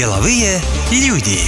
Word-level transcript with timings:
Деловые 0.00 0.60
люди. 0.90 1.40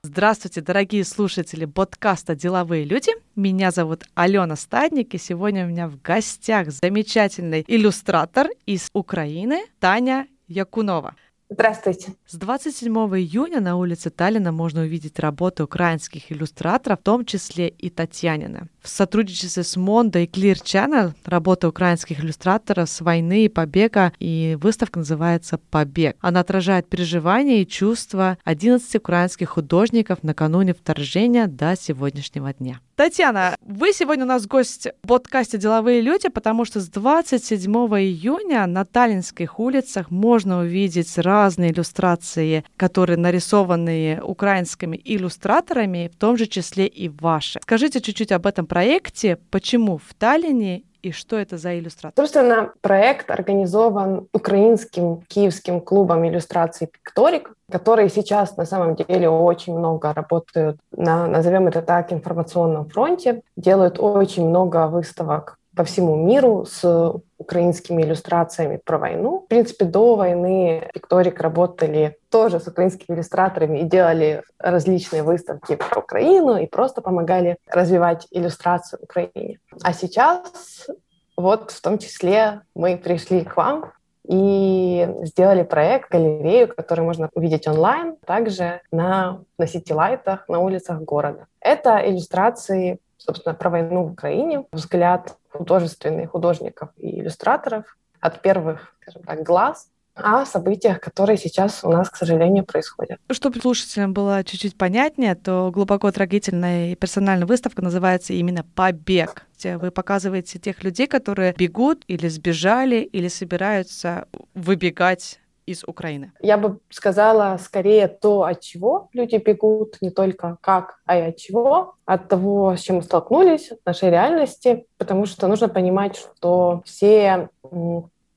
Здравствуйте, 0.00 0.62
дорогие 0.62 1.04
слушатели 1.04 1.66
подкаста 1.66 2.34
«Деловые 2.34 2.84
люди». 2.84 3.12
Меня 3.34 3.72
зовут 3.72 4.04
Алена 4.14 4.56
Стадник, 4.56 5.12
и 5.12 5.18
сегодня 5.18 5.66
у 5.66 5.68
меня 5.68 5.86
в 5.86 6.00
гостях 6.00 6.70
замечательный 6.70 7.62
иллюстратор 7.68 8.48
из 8.64 8.88
Украины 8.94 9.66
Таня 9.78 10.26
Якунова. 10.48 11.14
Здравствуйте. 11.48 12.12
С 12.26 12.34
27 12.34 12.92
июня 12.92 13.60
на 13.60 13.76
улице 13.76 14.10
Таллина 14.10 14.50
можно 14.50 14.80
увидеть 14.80 15.20
работы 15.20 15.62
украинских 15.62 16.32
иллюстраторов, 16.32 16.98
в 16.98 17.02
том 17.04 17.24
числе 17.24 17.68
и 17.68 17.88
Татьянина. 17.88 18.66
В 18.82 18.88
сотрудничестве 18.88 19.62
с 19.62 19.76
Mondo 19.76 20.20
и 20.20 20.26
Clear 20.26 20.56
Channel 20.56 21.12
работа 21.24 21.68
украинских 21.68 22.18
иллюстраторов 22.18 22.90
с 22.90 23.00
войны 23.00 23.44
и 23.44 23.48
побега, 23.48 24.12
и 24.18 24.58
выставка 24.60 24.98
называется 24.98 25.58
«Побег». 25.58 26.16
Она 26.20 26.40
отражает 26.40 26.88
переживания 26.88 27.62
и 27.62 27.66
чувства 27.66 28.38
11 28.42 28.96
украинских 28.96 29.50
художников 29.50 30.24
накануне 30.24 30.74
вторжения 30.74 31.46
до 31.46 31.76
сегодняшнего 31.76 32.52
дня. 32.54 32.80
Татьяна, 32.96 33.58
вы 33.60 33.92
сегодня 33.92 34.24
у 34.24 34.28
нас 34.28 34.46
гость 34.46 34.88
в 35.02 35.06
подкасте 35.06 35.58
«Деловые 35.58 36.00
люди», 36.00 36.30
потому 36.30 36.64
что 36.64 36.80
с 36.80 36.88
27 36.88 37.70
июня 37.70 38.66
на 38.66 38.86
Таллинских 38.86 39.60
улицах 39.60 40.10
можно 40.10 40.60
увидеть 40.60 41.18
разные 41.18 41.72
иллюстрации, 41.72 42.64
которые 42.78 43.18
нарисованы 43.18 44.18
украинскими 44.22 44.98
иллюстраторами, 45.04 46.10
в 46.10 46.16
том 46.16 46.38
же 46.38 46.46
числе 46.46 46.86
и 46.86 47.10
ваши. 47.10 47.60
Скажите 47.60 48.00
чуть-чуть 48.00 48.32
об 48.32 48.46
этом 48.46 48.66
проекте, 48.66 49.36
почему 49.50 49.98
в 49.98 50.14
Таллине 50.14 50.84
и 51.06 51.12
что 51.12 51.36
это 51.36 51.56
за 51.56 51.78
иллюстратор? 51.78 52.12
Собственно, 52.16 52.72
проект 52.80 53.30
организован 53.30 54.26
украинским 54.32 55.22
киевским 55.28 55.80
клубом 55.80 56.26
иллюстрации 56.26 56.86
«Пикторик», 56.86 57.52
которые 57.70 58.08
сейчас 58.08 58.56
на 58.56 58.66
самом 58.66 58.96
деле 58.96 59.28
очень 59.28 59.78
много 59.78 60.12
работают 60.12 60.78
на, 60.90 61.28
назовем 61.28 61.68
это 61.68 61.82
так, 61.82 62.12
информационном 62.12 62.88
фронте, 62.88 63.42
делают 63.56 64.00
очень 64.00 64.48
много 64.48 64.88
выставок 64.88 65.58
по 65.76 65.84
всему 65.84 66.16
миру 66.16 66.64
с 66.64 67.14
украинскими 67.38 68.02
иллюстрациями 68.02 68.80
про 68.82 68.98
войну. 68.98 69.42
В 69.44 69.48
принципе, 69.48 69.84
до 69.84 70.16
войны 70.16 70.88
Пикторик 70.94 71.38
работали 71.40 72.16
тоже 72.30 72.60
с 72.60 72.66
украинскими 72.66 73.14
иллюстраторами 73.14 73.80
и 73.80 73.84
делали 73.84 74.42
различные 74.58 75.22
выставки 75.22 75.76
про 75.76 76.00
Украину 76.00 76.56
и 76.56 76.66
просто 76.66 77.02
помогали 77.02 77.58
развивать 77.70 78.26
иллюстрацию 78.30 79.00
Украине. 79.02 79.58
А 79.82 79.92
сейчас 79.92 80.88
вот 81.36 81.70
в 81.70 81.80
том 81.80 81.98
числе 81.98 82.62
мы 82.74 82.96
пришли 82.96 83.44
к 83.44 83.56
вам 83.56 83.92
и 84.26 85.08
сделали 85.22 85.62
проект, 85.62 86.10
галерею, 86.10 86.74
который 86.74 87.02
можно 87.02 87.30
увидеть 87.34 87.68
онлайн, 87.68 88.16
также 88.26 88.80
на, 88.90 89.40
на 89.56 89.66
сити-лайтах 89.66 90.48
на 90.48 90.58
улицах 90.58 91.00
города. 91.02 91.46
Это 91.60 92.00
иллюстрации 92.04 92.98
собственно, 93.26 93.54
про 93.54 93.70
войну 93.70 94.04
в 94.04 94.12
Украине, 94.12 94.64
взгляд 94.72 95.36
художественных 95.50 96.30
художников 96.30 96.90
и 96.96 97.20
иллюстраторов 97.20 97.96
от 98.20 98.40
первых, 98.40 98.94
скажем 99.00 99.22
так, 99.22 99.42
глаз 99.42 99.88
о 100.16 100.44
событиях, 100.46 101.00
которые 101.00 101.36
сейчас 101.36 101.84
у 101.84 101.90
нас, 101.90 102.10
к 102.10 102.16
сожалению, 102.16 102.64
происходят. 102.64 103.18
Чтобы 103.30 103.60
слушателям 103.60 104.12
было 104.12 104.42
чуть-чуть 104.42 104.76
понятнее, 104.76 105.34
то 105.34 105.70
глубоко 105.72 106.10
трагительная 106.10 106.92
и 106.92 106.94
персональная 106.94 107.46
выставка 107.46 107.82
называется 107.82 108.32
именно 108.32 108.64
«Побег», 108.74 109.46
вы 109.64 109.90
показываете 109.90 110.58
тех 110.58 110.84
людей, 110.84 111.06
которые 111.06 111.54
бегут 111.56 112.04
или 112.06 112.28
сбежали, 112.28 112.96
или 112.96 113.26
собираются 113.28 114.28
выбегать 114.54 115.40
из 115.66 115.82
Украины? 115.84 116.32
Я 116.40 116.56
бы 116.56 116.78
сказала 116.90 117.58
скорее 117.58 118.06
то, 118.06 118.44
от 118.44 118.60
чего 118.60 119.08
люди 119.12 119.36
бегут, 119.36 119.96
не 120.00 120.10
только 120.10 120.58
как, 120.60 121.00
а 121.04 121.18
и 121.18 121.22
от 121.22 121.36
чего, 121.36 121.96
от 122.04 122.28
того, 122.28 122.76
с 122.76 122.80
чем 122.80 122.96
мы 122.96 123.02
столкнулись, 123.02 123.72
от 123.72 123.84
нашей 123.84 124.10
реальности, 124.10 124.86
потому 124.96 125.26
что 125.26 125.48
нужно 125.48 125.68
понимать, 125.68 126.16
что 126.16 126.82
все 126.84 127.48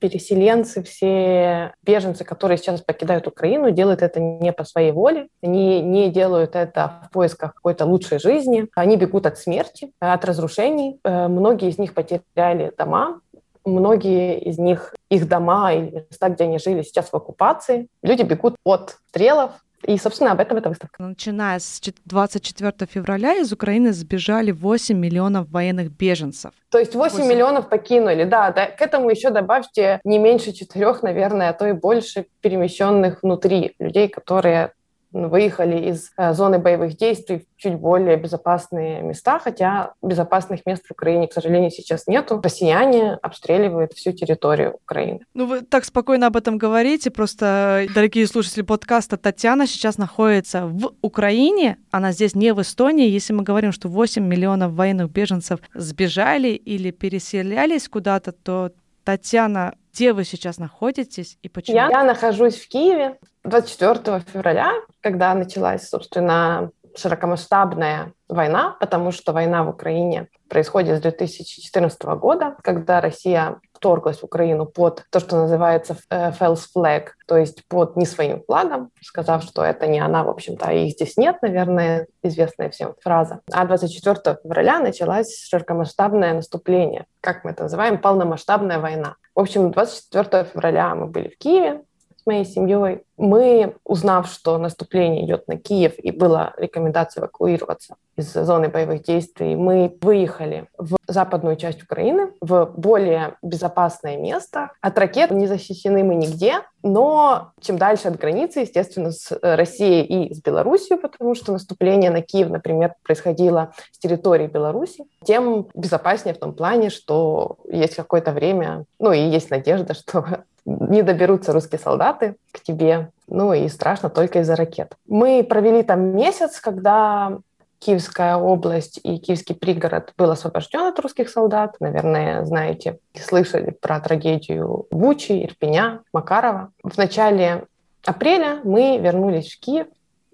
переселенцы, 0.00 0.82
все 0.82 1.72
беженцы, 1.82 2.24
которые 2.24 2.58
сейчас 2.58 2.80
покидают 2.80 3.26
Украину, 3.26 3.70
делают 3.70 4.02
это 4.02 4.18
не 4.18 4.52
по 4.52 4.64
своей 4.64 4.92
воле, 4.92 5.28
они 5.42 5.80
не 5.80 6.10
делают 6.10 6.56
это 6.56 7.02
в 7.06 7.12
поисках 7.12 7.54
какой-то 7.54 7.84
лучшей 7.84 8.18
жизни, 8.18 8.66
они 8.74 8.96
бегут 8.96 9.26
от 9.26 9.38
смерти, 9.38 9.92
от 10.00 10.24
разрушений. 10.24 10.98
Э, 11.04 11.28
многие 11.28 11.68
из 11.68 11.78
них 11.78 11.94
потеряли 11.94 12.72
дома, 12.76 13.20
Многие 13.66 14.40
из 14.40 14.58
них, 14.58 14.94
их 15.10 15.28
дома 15.28 15.74
или 15.74 16.06
места, 16.08 16.30
где 16.30 16.44
они 16.44 16.58
жили, 16.58 16.82
сейчас 16.82 17.10
в 17.10 17.14
оккупации. 17.14 17.88
Люди 18.02 18.22
бегут 18.22 18.56
от 18.64 18.96
стрелов, 19.08 19.52
и, 19.86 19.96
собственно, 19.96 20.32
об 20.32 20.40
этом 20.40 20.58
эта 20.58 20.68
выставка. 20.68 21.02
Начиная 21.02 21.58
с 21.58 21.80
24 22.04 22.72
февраля 22.90 23.34
из 23.34 23.52
Украины 23.52 23.92
сбежали 23.92 24.50
8 24.50 24.96
миллионов 24.96 25.50
военных 25.50 25.90
беженцев. 25.90 26.52
То 26.70 26.78
есть 26.78 26.94
8, 26.94 27.18
8. 27.18 27.28
миллионов 27.28 27.68
покинули, 27.68 28.24
да, 28.24 28.50
да. 28.52 28.66
К 28.66 28.82
этому 28.82 29.10
еще 29.10 29.30
добавьте 29.30 30.00
не 30.04 30.18
меньше 30.18 30.52
четырех, 30.52 31.02
наверное, 31.02 31.50
а 31.50 31.52
то 31.52 31.66
и 31.66 31.72
больше 31.72 32.26
перемещенных 32.40 33.22
внутри 33.22 33.74
людей, 33.78 34.08
которые 34.08 34.72
выехали 35.12 35.90
из 35.90 36.12
э, 36.16 36.32
зоны 36.34 36.58
боевых 36.58 36.96
действий 36.96 37.38
в 37.38 37.60
чуть 37.60 37.74
более 37.74 38.16
безопасные 38.16 39.02
места, 39.02 39.38
хотя 39.38 39.94
безопасных 40.02 40.64
мест 40.66 40.86
в 40.86 40.90
Украине, 40.90 41.28
к 41.28 41.32
сожалению, 41.32 41.70
сейчас 41.70 42.06
нету. 42.06 42.40
Россияне 42.42 43.18
обстреливают 43.22 43.92
всю 43.92 44.12
территорию 44.12 44.78
Украины. 44.84 45.20
Ну, 45.34 45.46
вы 45.46 45.62
так 45.62 45.84
спокойно 45.84 46.28
об 46.28 46.36
этом 46.36 46.58
говорите, 46.58 47.10
просто, 47.10 47.86
дорогие 47.94 48.26
слушатели 48.26 48.62
подкаста, 48.62 49.16
Татьяна 49.16 49.66
сейчас 49.66 49.98
находится 49.98 50.66
в 50.66 50.92
Украине, 51.02 51.78
она 51.90 52.12
здесь 52.12 52.34
не 52.34 52.54
в 52.54 52.60
Эстонии. 52.60 53.08
Если 53.08 53.32
мы 53.32 53.42
говорим, 53.42 53.72
что 53.72 53.88
8 53.88 54.24
миллионов 54.24 54.72
военных 54.72 55.10
беженцев 55.10 55.60
сбежали 55.74 56.48
или 56.48 56.90
переселялись 56.90 57.88
куда-то, 57.88 58.32
то 58.32 58.72
Татьяна, 59.04 59.74
где 59.92 60.12
вы 60.12 60.24
сейчас 60.24 60.58
находитесь 60.58 61.38
и 61.42 61.48
почему? 61.48 61.76
Я, 61.76 61.88
я 61.88 62.04
нахожусь 62.04 62.56
в 62.56 62.68
Киеве 62.68 63.18
24 63.44 64.20
февраля, 64.32 64.72
когда 65.00 65.34
началась, 65.34 65.88
собственно, 65.88 66.70
широкомасштабная 66.96 68.12
война, 68.28 68.76
потому 68.80 69.12
что 69.12 69.32
война 69.32 69.64
в 69.64 69.70
Украине 69.70 70.28
происходит 70.48 70.98
с 70.98 71.00
2014 71.00 72.02
года, 72.02 72.56
когда 72.62 73.00
Россия 73.00 73.60
вторглась 73.72 74.18
в 74.18 74.24
Украину 74.24 74.66
под 74.66 75.04
то, 75.10 75.20
что 75.20 75.36
называется 75.36 75.96
э, 76.10 76.32
false 76.32 76.64
flag, 76.76 77.08
то 77.26 77.36
есть 77.36 77.66
под 77.68 77.96
не 77.96 78.04
своим 78.04 78.42
флагом, 78.42 78.90
сказав, 79.00 79.42
что 79.42 79.64
это 79.64 79.86
не 79.86 80.00
она, 80.00 80.22
в 80.22 80.28
общем-то, 80.28 80.70
их 80.70 80.92
здесь 80.92 81.16
нет, 81.16 81.40
наверное, 81.40 82.06
известная 82.22 82.68
всем 82.68 82.94
фраза. 83.00 83.40
А 83.52 83.64
24 83.64 84.38
февраля 84.42 84.80
началось 84.80 85.44
широкомасштабное 85.48 86.34
наступление, 86.34 87.06
как 87.20 87.44
мы 87.44 87.52
это 87.52 87.62
называем, 87.62 87.98
полномасштабная 87.98 88.80
война. 88.80 89.16
В 89.34 89.40
общем, 89.40 89.70
24 89.70 90.44
февраля 90.44 90.94
мы 90.94 91.06
были 91.06 91.28
в 91.28 91.38
Киеве, 91.38 91.82
с 92.20 92.26
моей 92.26 92.44
семьей. 92.44 93.02
Мы, 93.20 93.74
узнав, 93.84 94.28
что 94.28 94.56
наступление 94.56 95.26
идет 95.26 95.46
на 95.46 95.58
Киев 95.58 95.98
и 95.98 96.10
была 96.10 96.54
рекомендация 96.56 97.20
эвакуироваться 97.20 97.96
из 98.16 98.32
зоны 98.32 98.70
боевых 98.70 99.02
действий, 99.02 99.56
мы 99.56 99.94
выехали 100.00 100.68
в 100.78 100.96
западную 101.06 101.56
часть 101.56 101.82
Украины, 101.82 102.32
в 102.40 102.72
более 102.78 103.36
безопасное 103.42 104.16
место. 104.16 104.72
От 104.80 104.98
ракет 104.98 105.30
не 105.32 105.46
защищены 105.46 106.02
мы 106.02 106.14
нигде, 106.14 106.62
но 106.82 107.52
чем 107.60 107.76
дальше 107.76 108.08
от 108.08 108.18
границы, 108.18 108.60
естественно, 108.60 109.10
с 109.12 109.38
Россией 109.42 110.28
и 110.28 110.34
с 110.34 110.40
Белоруссией, 110.40 110.98
потому 110.98 111.34
что 111.34 111.52
наступление 111.52 112.10
на 112.10 112.22
Киев, 112.22 112.48
например, 112.48 112.94
происходило 113.02 113.72
с 113.92 113.98
территории 113.98 114.46
Беларуси, 114.46 115.04
тем 115.24 115.68
безопаснее 115.74 116.34
в 116.34 116.38
том 116.38 116.54
плане, 116.54 116.88
что 116.88 117.58
есть 117.68 117.96
какое-то 117.96 118.32
время, 118.32 118.86
ну 118.98 119.12
и 119.12 119.20
есть 119.20 119.50
надежда, 119.50 119.92
что 119.92 120.24
не 120.64 121.02
доберутся 121.02 121.52
русские 121.52 121.78
солдаты 121.78 122.36
к 122.52 122.60
тебе. 122.60 123.09
Ну 123.28 123.52
и 123.52 123.68
страшно 123.68 124.10
только 124.10 124.40
из-за 124.40 124.56
ракет. 124.56 124.94
Мы 125.06 125.44
провели 125.48 125.82
там 125.82 126.16
месяц, 126.16 126.60
когда 126.60 127.38
Киевская 127.80 128.36
область 128.36 129.00
и 129.02 129.18
Киевский 129.18 129.54
пригород 129.54 130.12
был 130.18 130.30
освобожден 130.30 130.82
от 130.82 130.98
русских 130.98 131.30
солдат. 131.30 131.76
Наверное, 131.80 132.44
знаете, 132.44 132.98
слышали 133.14 133.70
про 133.70 134.00
трагедию 134.00 134.86
Бучи, 134.90 135.44
Ирпеня, 135.44 136.02
Макарова. 136.12 136.72
В 136.84 136.96
начале 136.98 137.64
апреля 138.04 138.60
мы 138.64 138.98
вернулись 138.98 139.54
в 139.54 139.60
Киев 139.60 139.86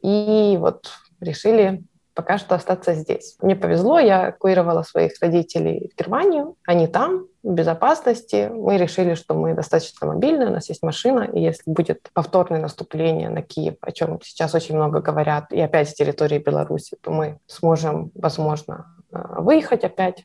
и 0.02 0.56
вот 0.58 0.90
решили 1.20 1.84
пока 2.14 2.38
что 2.38 2.54
остаться 2.54 2.94
здесь. 2.94 3.36
Мне 3.40 3.54
повезло, 3.54 4.00
я 4.00 4.24
эвакуировала 4.24 4.82
своих 4.82 5.12
родителей 5.20 5.90
в 5.92 5.98
Германию, 5.98 6.56
они 6.64 6.88
там, 6.88 7.26
безопасности. 7.46 8.50
Мы 8.52 8.76
решили, 8.76 9.14
что 9.14 9.34
мы 9.34 9.54
достаточно 9.54 10.06
мобильны, 10.06 10.46
у 10.46 10.50
нас 10.50 10.68
есть 10.68 10.82
машина, 10.82 11.22
и 11.22 11.40
если 11.40 11.70
будет 11.70 12.10
повторное 12.12 12.60
наступление 12.60 13.28
на 13.28 13.42
Киев, 13.42 13.76
о 13.80 13.92
чем 13.92 14.20
сейчас 14.22 14.54
очень 14.54 14.74
много 14.74 15.00
говорят, 15.00 15.52
и 15.52 15.60
опять 15.60 15.90
с 15.90 15.94
территории 15.94 16.38
Беларуси, 16.38 16.96
то 17.00 17.10
мы 17.10 17.38
сможем, 17.46 18.10
возможно, 18.14 18.86
э, 19.12 19.18
выехать 19.38 19.84
опять. 19.84 20.24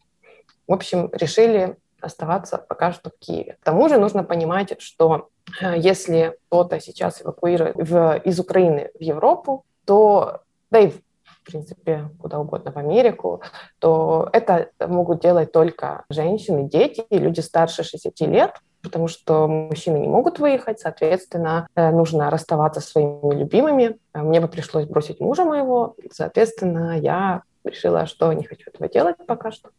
В 0.67 0.73
общем, 0.73 1.09
решили 1.13 1.77
оставаться 1.99 2.57
пока 2.57 2.91
что 2.91 3.11
в 3.11 3.19
Киеве. 3.19 3.57
К 3.61 3.65
тому 3.65 3.87
же 3.87 3.97
нужно 3.97 4.23
понимать, 4.23 4.81
что 4.81 5.29
э, 5.61 5.77
если 5.77 6.37
кто-то 6.47 6.79
сейчас 6.79 7.21
эвакуирует 7.21 7.75
в, 7.75 8.17
из 8.25 8.39
Украины 8.39 8.89
в 8.99 9.03
Европу, 9.03 9.63
то, 9.85 10.41
да 10.71 10.79
и 10.79 10.91
в 11.41 11.45
принципе, 11.45 12.09
куда 12.19 12.39
угодно 12.39 12.71
в 12.71 12.77
Америку, 12.77 13.41
то 13.79 14.29
это 14.31 14.69
могут 14.79 15.21
делать 15.21 15.51
только 15.51 16.05
женщины, 16.09 16.69
дети 16.69 17.03
и 17.09 17.17
люди 17.17 17.39
старше 17.39 17.83
60 17.83 18.19
лет, 18.27 18.55
потому 18.83 19.07
что 19.07 19.47
мужчины 19.47 19.97
не 19.97 20.07
могут 20.07 20.39
выехать, 20.39 20.79
соответственно, 20.79 21.67
э, 21.75 21.91
нужно 21.91 22.29
расставаться 22.29 22.81
со 22.81 22.91
своими 22.91 23.35
любимыми. 23.35 23.97
Э, 24.13 24.21
мне 24.21 24.39
бы 24.39 24.47
пришлось 24.47 24.85
бросить 24.85 25.19
мужа 25.19 25.45
моего, 25.45 25.95
соответственно, 26.11 26.99
я 26.99 27.43
решила, 27.63 28.05
что 28.05 28.31
не 28.33 28.43
хочу 28.43 28.69
этого 28.69 28.89
делать 28.89 29.17
пока 29.25 29.51
что. 29.51 29.69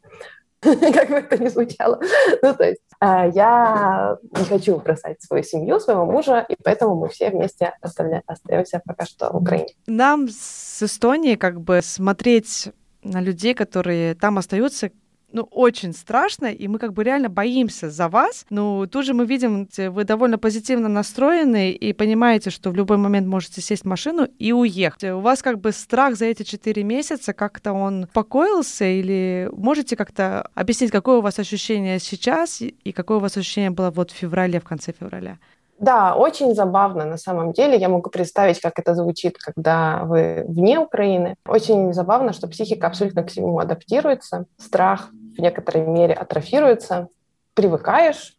как 0.95 1.09
бы 1.09 1.17
это 1.17 1.43
ни 1.43 1.49
звучало. 1.49 2.01
Ну, 2.41 2.55
то 2.55 2.65
есть 2.65 2.81
э, 3.01 3.31
я 3.35 4.17
не 4.39 4.45
хочу 4.45 4.77
бросать 4.77 5.21
свою 5.21 5.43
семью, 5.43 5.81
своего 5.81 6.07
мужа, 6.07 6.47
и 6.49 6.55
поэтому 6.63 6.95
мы 6.95 7.09
все 7.09 7.31
вместе 7.31 7.75
остаемся 7.81 8.81
пока 8.85 9.05
что 9.05 9.33
в 9.33 9.37
Украине. 9.37 9.75
Нам 9.87 10.29
с 10.29 10.83
Эстонии 10.83 11.35
как 11.35 11.61
бы 11.61 11.81
смотреть 11.83 12.69
на 13.03 13.21
людей, 13.21 13.55
которые 13.55 14.15
там 14.15 14.39
остаются, 14.39 14.91
ну, 15.33 15.49
очень 15.51 15.93
страшно, 15.93 16.47
и 16.47 16.69
мы 16.69 16.79
как 16.79 16.93
бы 16.93 17.05
реально 17.05 17.29
боимся 17.29 17.91
за 17.91 18.09
вас. 18.09 18.47
Ну, 18.51 18.87
тут 18.87 19.05
же 19.05 19.15
мы 19.15 19.27
видим, 19.27 19.69
вы 19.77 20.05
довольно 20.05 20.39
позитивно 20.39 20.89
настроены 20.89 21.73
и 21.73 21.93
понимаете, 21.93 22.51
что 22.51 22.71
в 22.71 22.77
любой 22.77 22.97
момент 22.97 23.27
можете 23.27 23.61
сесть 23.61 23.83
в 23.83 23.89
машину 23.89 24.29
и 24.39 24.53
уехать. 24.53 25.05
У 25.05 25.21
вас 25.21 25.43
как 25.43 25.61
бы 25.61 25.73
страх 25.73 26.17
за 26.17 26.27
эти 26.27 26.43
четыре 26.43 26.85
месяца, 26.85 27.33
как-то 27.33 27.73
он 27.73 28.09
покоился, 28.13 28.85
или 28.85 29.51
можете 29.53 29.97
как-то 29.97 30.49
объяснить, 30.55 30.91
какое 30.91 31.19
у 31.19 31.23
вас 31.23 31.39
ощущение 31.39 31.99
сейчас 31.99 32.61
и 32.61 32.93
какое 32.93 33.19
у 33.19 33.21
вас 33.21 33.37
ощущение 33.37 33.71
было 33.71 33.91
вот 33.91 34.11
в 34.11 34.15
феврале, 34.15 34.61
в 34.61 34.65
конце 34.65 34.93
февраля? 34.93 35.39
Да, 35.79 36.15
очень 36.15 36.55
забавно 36.55 37.05
на 37.05 37.17
самом 37.17 37.53
деле. 37.53 37.77
Я 37.77 37.89
могу 37.89 38.09
представить, 38.09 38.61
как 38.61 38.79
это 38.79 38.95
звучит, 38.95 39.37
когда 39.37 40.05
вы 40.05 40.45
вне 40.47 40.79
Украины. 40.79 41.35
Очень 41.45 41.93
забавно, 41.93 42.33
что 42.33 42.47
психика 42.47 42.87
абсолютно 42.87 43.25
к 43.25 43.31
всему 43.31 43.59
адаптируется. 43.59 44.45
Страх 44.59 45.11
в 45.37 45.41
некоторой 45.41 45.87
мере 45.87 46.15
атрофируется, 46.15 47.09
привыкаешь 47.55 48.37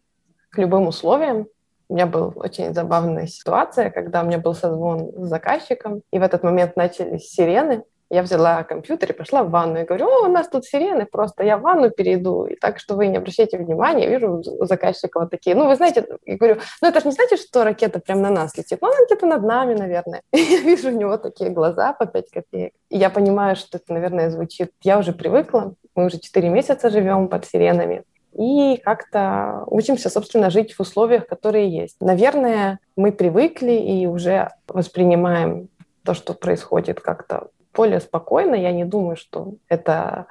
к 0.49 0.57
любым 0.57 0.87
условиям. 0.87 1.47
У 1.89 1.95
меня 1.95 2.05
была 2.05 2.27
очень 2.27 2.73
забавная 2.73 3.27
ситуация, 3.27 3.89
когда 3.89 4.21
у 4.21 4.25
меня 4.25 4.37
был 4.37 4.53
созвон 4.53 5.11
с 5.15 5.27
заказчиком, 5.27 6.01
и 6.11 6.19
в 6.19 6.23
этот 6.23 6.43
момент 6.43 6.75
начались 6.75 7.29
сирены, 7.29 7.83
я 8.13 8.21
взяла 8.21 8.63
компьютер 8.63 9.09
и 9.09 9.13
пошла 9.13 9.43
в 9.43 9.49
ванну. 9.49 9.81
И 9.81 9.85
говорю, 9.85 10.07
о, 10.07 10.27
у 10.27 10.31
нас 10.31 10.47
тут 10.47 10.65
сирены, 10.65 11.07
просто 11.07 11.43
я 11.43 11.57
в 11.57 11.61
ванну 11.61 11.89
перейду. 11.89 12.45
И 12.45 12.55
так, 12.55 12.77
что 12.77 12.95
вы 12.95 13.07
не 13.07 13.17
обращайте 13.17 13.57
внимания, 13.57 14.03
я 14.03 14.09
вижу 14.11 14.43
у 14.45 14.65
заказчика 14.65 15.19
вот 15.19 15.31
такие. 15.31 15.55
Ну, 15.55 15.67
вы 15.67 15.75
знаете, 15.75 16.05
я 16.25 16.37
говорю, 16.37 16.57
ну 16.81 16.87
это 16.87 16.99
же 16.99 17.07
не 17.07 17.11
значит, 17.11 17.39
что 17.39 17.63
ракета 17.63 17.99
прям 17.99 18.21
на 18.21 18.29
нас 18.29 18.55
летит. 18.55 18.77
Ну, 18.81 18.87
она 18.89 19.05
где-то 19.07 19.25
над 19.25 19.43
нами, 19.43 19.73
наверное. 19.73 20.21
И 20.31 20.37
я 20.53 20.59
вижу 20.61 20.89
у 20.89 20.91
него 20.91 21.17
такие 21.17 21.49
глаза 21.49 21.93
по 21.93 22.05
5 22.05 22.29
копеек. 22.29 22.73
И 22.89 22.99
я 22.99 23.09
понимаю, 23.09 23.55
что 23.55 23.77
это, 23.77 23.91
наверное, 23.91 24.29
звучит. 24.29 24.71
Я 24.83 24.99
уже 24.99 25.11
привыкла, 25.11 25.73
мы 25.95 26.05
уже 26.05 26.19
4 26.19 26.49
месяца 26.49 26.89
живем 26.89 27.27
под 27.27 27.45
сиренами 27.45 28.03
и 28.33 28.77
как-то 28.83 29.63
учимся, 29.67 30.09
собственно, 30.09 30.49
жить 30.49 30.73
в 30.73 30.79
условиях, 30.79 31.27
которые 31.27 31.69
есть. 31.69 31.97
Наверное, 31.99 32.79
мы 32.95 33.11
привыкли 33.11 33.73
и 33.73 34.07
уже 34.07 34.49
воспринимаем 34.67 35.69
то, 36.03 36.13
что 36.13 36.33
происходит 36.33 36.99
как-то 36.99 37.49
более 37.75 37.99
спокойно. 37.99 38.55
Я 38.55 38.71
не 38.71 38.85
думаю, 38.85 39.15
что 39.15 39.53
это 39.67 40.25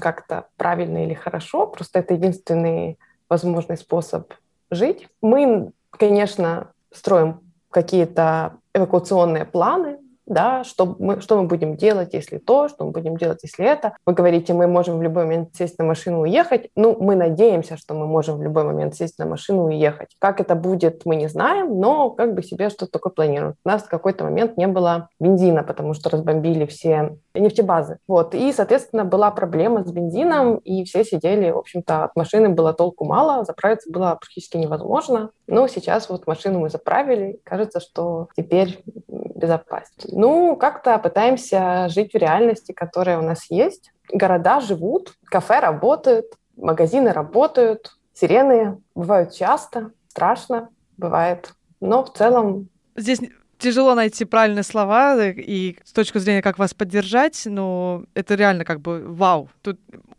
как-то 0.00 0.46
правильно 0.56 1.04
или 1.04 1.14
хорошо, 1.14 1.66
просто 1.66 1.98
это 1.98 2.14
единственный 2.14 2.98
возможный 3.28 3.76
способ 3.76 4.32
жить. 4.70 5.08
Мы, 5.20 5.72
конечно, 5.90 6.72
строим 6.92 7.40
какие-то 7.70 8.54
эвакуационные 8.72 9.44
планы, 9.44 9.98
да, 10.28 10.64
что 10.64 10.96
мы, 10.98 11.20
что 11.20 11.40
мы 11.40 11.48
будем 11.48 11.76
делать, 11.76 12.14
если 12.14 12.38
то, 12.38 12.68
что 12.68 12.84
мы 12.84 12.92
будем 12.92 13.16
делать, 13.16 13.40
если 13.42 13.66
это. 13.66 13.96
Вы 14.06 14.12
говорите, 14.12 14.52
мы 14.52 14.66
можем 14.66 14.98
в 14.98 15.02
любой 15.02 15.24
момент 15.24 15.54
сесть 15.56 15.78
на 15.78 15.84
машину 15.84 16.24
и 16.24 16.28
уехать. 16.28 16.70
Ну, 16.76 16.96
мы 17.00 17.14
надеемся, 17.14 17.76
что 17.76 17.94
мы 17.94 18.06
можем 18.06 18.38
в 18.38 18.42
любой 18.42 18.64
момент 18.64 18.94
сесть 18.94 19.18
на 19.18 19.26
машину 19.26 19.68
и 19.68 19.76
уехать. 19.76 20.10
Как 20.18 20.40
это 20.40 20.54
будет, 20.54 21.04
мы 21.04 21.16
не 21.16 21.28
знаем, 21.28 21.80
но 21.80 22.10
как 22.10 22.34
бы 22.34 22.42
себе 22.42 22.70
что-то 22.70 22.92
такое 22.92 23.12
планируем. 23.12 23.54
У 23.64 23.68
нас 23.68 23.82
в 23.82 23.88
какой-то 23.88 24.24
момент 24.24 24.56
не 24.56 24.66
было 24.66 25.08
бензина, 25.20 25.62
потому 25.62 25.94
что 25.94 26.10
разбомбили 26.10 26.66
все 26.66 27.16
нефтебазы. 27.34 27.98
Вот. 28.06 28.34
И, 28.34 28.52
соответственно, 28.52 29.04
была 29.04 29.30
проблема 29.30 29.84
с 29.84 29.90
бензином, 29.90 30.56
и 30.56 30.84
все 30.84 31.04
сидели, 31.04 31.50
в 31.50 31.58
общем-то, 31.58 32.04
от 32.04 32.16
машины 32.16 32.48
было 32.50 32.72
толку 32.72 33.04
мало, 33.04 33.44
заправиться 33.44 33.90
было 33.90 34.16
практически 34.20 34.56
невозможно. 34.56 35.30
Но 35.46 35.66
сейчас 35.68 36.08
вот 36.10 36.26
машину 36.26 36.60
мы 36.60 36.68
заправили, 36.68 37.40
кажется, 37.44 37.80
что 37.80 38.28
теперь 38.36 38.82
безопаснее. 39.08 40.17
Ну, 40.18 40.56
как-то 40.56 40.98
пытаемся 40.98 41.88
жить 41.88 42.12
в 42.12 42.16
реальности, 42.16 42.72
которая 42.72 43.20
у 43.20 43.22
нас 43.22 43.48
есть. 43.50 43.92
Города 44.12 44.58
живут, 44.58 45.14
кафе 45.26 45.60
работают, 45.60 46.26
магазины 46.56 47.12
работают, 47.12 47.92
сирены 48.14 48.82
бывают 48.96 49.32
часто, 49.32 49.92
страшно 50.08 50.70
бывает. 50.96 51.52
Но 51.80 52.02
в 52.04 52.12
целом... 52.14 52.68
Здесь 52.96 53.20
тяжело 53.58 53.94
найти 53.94 54.24
правильные 54.24 54.64
слова 54.64 55.24
и 55.24 55.78
с 55.84 55.92
точки 55.92 56.18
зрения, 56.18 56.42
как 56.42 56.58
вас 56.58 56.74
поддержать, 56.74 57.40
но 57.44 58.02
это 58.14 58.34
реально 58.34 58.64
как 58.64 58.80
бы 58.80 59.04
вау. 59.06 59.48
Тут 59.62 59.78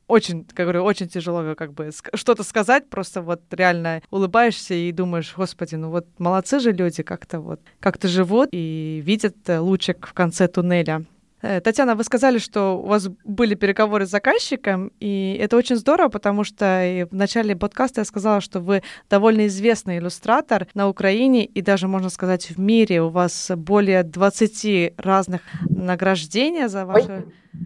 очень, 0.10 0.44
как 0.44 0.66
говорю, 0.66 0.84
очень 0.84 1.08
тяжело 1.08 1.56
как 1.56 1.74
бы 1.74 1.92
что-то 2.16 2.44
сказать, 2.44 2.90
просто 2.90 3.22
вот 3.22 3.42
реально 3.52 4.02
улыбаешься 4.10 4.74
и 4.74 4.92
думаешь, 4.92 5.34
господи, 5.38 5.76
ну 5.76 5.92
вот 5.92 6.08
молодцы 6.18 6.60
же 6.60 6.72
люди 6.72 7.04
как-то 7.04 7.40
вот, 7.40 7.62
как-то 7.80 8.08
живут 8.08 8.50
и 8.52 9.02
видят 9.06 9.38
э, 9.48 9.60
лучик 9.60 10.08
в 10.08 10.14
конце 10.14 10.48
туннеля. 10.48 11.06
Э, 11.44 11.62
Татьяна, 11.62 11.96
вы 11.96 12.04
сказали, 12.04 12.40
что 12.40 12.82
у 12.82 12.88
вас 12.88 13.08
были 13.24 13.54
переговоры 13.54 14.08
с 14.08 14.10
заказчиком, 14.10 14.92
и 15.00 15.38
это 15.40 15.56
очень 15.56 15.76
здорово, 15.76 16.10
потому 16.10 16.44
что 16.44 17.08
в 17.12 17.16
начале 17.16 17.56
подкаста 17.56 18.02
я 18.02 18.06
сказала, 18.06 18.42
что 18.42 18.60
вы 18.62 18.82
довольно 19.12 19.46
известный 19.46 20.00
иллюстратор 20.00 20.68
на 20.74 20.90
Украине 20.90 21.46
и 21.46 21.62
даже, 21.62 21.88
можно 21.88 22.10
сказать, 22.10 22.50
в 22.50 22.60
мире. 22.60 23.04
У 23.04 23.10
вас 23.10 23.52
более 23.56 24.02
20 24.02 24.96
разных 24.98 25.42
награждений 25.70 26.68
за 26.68 26.86
ваши... 26.86 27.12
Ой, 27.12 27.60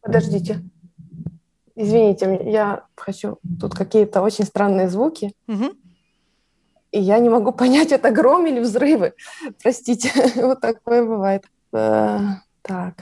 подождите. 0.00 0.62
Извините, 1.80 2.40
я 2.44 2.84
хочу... 2.94 3.38
Тут 3.58 3.74
какие-то 3.74 4.20
очень 4.20 4.44
странные 4.44 4.88
звуки. 4.88 5.32
Угу. 5.48 5.72
И 6.92 7.00
я 7.00 7.18
не 7.18 7.30
могу 7.30 7.52
понять, 7.62 7.92
это 7.92 8.10
гром 8.10 8.46
или 8.46 8.60
взрывы. 8.60 9.14
Простите, 9.62 10.10
вот 10.36 10.60
такое 10.60 11.04
бывает. 11.04 11.44
Э, 11.72 12.18
так. 12.62 12.94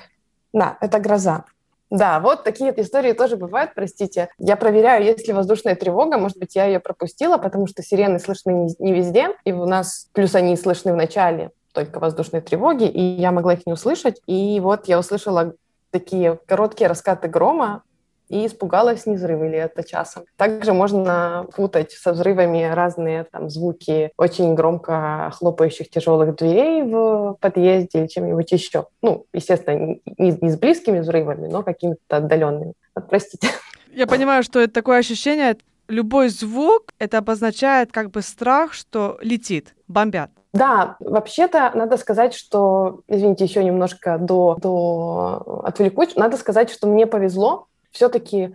Да, 0.52 0.78
это 0.80 1.00
гроза. 1.00 1.44
Да, 1.90 2.20
вот 2.20 2.44
такие 2.44 2.73
истории 2.80 3.14
тоже 3.14 3.37
бывают, 3.37 3.73
простите. 3.75 4.28
Я 4.38 4.56
проверяю, 4.56 5.04
есть 5.04 5.26
ли 5.26 5.32
воздушная 5.32 5.75
тревога. 5.75 6.18
Может 6.18 6.38
быть, 6.38 6.54
я 6.54 6.66
ее 6.66 6.80
пропустила, 6.80 7.38
потому 7.38 7.66
что 7.66 7.82
сирены 7.82 8.20
слышны 8.20 8.68
не 8.78 8.92
везде. 8.92 9.30
И 9.44 9.52
у 9.52 9.64
нас, 9.64 10.08
плюс 10.12 10.35
они 10.35 10.56
слышны 10.56 10.92
в 10.92 10.97
начале 10.97 11.50
только 11.73 11.99
воздушной 11.99 12.42
тревоги, 12.42 12.85
и 12.85 13.00
я 13.00 13.32
могла 13.32 13.54
их 13.54 13.66
не 13.66 13.73
услышать. 13.73 14.20
И 14.26 14.61
вот 14.61 14.87
я 14.87 14.99
услышала 14.99 15.54
такие 15.90 16.38
короткие 16.47 16.88
раскаты 16.88 17.28
грома, 17.28 17.82
и 18.28 18.47
испугалась, 18.47 19.06
не 19.06 19.16
взрывы 19.16 19.49
ли 19.49 19.58
это 19.58 19.82
часом. 19.82 20.25
Также 20.37 20.73
можно 20.73 21.47
путать 21.54 21.92
со 21.92 22.12
взрывами 22.12 22.64
разные 22.64 23.25
там 23.25 23.50
звуки 23.50 24.11
очень 24.16 24.54
громко 24.54 25.30
хлопающих 25.35 25.90
тяжелых 25.90 26.37
дверей 26.37 26.82
в 26.82 27.37
подъезде 27.40 28.00
или 28.00 28.06
чем-нибудь 28.06 28.52
еще. 28.52 28.87
Ну, 29.02 29.26
естественно, 29.32 29.97
не, 30.18 30.38
не 30.40 30.50
с 30.50 30.58
близкими 30.58 31.00
взрывами, 31.00 31.47
но 31.47 31.62
какими-то 31.62 32.16
отдаленными. 32.16 32.75
Вот, 32.94 33.08
простите. 33.08 33.49
Я 33.92 34.06
понимаю, 34.06 34.42
что 34.42 34.61
это 34.61 34.73
такое 34.73 34.99
ощущение, 34.99 35.56
любой 35.88 36.28
звук, 36.28 36.92
это 36.99 37.18
обозначает 37.18 37.92
как 37.92 38.11
бы 38.11 38.23
страх, 38.23 38.75
что 38.75 39.18
летит, 39.20 39.75
бомбят. 39.88 40.30
Да, 40.52 40.97
вообще-то 41.00 41.73
надо 41.75 41.97
сказать, 41.97 42.35
что, 42.35 43.00
извините, 43.06 43.44
еще 43.44 43.62
немножко 43.62 44.18
до, 44.18 44.56
до 44.61 45.62
отвлекусь, 45.64 46.16
надо 46.16 46.37
сказать, 46.37 46.70
что 46.70 46.87
мне 46.87 47.06
повезло, 47.06 47.66
все-таки 47.90 48.54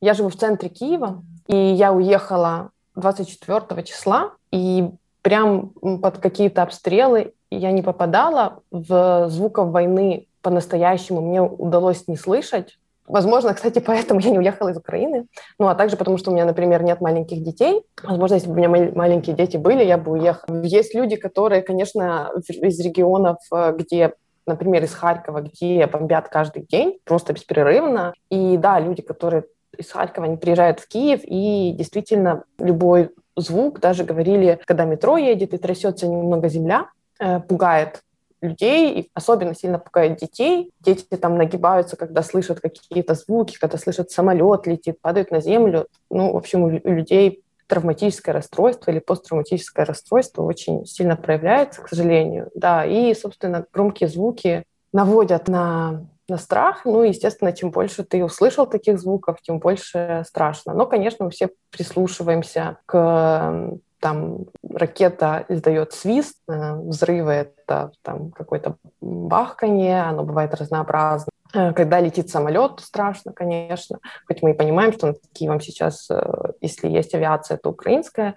я 0.00 0.14
живу 0.14 0.28
в 0.28 0.36
центре 0.36 0.68
Киева, 0.68 1.22
и 1.46 1.56
я 1.56 1.92
уехала 1.92 2.70
24 2.96 3.82
числа, 3.84 4.32
и 4.50 4.90
прям 5.22 5.70
под 6.02 6.18
какие-то 6.18 6.62
обстрелы 6.62 7.34
я 7.50 7.72
не 7.72 7.82
попадала. 7.82 8.60
В 8.70 9.28
звуков 9.28 9.70
войны 9.70 10.26
по-настоящему 10.42 11.20
мне 11.20 11.40
удалось 11.40 12.08
не 12.08 12.16
слышать. 12.16 12.78
Возможно, 13.06 13.54
кстати, 13.54 13.78
поэтому 13.78 14.20
я 14.20 14.30
не 14.30 14.38
уехала 14.38 14.70
из 14.70 14.76
Украины. 14.76 15.26
Ну, 15.58 15.68
а 15.68 15.74
также 15.74 15.96
потому, 15.96 16.18
что 16.18 16.30
у 16.30 16.34
меня, 16.34 16.44
например, 16.44 16.82
нет 16.82 17.00
маленьких 17.00 17.42
детей. 17.42 17.82
Возможно, 18.02 18.34
если 18.34 18.48
бы 18.48 18.54
у 18.54 18.56
меня 18.56 18.68
маленькие 18.68 19.36
дети 19.36 19.56
были, 19.56 19.84
я 19.84 19.98
бы 19.98 20.12
уехала. 20.12 20.62
Есть 20.62 20.94
люди, 20.94 21.16
которые, 21.16 21.62
конечно, 21.62 22.32
из 22.48 22.80
регионов, 22.80 23.38
э, 23.52 23.74
где 23.76 24.14
например, 24.46 24.84
из 24.84 24.94
Харькова, 24.94 25.42
где 25.42 25.86
бомбят 25.86 26.28
каждый 26.28 26.62
день, 26.64 26.98
просто 27.04 27.32
беспрерывно. 27.32 28.14
И 28.30 28.56
да, 28.56 28.80
люди, 28.80 29.02
которые 29.02 29.44
из 29.76 29.90
Харькова, 29.90 30.26
они 30.26 30.36
приезжают 30.36 30.80
в 30.80 30.88
Киев, 30.88 31.20
и 31.24 31.74
действительно 31.76 32.44
любой 32.58 33.10
звук, 33.36 33.80
даже 33.80 34.04
говорили, 34.04 34.60
когда 34.66 34.84
метро 34.84 35.16
едет 35.16 35.54
и 35.54 35.58
трясется 35.58 36.06
немного 36.06 36.48
земля, 36.48 36.88
э, 37.18 37.40
пугает 37.40 38.02
людей, 38.42 38.92
и 38.92 39.10
особенно 39.14 39.54
сильно 39.54 39.78
пугает 39.78 40.18
детей. 40.18 40.70
Дети 40.80 41.04
там 41.04 41.38
нагибаются, 41.38 41.96
когда 41.96 42.22
слышат 42.22 42.60
какие-то 42.60 43.14
звуки, 43.14 43.56
когда 43.58 43.78
слышат 43.78 44.10
самолет 44.10 44.66
летит, 44.66 45.00
падают 45.00 45.30
на 45.30 45.40
землю. 45.40 45.86
Ну, 46.10 46.32
в 46.32 46.36
общем, 46.36 46.64
у 46.64 46.68
людей 46.68 47.41
травматическое 47.72 48.34
расстройство 48.34 48.90
или 48.90 48.98
посттравматическое 48.98 49.86
расстройство 49.86 50.42
очень 50.42 50.84
сильно 50.84 51.16
проявляется, 51.16 51.80
к 51.80 51.88
сожалению. 51.88 52.50
Да, 52.54 52.84
и, 52.84 53.14
собственно, 53.14 53.64
громкие 53.72 54.10
звуки 54.10 54.64
наводят 54.92 55.48
на 55.48 56.06
на 56.28 56.38
страх. 56.38 56.84
Ну, 56.84 57.02
естественно, 57.02 57.52
чем 57.52 57.72
больше 57.72 58.04
ты 58.04 58.24
услышал 58.24 58.66
таких 58.66 58.98
звуков, 59.00 59.42
тем 59.42 59.58
больше 59.58 60.22
страшно. 60.26 60.72
Но, 60.72 60.86
конечно, 60.86 61.24
мы 61.24 61.30
все 61.30 61.50
прислушиваемся 61.70 62.78
к 62.86 63.78
там 64.00 64.46
ракета 64.68 65.44
издает 65.48 65.92
свист, 65.92 66.36
э, 66.48 66.74
взрывы— 66.74 67.32
это 67.66 67.92
там 68.02 68.32
какое-то 68.32 68.76
бахканье, 69.00 70.02
оно 70.02 70.24
бывает 70.24 70.54
разнообразно. 70.54 71.31
Э, 71.52 71.72
когда 71.72 72.00
летит 72.00 72.30
самолет, 72.30 72.80
страшно, 72.80 73.32
конечно. 73.32 73.98
Хоть 74.26 74.42
мы 74.42 74.52
и 74.52 74.54
понимаем, 74.54 74.92
что 74.92 75.08
над 75.08 75.18
Киевом 75.32 75.60
сейчас, 75.60 76.08
э, 76.10 76.52
если 76.60 76.88
есть 76.88 77.14
авиация, 77.14 77.56
то 77.56 77.70
украинская, 77.70 78.34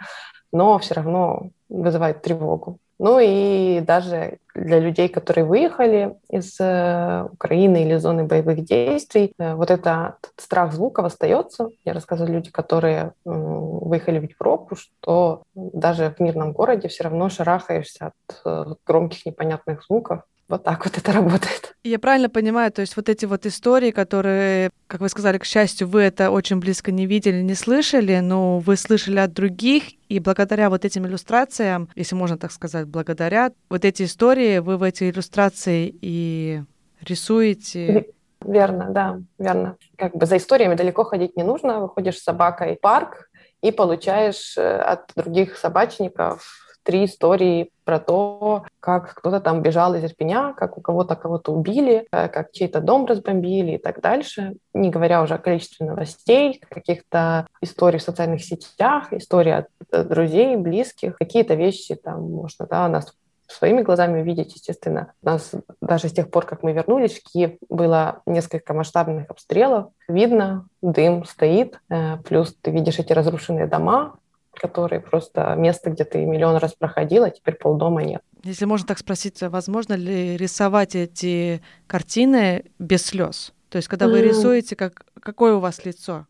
но 0.51 0.77
все 0.79 0.95
равно 0.95 1.49
вызывает 1.69 2.21
тревогу. 2.21 2.77
Ну 2.97 3.19
и 3.21 3.81
даже 3.81 4.37
для 4.53 4.79
людей, 4.79 5.09
которые 5.09 5.43
выехали 5.43 6.15
из 6.29 6.57
э, 6.61 7.27
Украины 7.33 7.83
или 7.83 7.97
зоны 7.97 8.23
боевых 8.23 8.63
действий, 8.63 9.33
вот 9.37 9.69
это, 9.69 10.15
этот 10.17 10.31
страх 10.37 10.73
звуков 10.73 11.05
остается. 11.05 11.69
Я 11.83 11.91
рассказываю 11.93 12.35
люди, 12.35 12.51
которые 12.51 13.11
выехали 13.25 14.19
в 14.19 14.23
Европу, 14.29 14.77
что 14.77 15.43
даже 15.55 16.15
в 16.17 16.21
мирном 16.21 16.53
городе 16.53 16.87
все 16.87 17.03
равно 17.03 17.27
шарахаешься 17.27 18.13
от 18.45 18.77
громких 18.85 19.25
непонятных 19.25 19.83
звуков. 19.83 20.21
Вот 20.47 20.63
так 20.63 20.85
вот 20.85 20.95
это 20.95 21.11
работает. 21.11 21.75
Я 21.83 21.97
правильно 21.97 22.29
понимаю, 22.29 22.71
то 22.71 22.81
есть 22.81 22.95
вот 22.95 23.09
эти 23.09 23.25
вот 23.25 23.47
истории, 23.47 23.89
которые, 23.89 24.69
как 24.85 25.01
вы 25.01 25.09
сказали, 25.09 25.39
к 25.39 25.45
счастью, 25.45 25.87
вы 25.87 26.01
это 26.01 26.29
очень 26.29 26.59
близко 26.59 26.91
не 26.91 27.07
видели, 27.07 27.41
не 27.41 27.55
слышали, 27.55 28.19
но 28.19 28.59
вы 28.59 28.77
слышали 28.77 29.17
от 29.17 29.33
других, 29.33 29.83
и 30.07 30.19
благодаря 30.19 30.69
вот 30.69 30.85
этим 30.85 31.07
иллюстрациям, 31.07 31.89
если 31.95 32.15
можно 32.15 32.37
так 32.37 32.51
сказать, 32.51 32.87
благодаря 32.87 33.51
вот 33.69 33.85
эти 33.85 34.03
истории, 34.03 34.59
вы 34.59 34.77
в 34.77 34.83
эти 34.83 35.09
иллюстрации 35.09 35.95
и 35.99 36.61
рисуете. 37.01 38.05
Верно, 38.41 38.87
да, 38.91 39.19
верно. 39.39 39.77
Как 39.97 40.15
бы 40.15 40.27
за 40.27 40.37
историями 40.37 40.75
далеко 40.75 41.03
ходить 41.05 41.35
не 41.35 41.43
нужно. 41.43 41.79
Выходишь 41.79 42.19
с 42.19 42.23
собакой 42.23 42.75
в 42.75 42.79
парк 42.81 43.29
и 43.61 43.71
получаешь 43.71 44.55
э, 44.57 44.61
от 44.61 45.11
других 45.15 45.57
собачников 45.57 46.64
три 46.85 47.05
истории 47.05 47.71
про 47.83 47.99
то, 47.99 48.63
как 48.79 49.15
кто-то 49.15 49.41
там 49.41 49.61
бежал 49.61 49.95
из 49.95 50.03
Ирпеня, 50.03 50.53
как 50.53 50.77
у 50.77 50.81
кого-то 50.81 51.15
кого-то 51.15 51.51
убили, 51.51 52.07
э, 52.11 52.29
как 52.29 52.51
чей-то 52.51 52.79
дом 52.79 53.05
разбомбили 53.05 53.73
и 53.73 53.77
так 53.77 54.01
дальше. 54.01 54.55
Не 54.73 54.89
говоря 54.91 55.21
уже 55.21 55.33
о 55.33 55.39
количестве 55.39 55.85
новостей, 55.85 56.61
каких-то 56.69 57.47
историй 57.61 57.99
в 57.99 58.03
социальных 58.03 58.43
сетях, 58.43 59.11
истории 59.11 59.51
от 59.51 59.67
э, 59.91 60.03
друзей, 60.03 60.55
близких, 60.55 61.17
какие-то 61.17 61.55
вещи 61.55 61.95
там 61.95 62.31
можно, 62.31 62.67
да, 62.67 62.87
нас 62.87 63.13
своими 63.47 63.81
глазами 63.81 64.21
увидеть, 64.21 64.55
естественно. 64.55 65.13
У 65.21 65.27
нас 65.27 65.51
даже 65.81 66.09
с 66.09 66.11
тех 66.11 66.29
пор, 66.29 66.45
как 66.45 66.63
мы 66.63 66.73
вернулись 66.73 67.19
в 67.19 67.23
Киев, 67.23 67.51
было 67.69 68.21
несколько 68.25 68.73
масштабных 68.73 69.29
обстрелов. 69.29 69.91
Видно, 70.07 70.67
дым 70.81 71.25
стоит, 71.25 71.79
э, 71.89 72.17
плюс 72.17 72.55
ты 72.61 72.71
видишь 72.71 72.99
эти 72.99 73.13
разрушенные 73.13 73.67
дома, 73.67 74.15
которые 74.59 74.99
просто 74.99 75.55
место, 75.55 75.89
где 75.89 76.03
ты 76.03 76.25
миллион 76.25 76.57
раз 76.57 76.73
проходил, 76.73 77.23
а 77.23 77.29
теперь 77.29 77.55
полдома 77.55 78.03
нет. 78.03 78.21
Если 78.43 78.65
можно 78.65 78.87
так 78.87 78.99
спросить, 78.99 79.41
возможно 79.41 79.93
ли 79.93 80.37
рисовать 80.37 80.95
эти 80.95 81.61
картины 81.87 82.65
без 82.79 83.05
слез? 83.05 83.53
То 83.69 83.77
есть, 83.77 83.87
когда 83.87 84.07
вы 84.07 84.21
рисуете, 84.21 84.75
как, 84.75 85.05
какое 85.19 85.55
у 85.55 85.59
вас 85.59 85.83
лицо? 85.85 86.25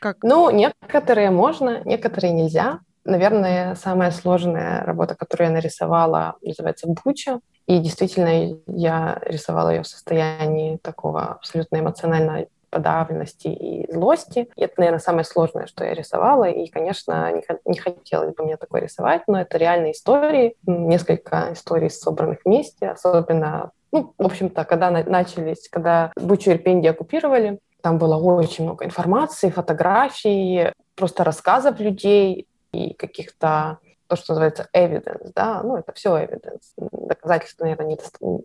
Как? 0.00 0.18
Ну, 0.22 0.50
некоторые 0.50 1.30
можно, 1.30 1.82
некоторые 1.84 2.32
нельзя. 2.32 2.80
Наверное, 3.04 3.74
самая 3.76 4.10
сложная 4.10 4.84
работа, 4.84 5.14
которую 5.14 5.48
я 5.48 5.54
нарисовала, 5.54 6.36
называется 6.42 6.86
«Буча». 6.88 7.40
И 7.66 7.78
действительно, 7.78 8.58
я 8.66 9.22
рисовала 9.24 9.70
ее 9.70 9.82
в 9.82 9.86
состоянии 9.86 10.76
такого 10.78 11.34
абсолютно 11.34 11.78
эмоционально 11.78 12.46
подавленности 12.70 13.48
и 13.48 13.92
злости. 13.92 14.48
И 14.56 14.62
это, 14.62 14.74
наверное, 14.78 15.00
самое 15.00 15.24
сложное, 15.24 15.66
что 15.66 15.84
я 15.84 15.94
рисовала. 15.94 16.44
И, 16.44 16.68
конечно, 16.68 17.30
не, 17.32 17.44
не 17.64 17.78
хотелось 17.78 18.34
бы 18.34 18.44
мне 18.44 18.56
такое 18.56 18.82
рисовать, 18.82 19.22
но 19.26 19.40
это 19.40 19.58
реальные 19.58 19.92
истории, 19.92 20.56
несколько 20.66 21.52
историй, 21.52 21.90
собранных 21.90 22.38
вместе, 22.44 22.88
особенно 22.88 23.72
ну, 23.92 24.14
в 24.18 24.26
общем-то, 24.26 24.64
когда 24.64 24.90
начались, 24.90 25.68
когда 25.68 26.12
Бучу 26.16 26.52
Ирпень 26.52 26.86
оккупировали, 26.86 27.58
там 27.80 27.98
было 27.98 28.16
очень 28.16 28.64
много 28.64 28.84
информации, 28.84 29.50
фотографий, 29.50 30.72
просто 30.94 31.24
рассказов 31.24 31.80
людей 31.80 32.46
и 32.72 32.94
каких-то 32.94 33.78
то, 34.06 34.16
что 34.16 34.32
называется 34.32 34.68
evidence, 34.74 35.32
да, 35.34 35.62
ну, 35.62 35.76
это 35.76 35.92
все 35.92 36.16
evidence. 36.18 36.72
Доказательство, 36.76 37.64
наверное, 37.64 37.86
не, 37.86 37.98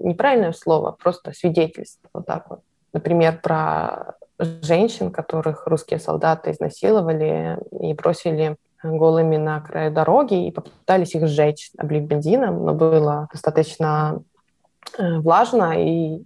неправильное 0.10 0.52
слово, 0.52 0.92
просто 0.92 1.32
свидетельство, 1.32 2.10
вот 2.14 2.26
так 2.26 2.50
вот 2.50 2.62
например, 2.96 3.40
про 3.44 4.16
женщин, 4.40 5.12
которых 5.12 5.68
русские 5.68 6.00
солдаты 6.00 6.52
изнасиловали 6.52 7.60
и 7.80 7.94
бросили 7.94 8.58
голыми 8.84 9.38
на 9.38 9.62
край 9.62 9.90
дороги 9.90 10.48
и 10.48 10.52
попытались 10.52 11.16
их 11.16 11.28
сжечь, 11.28 11.72
облив 11.78 12.04
бензином, 12.04 12.66
но 12.66 12.74
было 12.74 13.28
достаточно 13.32 14.22
э, 14.98 15.20
влажно, 15.20 15.74
и 15.78 16.24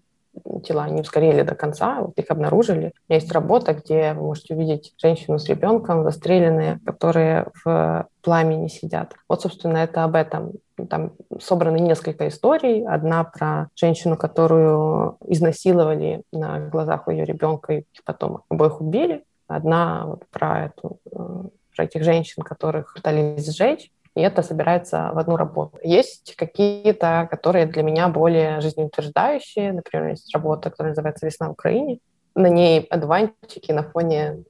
тела 0.64 0.88
не 0.90 1.02
ускорили 1.02 1.42
до 1.42 1.56
конца, 1.56 2.02
вот 2.02 2.18
их 2.18 2.26
обнаружили. 2.30 2.78
У 2.78 2.82
меня 2.82 3.20
есть 3.20 3.32
работа, 3.32 3.74
где 3.74 4.14
вы 4.14 4.22
можете 4.22 4.56
увидеть 4.56 4.94
женщину 4.98 5.40
с 5.40 5.48
ребенком, 5.48 6.04
застреленные, 6.04 6.80
которые 6.86 7.48
в 7.64 8.08
пламени 8.22 8.68
сидят. 8.68 9.14
Вот, 9.28 9.42
собственно, 9.42 9.78
это 9.78 10.04
об 10.04 10.16
этом. 10.16 10.54
Там 10.88 11.13
собраны 11.39 11.79
несколько 11.79 12.27
историй. 12.27 12.86
Одна 12.86 13.24
про 13.24 13.69
женщину, 13.75 14.17
которую 14.17 15.17
изнасиловали 15.25 16.24
на 16.31 16.59
глазах 16.69 17.07
у 17.07 17.12
ее 17.12 17.25
ребенка 17.25 17.74
и 17.74 17.86
потом 18.05 18.43
обоих 18.50 18.81
убили. 18.81 19.24
Одна 19.48 20.05
вот 20.05 20.25
про 20.29 20.65
эту 20.65 21.00
э, 21.12 21.43
про 21.75 21.83
этих 21.86 22.03
женщин, 22.03 22.43
которых 22.43 22.93
пытались 22.93 23.45
сжечь 23.45 23.91
и 24.15 24.21
это 24.21 24.41
собирается 24.41 25.12
в 25.13 25.17
одну 25.17 25.38
работу. 25.38 25.77
Есть 25.81 26.36
какие-то, 26.36 27.27
которые 27.31 27.65
для 27.67 27.83
меня 27.83 28.09
более 28.09 28.59
жизнеутверждающие. 28.59 29.71
Например, 29.71 30.09
есть 30.09 30.33
работа, 30.33 30.69
которая 30.69 30.91
называется 30.91 31.25
«Весна 31.25 31.48
в 31.48 31.51
Украине». 31.51 32.00
На 32.36 32.48
ней 32.48 32.81
одуванчики 32.81 33.71
на 33.71 33.83
фоне 33.83 34.43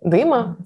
дыма. 0.00 0.56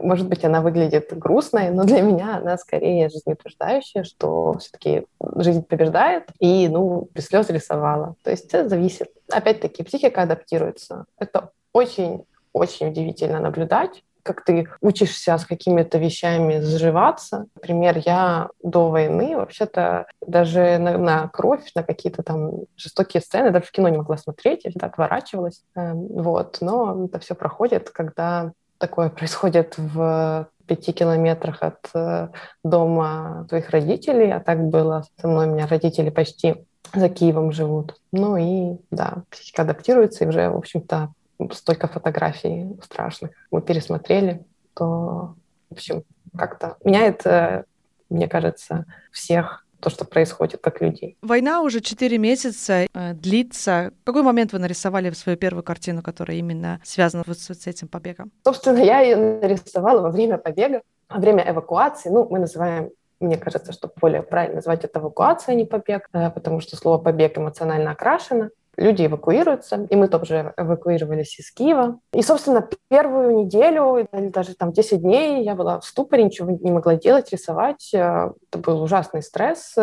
Может 0.00 0.28
быть, 0.28 0.44
она 0.44 0.60
выглядит 0.60 1.16
грустной, 1.16 1.70
но 1.70 1.84
для 1.84 2.00
меня 2.02 2.36
она 2.36 2.56
скорее 2.58 3.08
жизнеутверждающая, 3.08 4.04
что 4.04 4.58
все-таки 4.58 5.06
жизнь 5.36 5.62
побеждает, 5.62 6.24
и, 6.38 6.68
ну, 6.68 7.08
без 7.14 7.26
слез 7.26 7.48
рисовала. 7.50 8.16
То 8.22 8.30
есть 8.30 8.46
это 8.46 8.68
зависит. 8.68 9.10
Опять-таки, 9.30 9.82
психика 9.82 10.22
адаптируется. 10.22 11.06
Это 11.18 11.50
очень 11.72 12.24
очень 12.56 12.88
удивительно 12.88 13.38
наблюдать, 13.38 14.02
как 14.22 14.42
ты 14.44 14.68
учишься 14.80 15.36
с 15.38 15.44
какими-то 15.44 15.98
вещами 15.98 16.58
заживаться. 16.58 17.46
Например, 17.54 18.00
я 18.04 18.48
до 18.62 18.88
войны 18.88 19.36
вообще-то 19.36 20.06
даже 20.26 20.78
на, 20.78 20.98
на 20.98 21.28
кровь, 21.28 21.70
на 21.74 21.82
какие-то 21.82 22.22
там 22.22 22.64
жестокие 22.76 23.20
сцены, 23.20 23.50
даже 23.50 23.66
в 23.66 23.70
кино 23.70 23.88
не 23.88 23.98
могла 23.98 24.16
смотреть, 24.16 24.64
я 24.64 24.70
всегда 24.70 24.86
отворачивалась. 24.86 25.62
Эм, 25.76 26.08
вот. 26.08 26.58
Но 26.60 27.06
это 27.06 27.18
все 27.20 27.34
проходит, 27.34 27.90
когда 27.90 28.52
такое 28.78 29.10
происходит 29.10 29.74
в 29.76 30.48
пяти 30.66 30.92
километрах 30.92 31.62
от 31.62 31.78
э, 31.94 32.28
дома 32.64 33.46
твоих 33.48 33.70
родителей, 33.70 34.32
а 34.32 34.40
так 34.40 34.64
было 34.64 35.04
со 35.20 35.28
мной, 35.28 35.46
у 35.46 35.52
меня 35.52 35.66
родители 35.66 36.10
почти 36.10 36.66
за 36.94 37.08
Киевом 37.08 37.52
живут. 37.52 38.00
Ну 38.12 38.36
и 38.36 38.78
да, 38.90 39.22
психика 39.30 39.62
адаптируется, 39.62 40.24
и 40.24 40.26
уже, 40.26 40.50
в 40.50 40.56
общем-то, 40.56 41.12
столько 41.52 41.86
фотографий 41.88 42.76
страшных 42.82 43.30
мы 43.50 43.62
пересмотрели, 43.62 44.44
то, 44.74 45.34
в 45.70 45.74
общем, 45.74 46.02
как-то 46.36 46.76
меняет, 46.84 47.24
э, 47.26 47.64
мне 48.08 48.28
кажется, 48.28 48.86
всех 49.12 49.65
то, 49.80 49.90
что 49.90 50.04
происходит, 50.04 50.60
как 50.60 50.80
людей. 50.80 51.16
Война 51.22 51.62
уже 51.62 51.80
четыре 51.80 52.18
месяца 52.18 52.86
э, 52.92 53.14
длится. 53.14 53.92
В 54.02 54.04
какой 54.04 54.22
момент 54.22 54.52
вы 54.52 54.58
нарисовали 54.58 55.10
свою 55.10 55.38
первую 55.38 55.62
картину, 55.62 56.02
которая 56.02 56.36
именно 56.38 56.80
связана 56.84 57.24
вот 57.26 57.38
с, 57.38 57.54
с 57.54 57.66
этим 57.66 57.88
побегом? 57.88 58.32
Собственно, 58.44 58.78
я 58.78 59.00
ее 59.00 59.16
нарисовала 59.16 60.00
во 60.00 60.10
время 60.10 60.38
побега, 60.38 60.82
во 61.08 61.20
время 61.20 61.44
эвакуации. 61.48 62.10
Ну, 62.10 62.26
мы 62.30 62.38
называем 62.38 62.90
мне 63.18 63.38
кажется, 63.38 63.72
что 63.72 63.90
более 64.00 64.22
правильно 64.22 64.56
назвать 64.56 64.84
это 64.84 64.98
эвакуация, 64.98 65.52
а 65.52 65.56
не 65.56 65.64
побег, 65.64 66.08
э, 66.12 66.30
потому 66.30 66.60
что 66.60 66.76
слово 66.76 66.98
«побег» 66.98 67.38
эмоционально 67.38 67.92
окрашено. 67.92 68.50
Люди 68.76 69.06
эвакуируются, 69.06 69.86
и 69.88 69.96
мы 69.96 70.08
тоже 70.08 70.54
эвакуировались 70.56 71.38
из 71.38 71.50
Киева. 71.50 71.98
И, 72.12 72.22
собственно, 72.22 72.68
первую 72.88 73.36
неделю, 73.36 73.96
или 73.96 74.28
даже 74.28 74.54
там 74.54 74.72
10 74.72 75.00
дней 75.00 75.42
я 75.42 75.54
была 75.54 75.80
в 75.80 75.84
ступоре, 75.84 76.24
ничего 76.24 76.50
не 76.50 76.70
могла 76.70 76.96
делать, 76.96 77.32
рисовать. 77.32 77.90
Это 77.92 78.34
был 78.52 78.82
ужасный 78.82 79.22
стресс. 79.22 79.74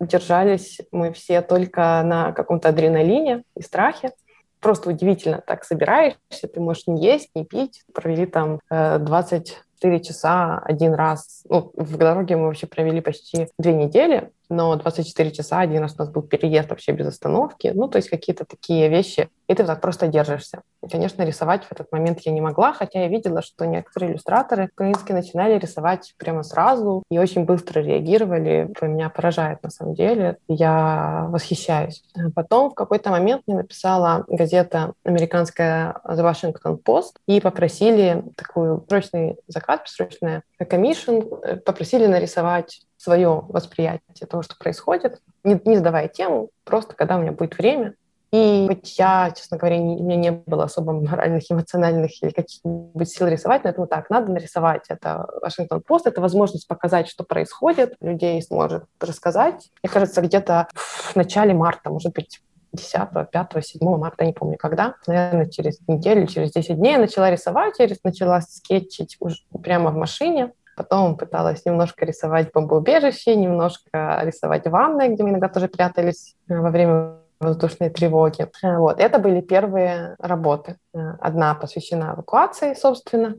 Держались 0.00 0.80
мы 0.92 1.12
все 1.12 1.42
только 1.42 2.02
на 2.04 2.32
каком-то 2.32 2.68
адреналине 2.68 3.42
и 3.56 3.62
страхе 3.62 4.12
просто 4.60 4.90
удивительно 4.90 5.40
так 5.40 5.64
собираешься, 5.64 6.48
ты 6.52 6.60
можешь 6.60 6.86
не 6.86 7.00
есть, 7.00 7.30
не 7.34 7.44
пить. 7.44 7.84
Провели 7.94 8.26
там 8.26 8.60
20 8.70 9.50
э, 9.50 9.54
4 9.80 10.00
часа 10.00 10.58
один 10.58 10.94
раз. 10.94 11.44
Ну, 11.48 11.70
в 11.74 11.96
дороге 11.96 12.36
мы 12.36 12.46
вообще 12.46 12.66
провели 12.66 13.00
почти 13.00 13.48
две 13.58 13.74
недели, 13.74 14.32
но 14.48 14.74
24 14.76 15.30
часа 15.30 15.60
один 15.60 15.82
раз 15.82 15.94
у 15.96 15.98
нас 15.98 16.10
был 16.10 16.22
переезд 16.22 16.70
вообще 16.70 16.92
без 16.92 17.06
остановки. 17.06 17.72
Ну, 17.74 17.88
то 17.88 17.96
есть 17.96 18.08
какие-то 18.08 18.44
такие 18.44 18.88
вещи, 18.88 19.28
и 19.46 19.54
ты 19.54 19.64
так 19.64 19.80
просто 19.80 20.08
держишься. 20.08 20.62
И, 20.82 20.88
конечно, 20.88 21.22
рисовать 21.22 21.64
в 21.64 21.72
этот 21.72 21.90
момент 21.92 22.20
я 22.20 22.32
не 22.32 22.40
могла, 22.40 22.72
хотя 22.72 23.00
я 23.00 23.08
видела, 23.08 23.42
что 23.42 23.64
некоторые 23.66 24.12
иллюстраторы 24.12 24.70
украинские 24.72 25.16
начинали 25.16 25.58
рисовать 25.58 26.14
прямо 26.18 26.42
сразу 26.42 27.02
и 27.10 27.18
очень 27.18 27.44
быстро 27.44 27.80
реагировали. 27.80 28.70
Это 28.70 28.86
меня 28.86 29.10
поражает 29.10 29.62
на 29.62 29.70
самом 29.70 29.94
деле. 29.94 30.36
Я 30.48 31.26
восхищаюсь. 31.30 32.04
Потом 32.34 32.70
в 32.70 32.74
какой-то 32.74 33.10
момент 33.10 33.42
мне 33.46 33.56
написала 33.56 34.24
газета 34.28 34.92
американская 35.04 35.96
The 36.04 36.22
Washington 36.22 36.80
Post 36.82 37.16
и 37.26 37.40
попросили 37.40 38.24
такой 38.36 38.80
срочный 38.88 39.36
заказ, 39.46 39.80
срочная 39.86 40.42
комиссия, 40.68 41.22
попросили 41.64 42.06
нарисовать 42.06 42.82
свое 42.98 43.44
восприятие 43.48 44.26
того, 44.28 44.42
что 44.42 44.56
происходит, 44.58 45.20
не, 45.44 45.58
не 45.64 45.76
сдавая 45.76 46.08
тему, 46.08 46.50
просто 46.64 46.94
когда 46.94 47.16
у 47.16 47.20
меня 47.20 47.32
будет 47.32 47.56
время. 47.56 47.94
И 48.30 48.66
хоть 48.68 48.98
я, 48.98 49.32
честно 49.34 49.56
говоря, 49.56 49.78
не, 49.78 49.96
у 49.96 50.02
меня 50.02 50.16
не 50.16 50.30
было 50.32 50.64
особо 50.64 50.92
моральных, 50.92 51.44
эмоциональных 51.50 52.22
или 52.22 52.30
каких-нибудь 52.30 53.08
сил 53.08 53.26
рисовать, 53.26 53.64
но 53.64 53.70
это 53.70 53.80
вот 53.80 53.88
так, 53.88 54.10
надо 54.10 54.30
нарисовать. 54.30 54.82
Это 54.90 55.26
Вашингтон 55.40 55.80
Пост, 55.80 56.06
это 56.06 56.20
возможность 56.20 56.68
показать, 56.68 57.08
что 57.08 57.24
происходит, 57.24 57.94
людей 58.02 58.42
сможет 58.42 58.84
рассказать. 59.00 59.70
Мне 59.82 59.90
кажется, 59.90 60.20
где-то 60.20 60.68
в 60.74 61.16
начале 61.16 61.54
марта, 61.54 61.88
может 61.88 62.12
быть, 62.12 62.42
10, 62.74 62.92
5, 63.32 63.64
7 63.64 63.96
марта, 63.96 64.26
не 64.26 64.34
помню 64.34 64.58
когда, 64.58 64.94
наверное, 65.06 65.48
через 65.48 65.80
неделю, 65.88 66.26
через 66.26 66.52
10 66.52 66.76
дней 66.76 66.92
я 66.92 66.98
начала 66.98 67.30
рисовать, 67.30 67.78
я 67.78 67.88
начала 68.04 68.42
скетчить 68.42 69.16
уже 69.20 69.38
прямо 69.62 69.90
в 69.90 69.94
машине, 69.94 70.52
Потом 70.78 71.16
пыталась 71.16 71.66
немножко 71.66 72.04
рисовать 72.04 72.52
бомбоубежище, 72.52 73.34
немножко 73.34 74.20
рисовать 74.22 74.64
ванны, 74.68 75.08
где 75.08 75.24
мы 75.24 75.30
иногда 75.30 75.48
тоже 75.48 75.66
прятались 75.66 76.36
э, 76.48 76.56
во 76.56 76.70
время 76.70 77.16
воздушной 77.40 77.90
тревоги. 77.90 78.46
Э, 78.62 78.76
вот. 78.76 79.00
Это 79.00 79.18
были 79.18 79.40
первые 79.40 80.14
работы. 80.20 80.76
Э, 80.94 81.14
одна 81.18 81.56
посвящена 81.56 82.14
эвакуации, 82.14 82.74
собственно, 82.74 83.34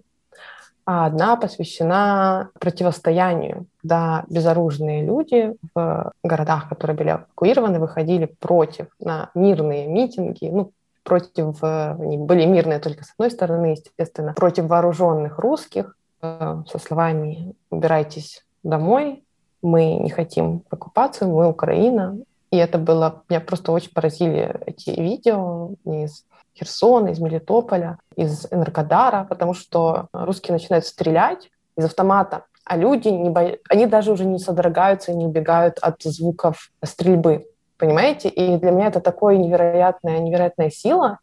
а 0.85 1.05
одна 1.05 1.37
посвящена 1.37 2.49
противостоянию, 2.59 3.67
когда 3.81 4.25
безоружные 4.27 5.05
люди 5.05 5.55
в 5.73 6.11
городах, 6.21 6.67
которые 6.67 6.97
были 6.97 7.11
эвакуированы, 7.11 7.79
выходили 7.79 8.25
против 8.25 8.87
на 8.99 9.29
мирные 9.33 9.87
митинги, 9.87 10.49
ну, 10.51 10.73
против, 11.03 11.63
они 11.63 12.17
были 12.17 12.45
мирные 12.45 12.79
только 12.79 13.05
с 13.05 13.13
одной 13.13 13.31
стороны, 13.31 13.67
естественно, 13.67 14.33
против 14.33 14.65
вооруженных 14.65 15.39
русских, 15.39 15.95
со 16.21 16.79
словами 16.79 17.53
«убирайтесь 17.69 18.43
домой, 18.63 19.23
мы 19.61 19.95
не 19.95 20.09
хотим 20.09 20.63
оккупацию, 20.69 21.29
мы 21.29 21.47
Украина». 21.47 22.17
И 22.51 22.57
это 22.57 22.77
было, 22.79 23.23
меня 23.29 23.41
просто 23.41 23.71
очень 23.71 23.93
поразили 23.93 24.59
эти 24.65 24.89
видео 24.89 25.75
из 25.85 26.25
Херсона, 26.57 27.09
из 27.09 27.19
Мелитополя, 27.19 27.99
из 28.15 28.47
Энергодара, 28.51 29.25
потому 29.29 29.53
что 29.53 30.07
русские 30.11 30.53
начинают 30.53 30.85
стрелять 30.85 31.49
из 31.77 31.85
автомата, 31.85 32.45
а 32.69 32.77
люди, 32.77 33.07
не 33.07 33.31
бо... 33.31 33.57
они 33.67 33.87
даже 33.87 34.11
уже 34.11 34.25
не 34.25 34.37
содрогаются 34.37 35.11
и 35.11 35.15
не 35.15 35.25
убегают 35.25 35.79
от 35.79 36.03
звуков 36.03 36.71
стрельбы, 36.83 37.47
понимаете? 37.77 38.29
И 38.29 38.57
для 38.57 38.69
меня 38.69 38.87
это 38.87 38.99
такая 38.99 39.37
невероятная, 39.37 40.19
невероятная 40.19 40.69
сила 40.69 41.17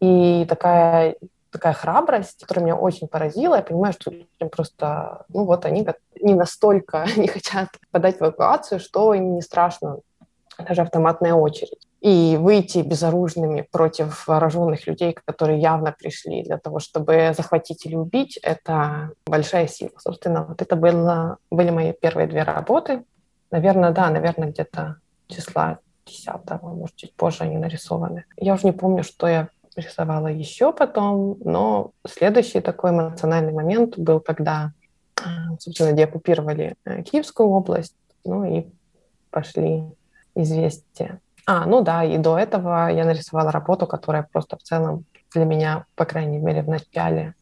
и 0.00 0.46
такая 0.48 1.16
такая 1.52 1.74
храбрость, 1.74 2.40
которая 2.40 2.64
меня 2.64 2.76
очень 2.76 3.06
поразила. 3.06 3.56
Я 3.56 3.62
понимаю, 3.62 3.92
что 3.92 4.10
людям 4.10 4.50
просто, 4.50 5.24
ну 5.28 5.44
вот 5.44 5.64
они 5.64 5.86
не 6.20 6.34
настолько 6.34 7.06
не 7.16 7.28
хотят 7.28 7.68
подать 7.90 8.18
в 8.18 8.22
эвакуацию, 8.22 8.80
что 8.80 9.14
им 9.14 9.34
не 9.34 9.42
страшно 9.42 9.98
даже 10.58 10.82
автоматная 10.82 11.34
очередь. 11.34 11.86
И 12.00 12.36
выйти 12.40 12.78
безоружными 12.78 13.66
против 13.70 14.26
вооруженных 14.26 14.86
людей, 14.88 15.12
которые 15.12 15.60
явно 15.60 15.94
пришли 15.96 16.42
для 16.42 16.58
того, 16.58 16.80
чтобы 16.80 17.32
захватить 17.36 17.86
или 17.86 17.94
убить, 17.94 18.38
это 18.42 19.10
большая 19.24 19.68
сила. 19.68 19.92
Собственно, 19.98 20.44
вот 20.44 20.60
это 20.60 20.74
было, 20.74 21.38
были 21.50 21.70
мои 21.70 21.92
первые 21.92 22.26
две 22.26 22.42
работы. 22.42 23.04
Наверное, 23.52 23.92
да, 23.92 24.10
наверное, 24.10 24.50
где-то 24.50 24.96
числа 25.28 25.78
10 26.06 26.26
может, 26.62 26.96
чуть 26.96 27.14
позже 27.14 27.44
они 27.44 27.56
нарисованы. 27.56 28.24
Я 28.36 28.54
уже 28.54 28.66
не 28.66 28.72
помню, 28.72 29.04
что 29.04 29.28
я 29.28 29.48
рисовала 29.76 30.28
еще 30.28 30.72
потом, 30.72 31.38
но 31.44 31.92
следующий 32.06 32.60
такой 32.60 32.90
эмоциональный 32.90 33.52
момент 33.52 33.98
был, 33.98 34.20
когда, 34.20 34.72
а, 35.16 35.56
собственно, 35.58 35.92
деоккупировали 35.92 36.74
э, 36.84 37.02
Киевскую 37.02 37.48
область, 37.48 37.94
ну 38.24 38.44
и 38.44 38.66
пошли 39.30 39.84
известия. 40.34 41.20
А, 41.46 41.66
ну 41.66 41.82
да, 41.82 42.04
и 42.04 42.18
до 42.18 42.38
этого 42.38 42.88
я 42.88 43.04
нарисовала 43.04 43.50
работу, 43.50 43.86
которая 43.86 44.28
просто 44.30 44.56
в 44.56 44.62
целом 44.62 45.04
для 45.34 45.44
меня, 45.44 45.86
по 45.96 46.04
крайней 46.04 46.38
мере, 46.38 46.62
в 46.62 46.68
начале 46.68 47.34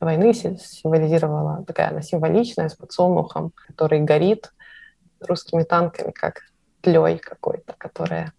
войны 0.00 0.34
символизировала, 0.34 1.64
такая 1.64 1.90
она 1.90 2.02
символичная, 2.02 2.68
с 2.68 2.74
подсолнухом, 2.74 3.52
который 3.54 4.00
горит 4.00 4.52
русскими 5.20 5.62
танками, 5.62 6.10
как 6.10 6.42
тлей 6.80 7.18
какой-то, 7.18 7.74
которая 7.78 8.32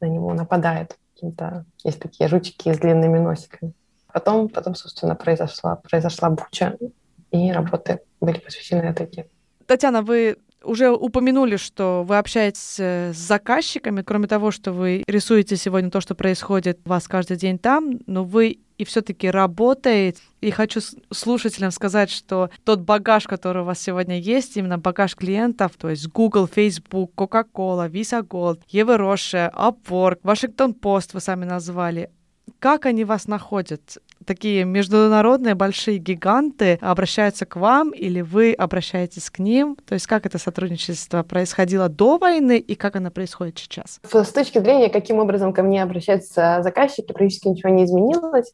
на 0.00 0.06
него 0.06 0.32
нападает 0.34 0.96
каким-то... 1.18 1.64
Есть 1.84 1.98
такие 1.98 2.28
жучки 2.28 2.72
с 2.72 2.78
длинными 2.78 3.18
носиками. 3.18 3.72
Потом, 4.12 4.48
потом 4.48 4.74
собственно, 4.74 5.14
произошла, 5.14 5.76
произошла 5.76 6.30
буча, 6.30 6.76
и 7.30 7.52
работы 7.52 8.00
были 8.20 8.38
посвящены 8.38 8.82
этой. 8.82 9.26
Татьяна, 9.66 10.02
вы 10.02 10.36
уже 10.62 10.90
упомянули, 10.90 11.56
что 11.56 12.04
вы 12.06 12.18
общаетесь 12.18 12.76
э, 12.78 13.12
с 13.12 13.16
заказчиками, 13.16 14.02
кроме 14.02 14.26
того, 14.26 14.50
что 14.50 14.72
вы 14.72 15.04
рисуете 15.06 15.56
сегодня 15.56 15.90
то, 15.90 16.00
что 16.00 16.14
происходит 16.14 16.80
у 16.84 16.88
вас 16.88 17.06
каждый 17.06 17.36
день 17.36 17.58
там, 17.58 17.98
но 18.06 18.24
вы 18.24 18.60
и 18.78 18.84
все-таки 18.84 19.30
работаете. 19.30 20.20
И 20.40 20.50
хочу 20.50 20.80
слушателям 21.12 21.72
сказать, 21.72 22.10
что 22.10 22.50
тот 22.64 22.80
багаж, 22.80 23.24
который 23.24 23.62
у 23.62 23.64
вас 23.64 23.80
сегодня 23.80 24.18
есть, 24.18 24.56
именно 24.56 24.78
багаж 24.78 25.16
клиентов, 25.16 25.72
то 25.76 25.90
есть 25.90 26.08
Google, 26.08 26.46
Facebook, 26.46 27.12
Coca-Cola, 27.16 27.90
Visa 27.90 28.22
Gold, 28.22 28.60
Евероше, 28.68 29.50
Upwork, 29.54 30.20
Washington 30.22 30.78
Post 30.78 31.10
вы 31.12 31.20
сами 31.20 31.44
назвали, 31.44 32.10
как 32.60 32.86
они 32.86 33.04
вас 33.04 33.26
находят? 33.26 33.98
такие 34.28 34.64
международные 34.64 35.54
большие 35.54 35.98
гиганты 35.98 36.78
обращаются 36.82 37.46
к 37.46 37.56
вам 37.56 37.90
или 37.90 38.20
вы 38.20 38.52
обращаетесь 38.52 39.30
к 39.30 39.38
ним? 39.38 39.76
То 39.86 39.94
есть 39.94 40.06
как 40.06 40.26
это 40.26 40.38
сотрудничество 40.38 41.22
происходило 41.22 41.88
до 41.88 42.18
войны 42.18 42.58
и 42.58 42.74
как 42.74 42.96
оно 42.96 43.10
происходит 43.10 43.58
сейчас? 43.58 44.00
С 44.04 44.32
точки 44.32 44.58
зрения, 44.58 44.90
каким 44.90 45.18
образом 45.18 45.52
ко 45.52 45.62
мне 45.62 45.82
обращаются 45.82 46.60
заказчики, 46.62 47.12
практически 47.12 47.48
ничего 47.48 47.70
не 47.70 47.84
изменилось. 47.84 48.52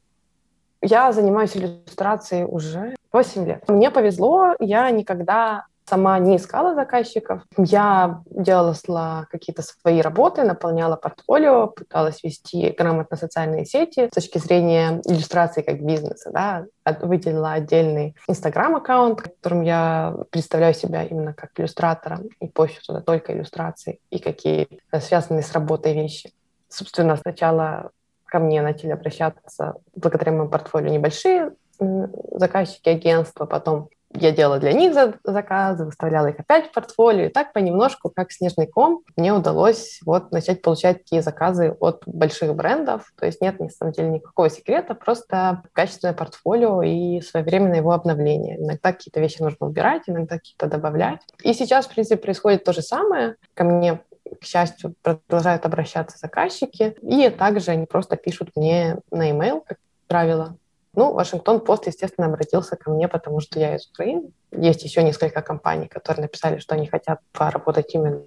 Я 0.86 1.12
занимаюсь 1.12 1.56
иллюстрацией 1.56 2.44
уже 2.44 2.94
8 3.10 3.46
лет. 3.46 3.68
Мне 3.68 3.90
повезло, 3.90 4.54
я 4.60 4.90
никогда 4.90 5.64
сама 5.88 6.18
не 6.18 6.36
искала 6.36 6.74
заказчиков. 6.74 7.42
Я 7.56 8.22
делала 8.26 9.26
какие-то 9.30 9.62
свои 9.62 10.00
работы, 10.00 10.42
наполняла 10.42 10.96
портфолио, 10.96 11.68
пыталась 11.68 12.22
вести 12.22 12.74
грамотно 12.76 13.16
социальные 13.16 13.64
сети 13.64 14.08
с 14.10 14.14
точки 14.14 14.38
зрения 14.38 15.00
иллюстрации 15.04 15.62
как 15.62 15.82
бизнеса. 15.82 16.30
Да? 16.32 16.66
Выделила 17.00 17.52
отдельный 17.52 18.14
Инстаграм-аккаунт, 18.28 19.22
которым 19.22 19.62
я 19.62 20.14
представляю 20.30 20.74
себя 20.74 21.02
именно 21.02 21.32
как 21.32 21.50
иллюстратором 21.56 22.28
и 22.40 22.48
пощу 22.48 22.80
туда 22.86 23.00
только 23.00 23.32
иллюстрации 23.32 24.00
и 24.10 24.18
какие 24.18 24.68
связанные 25.00 25.42
с 25.42 25.52
работой 25.52 25.94
вещи. 25.94 26.32
Собственно, 26.68 27.16
сначала 27.16 27.90
ко 28.34 28.40
мне 28.40 28.62
начали 28.62 28.90
обращаться 28.90 29.76
благодаря 29.94 30.32
моему 30.32 30.48
портфолио 30.48 30.88
небольшие 30.88 31.52
заказчики 31.78 32.88
агентства, 32.88 33.46
потом 33.46 33.90
я 34.12 34.32
делала 34.32 34.58
для 34.58 34.72
них 34.72 34.92
заказы, 35.22 35.84
выставляла 35.84 36.26
их 36.28 36.40
опять 36.40 36.66
в 36.66 36.72
портфолио, 36.72 37.26
и 37.26 37.28
так 37.28 37.52
понемножку, 37.52 38.10
как 38.10 38.32
снежный 38.32 38.66
ком, 38.66 39.02
мне 39.16 39.32
удалось 39.32 40.00
вот 40.04 40.32
начать 40.32 40.62
получать 40.62 41.04
такие 41.04 41.22
заказы 41.22 41.76
от 41.78 42.02
больших 42.06 42.56
брендов. 42.56 43.12
То 43.16 43.26
есть 43.26 43.40
нет, 43.40 43.60
на 43.60 43.68
самом 43.68 43.92
деле, 43.92 44.08
никакого 44.08 44.50
секрета, 44.50 44.96
просто 44.96 45.62
качественное 45.72 46.12
портфолио 46.12 46.82
и 46.82 47.20
своевременное 47.20 47.78
его 47.78 47.92
обновление. 47.92 48.56
Иногда 48.58 48.92
какие-то 48.92 49.20
вещи 49.20 49.42
нужно 49.42 49.68
убирать, 49.68 50.02
иногда 50.08 50.38
какие-то 50.38 50.66
добавлять. 50.66 51.20
И 51.44 51.52
сейчас, 51.52 51.86
в 51.86 51.94
принципе, 51.94 52.20
происходит 52.20 52.64
то 52.64 52.72
же 52.72 52.82
самое. 52.82 53.36
Ко 53.54 53.62
мне 53.62 54.00
к 54.40 54.44
счастью, 54.44 54.94
продолжают 55.02 55.64
обращаться 55.64 56.18
заказчики, 56.18 56.96
и 57.02 57.28
также 57.30 57.70
они 57.72 57.86
просто 57.86 58.16
пишут 58.16 58.50
мне 58.56 58.98
на 59.10 59.28
e-mail, 59.28 59.62
как 59.66 59.78
правило. 60.06 60.56
Ну, 60.96 61.12
Вашингтон 61.12 61.60
Пост, 61.60 61.86
естественно, 61.86 62.28
обратился 62.28 62.76
ко 62.76 62.90
мне, 62.90 63.08
потому 63.08 63.40
что 63.40 63.58
я 63.58 63.74
из 63.74 63.88
Украины. 63.88 64.30
Есть 64.52 64.84
еще 64.84 65.02
несколько 65.02 65.42
компаний, 65.42 65.88
которые 65.88 66.22
написали, 66.22 66.58
что 66.58 66.74
они 66.74 66.86
хотят 66.86 67.20
поработать 67.32 67.92
именно 67.94 68.22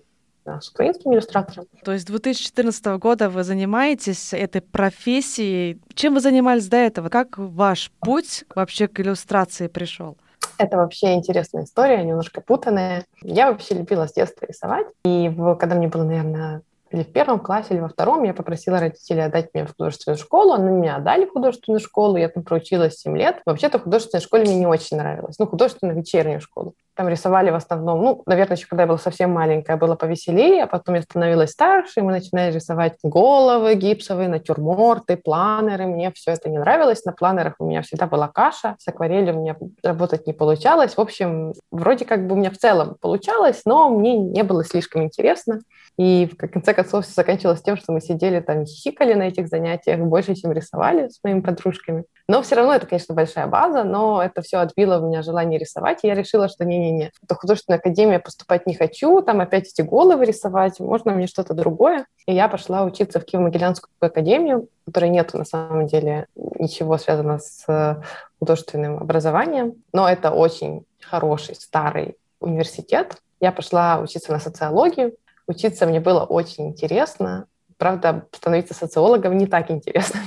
с 0.45 0.69
украинским 0.69 1.13
иллюстратором. 1.13 1.65
То 1.83 1.91
есть 1.93 2.03
с 2.03 2.07
2014 2.07 2.85
года 2.99 3.29
вы 3.29 3.43
занимаетесь 3.43 4.33
этой 4.33 4.61
профессией. 4.61 5.81
Чем 5.93 6.13
вы 6.13 6.19
занимались 6.19 6.67
до 6.67 6.77
этого? 6.77 7.09
Как 7.09 7.37
ваш 7.37 7.91
путь 7.99 8.45
вообще 8.55 8.87
к 8.87 8.99
иллюстрации 8.99 9.67
пришел? 9.67 10.17
Это 10.57 10.77
вообще 10.77 11.13
интересная 11.13 11.63
история, 11.63 12.03
немножко 12.03 12.41
путанная. 12.41 13.05
Я 13.21 13.51
вообще 13.51 13.75
любила 13.75 14.07
с 14.07 14.13
детства 14.13 14.45
рисовать. 14.45 14.87
И 15.05 15.29
в, 15.29 15.55
когда 15.55 15.75
мне 15.75 15.87
было, 15.87 16.03
наверное, 16.03 16.61
или 16.89 17.03
в 17.03 17.11
первом 17.11 17.39
классе, 17.39 17.73
или 17.73 17.79
во 17.79 17.89
втором 17.89 18.23
я 18.23 18.33
попросила 18.33 18.79
родителей 18.79 19.25
отдать 19.25 19.53
меня 19.53 19.65
в 19.65 19.75
художественную 19.75 20.17
школу. 20.17 20.53
Они 20.53 20.69
меня 20.69 20.95
отдали 20.95 21.25
в 21.25 21.31
художественную 21.31 21.79
школу, 21.79 22.17
я 22.17 22.29
там 22.29 22.43
проучилась 22.43 22.97
7 22.97 23.17
лет. 23.17 23.41
Вообще-то 23.45 23.79
художественная 23.79 24.21
школе 24.21 24.43
мне 24.43 24.55
не 24.55 24.67
очень 24.67 24.97
нравилась. 24.97 25.37
Ну, 25.37 25.47
художественную 25.47 25.97
вечернюю 25.97 26.39
школу. 26.39 26.73
Там 26.97 27.07
рисовали 27.09 27.51
в 27.51 27.55
основном, 27.55 28.01
ну, 28.01 28.23
наверное, 28.25 28.57
еще 28.57 28.65
когда 28.65 28.83
я 28.83 28.87
была 28.87 28.97
совсем 28.97 29.29
маленькая, 29.29 29.77
было 29.77 29.93
повеселее, 29.93 30.63
а 30.63 30.67
потом 30.67 30.95
я 30.95 31.03
становилась 31.03 31.51
старше, 31.51 31.99
и 31.99 32.01
мы 32.01 32.11
начинали 32.11 32.51
рисовать 32.51 32.97
головы 33.03 33.75
гипсовые, 33.75 34.27
натюрморты, 34.27 35.15
планеры. 35.15 35.85
Мне 35.85 36.11
все 36.11 36.31
это 36.31 36.49
не 36.49 36.57
нравилось. 36.57 37.05
На 37.05 37.11
планерах 37.11 37.53
у 37.59 37.67
меня 37.67 37.83
всегда 37.83 38.07
была 38.07 38.27
каша, 38.27 38.77
с 38.79 38.87
акварелью 38.87 39.35
у 39.37 39.41
меня 39.41 39.55
работать 39.83 40.25
не 40.25 40.33
получалось. 40.33 40.95
В 40.95 40.99
общем, 40.99 41.53
вроде 41.69 42.03
как 42.03 42.25
бы 42.25 42.33
у 42.33 42.37
меня 42.39 42.49
в 42.49 42.57
целом 42.57 42.97
получалось, 42.99 43.61
но 43.65 43.89
мне 43.89 44.17
не 44.17 44.41
было 44.41 44.65
слишком 44.65 45.03
интересно. 45.03 45.59
И 45.99 46.27
в 46.31 46.35
конце 46.35 46.73
концов 46.73 47.05
все 47.05 47.13
заканчивалось 47.13 47.61
тем, 47.61 47.77
что 47.77 47.93
мы 47.93 48.01
сидели 48.01 48.39
там 48.39 48.65
хихикали 48.65 49.13
на 49.13 49.27
этих 49.27 49.49
занятиях 49.49 49.99
больше, 49.99 50.33
чем 50.33 50.51
рисовали 50.51 51.09
с 51.09 51.19
моими 51.23 51.41
подружками. 51.41 52.05
Но 52.27 52.41
все 52.41 52.55
равно 52.55 52.73
это, 52.73 52.85
конечно, 52.85 53.15
большая 53.15 53.47
база, 53.47 53.83
но 53.83 54.21
это 54.21 54.41
все 54.41 54.57
отбило 54.57 54.99
у 54.99 55.07
меня 55.07 55.21
желание 55.21 55.59
рисовать, 55.59 55.99
и 56.03 56.07
я 56.07 56.13
решила, 56.13 56.49
что 56.49 56.65
не-не-не, 56.65 57.11
в 57.21 57.33
художественную 57.33 57.79
академию 57.79 58.21
поступать 58.21 58.67
не 58.67 58.75
хочу, 58.75 59.21
там 59.21 59.39
опять 59.39 59.67
эти 59.67 59.81
головы 59.81 60.25
рисовать, 60.25 60.79
можно 60.79 61.13
мне 61.13 61.27
что-то 61.27 61.53
другое. 61.53 62.05
И 62.25 62.33
я 62.33 62.49
пошла 62.49 62.83
учиться 62.83 63.19
в 63.19 63.23
Киево-Могилянскую 63.23 63.87
академию, 64.01 64.67
в 64.83 64.85
которой 64.85 65.09
нет 65.09 65.33
на 65.33 65.45
самом 65.45 65.87
деле 65.87 66.27
ничего 66.35 66.97
связанного 66.97 67.39
с 67.39 68.01
художественным 68.39 68.97
образованием, 68.97 69.75
но 69.93 70.09
это 70.09 70.31
очень 70.31 70.85
хороший 71.01 71.55
старый 71.55 72.17
университет. 72.39 73.17
Я 73.39 73.51
пошла 73.51 73.99
учиться 73.99 74.31
на 74.31 74.39
социологию, 74.39 75.13
Учиться 75.47 75.85
мне 75.85 76.01
было 76.01 76.23
очень 76.25 76.67
интересно. 76.67 77.47
Правда, 77.77 78.27
становиться 78.33 78.73
социологом 78.73 79.37
не 79.37 79.47
так 79.47 79.71
интересно. 79.71 80.19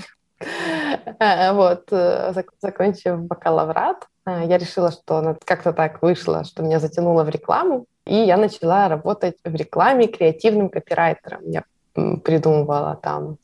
Э, 1.18 1.52
вот, 1.52 1.88
э, 1.92 2.32
закончив 2.60 3.22
бакалаврат, 3.22 4.06
э, 4.26 4.42
я 4.46 4.58
решила, 4.58 4.90
что 4.90 5.36
как-то 5.44 5.72
так 5.72 6.02
вышло, 6.02 6.44
что 6.44 6.62
меня 6.62 6.78
затянуло 6.78 7.24
в 7.24 7.28
рекламу, 7.28 7.86
и 8.06 8.14
я 8.14 8.36
начала 8.36 8.88
работать 8.88 9.36
в 9.44 9.54
рекламе 9.54 10.06
креативным 10.06 10.68
копирайтером. 10.68 11.42
Я 11.44 11.64
придумывала 11.94 12.98
там 13.02 13.36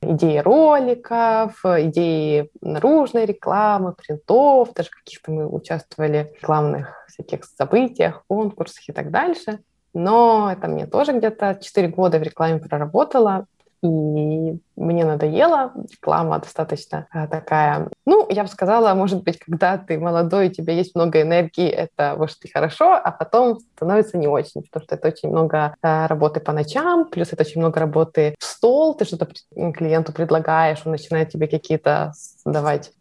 идеи 0.00 0.38
роликов, 0.38 1.64
идеи 1.64 2.50
наружной 2.60 3.24
рекламы, 3.26 3.92
принтов, 3.92 4.72
даже 4.74 4.90
каких-то 4.90 5.30
мы 5.32 5.46
участвовали 5.46 6.30
в 6.32 6.42
рекламных 6.42 7.06
всяких 7.08 7.44
событиях, 7.44 8.22
конкурсах 8.28 8.88
и 8.88 8.92
так 8.92 9.10
дальше. 9.10 9.60
Но 9.94 10.50
это 10.52 10.68
мне 10.68 10.86
тоже 10.86 11.12
где-то 11.12 11.58
4 11.60 11.88
года 11.88 12.18
в 12.18 12.22
рекламе 12.22 12.58
проработала, 12.58 13.46
и 13.84 14.58
мне 14.76 15.04
надоело. 15.04 15.72
Реклама 15.90 16.38
достаточно 16.38 17.06
э, 17.12 17.28
такая, 17.28 17.88
ну, 18.06 18.26
я 18.30 18.42
бы 18.42 18.48
сказала, 18.48 18.94
может 18.94 19.22
быть, 19.22 19.38
когда 19.38 19.76
ты 19.76 19.98
молодой, 19.98 20.48
у 20.48 20.50
тебя 20.50 20.72
есть 20.72 20.94
много 20.94 21.20
энергии, 21.20 21.68
это 21.68 22.14
может 22.16 22.44
и 22.44 22.50
хорошо, 22.50 22.94
а 22.94 23.10
потом 23.10 23.58
становится 23.76 24.16
не 24.16 24.26
очень, 24.26 24.62
потому 24.62 24.84
что 24.84 24.94
это 24.94 25.08
очень 25.08 25.28
много 25.28 25.74
э, 25.82 26.06
работы 26.06 26.40
по 26.40 26.52
ночам, 26.52 27.08
плюс 27.10 27.32
это 27.32 27.42
очень 27.42 27.60
много 27.60 27.78
работы 27.78 28.34
в 28.38 28.44
стол, 28.44 28.94
ты 28.94 29.04
что-то 29.04 29.28
клиенту 29.54 30.12
предлагаешь, 30.12 30.82
он 30.84 30.92
начинает 30.92 31.28
тебе 31.28 31.46
какие-то 31.46 32.12
давать 32.44 32.92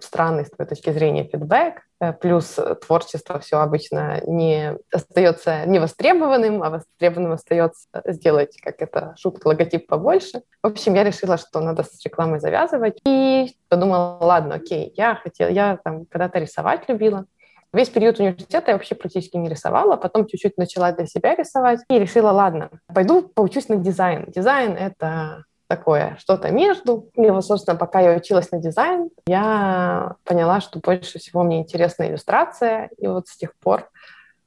странный 0.00 0.44
с 0.44 0.50
твоей 0.50 0.68
точки 0.68 0.90
зрения 0.90 1.24
фидбэк, 1.24 1.82
Э, 2.00 2.14
плюс 2.14 2.58
творчество 2.86 3.38
все 3.40 3.58
обычно 3.58 4.22
не 4.26 4.74
остается 4.92 5.66
невостребованным, 5.66 6.62
а 6.62 6.70
востребованным 6.70 7.32
остается 7.32 7.88
сделать, 8.06 8.56
как 8.60 8.80
это, 8.80 9.14
шутка, 9.18 9.48
логотип 9.48 9.86
побольше. 9.86 10.42
В 10.62 10.68
общем, 10.68 10.94
я 10.94 11.04
решила, 11.04 11.36
что 11.36 11.60
надо 11.60 11.82
с 11.82 12.02
рекламой 12.04 12.40
завязывать. 12.40 12.98
И 13.06 13.54
подумала, 13.68 14.18
ладно, 14.20 14.56
окей, 14.56 14.92
я 14.96 15.14
хотела, 15.14 15.50
я 15.50 15.78
там 15.84 16.06
когда-то 16.06 16.38
рисовать 16.38 16.88
любила. 16.88 17.26
Весь 17.72 17.90
период 17.90 18.18
университета 18.18 18.72
я 18.72 18.76
вообще 18.76 18.96
практически 18.96 19.36
не 19.36 19.48
рисовала, 19.48 19.96
потом 19.96 20.26
чуть-чуть 20.26 20.56
начала 20.56 20.90
для 20.90 21.06
себя 21.06 21.36
рисовать 21.36 21.80
и 21.88 21.98
решила, 21.98 22.30
ладно, 22.30 22.70
пойду 22.92 23.22
поучусь 23.22 23.68
на 23.68 23.76
дизайн. 23.76 24.24
Дизайн— 24.26 24.72
это 24.78 25.44
такое, 25.70 26.16
что-то 26.18 26.50
между. 26.50 27.08
И 27.14 27.30
вот, 27.30 27.46
собственно, 27.46 27.76
пока 27.78 28.00
я 28.00 28.16
училась 28.16 28.50
на 28.50 28.58
дизайн, 28.58 29.08
я 29.28 30.16
поняла, 30.24 30.60
что 30.60 30.80
больше 30.80 31.20
всего 31.20 31.44
мне 31.44 31.60
интересна 31.60 32.08
иллюстрация, 32.08 32.90
и 32.98 33.06
вот 33.06 33.28
с 33.28 33.36
тех 33.36 33.54
пор 33.54 33.88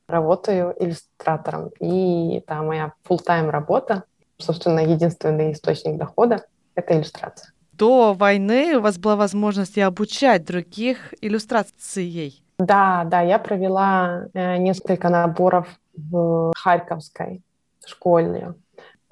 работаю 0.06 0.76
иллюстратором. 0.78 1.70
И 1.80 2.40
это 2.40 2.56
моя 2.56 2.92
full-time 3.08 3.50
работа, 3.50 4.04
собственно, 4.38 4.82
единственный 4.82 5.54
источник 5.54 5.98
дохода— 5.98 6.46
это 6.76 6.94
иллюстрация. 6.94 7.54
До 7.72 8.14
войны 8.14 8.76
у 8.76 8.82
вас 8.82 8.98
была 8.98 9.16
возможность 9.16 9.78
и 9.78 9.82
обучать 9.82 10.44
других 10.46 11.14
иллюстрацией. 11.22 12.44
Да, 12.60 13.06
да, 13.06 13.22
я 13.22 13.40
провела 13.40 14.26
э, 14.34 14.58
несколько 14.58 15.08
наборов 15.08 15.68
в 15.96 16.52
Харьковской 16.58 17.42
школе 17.86 18.56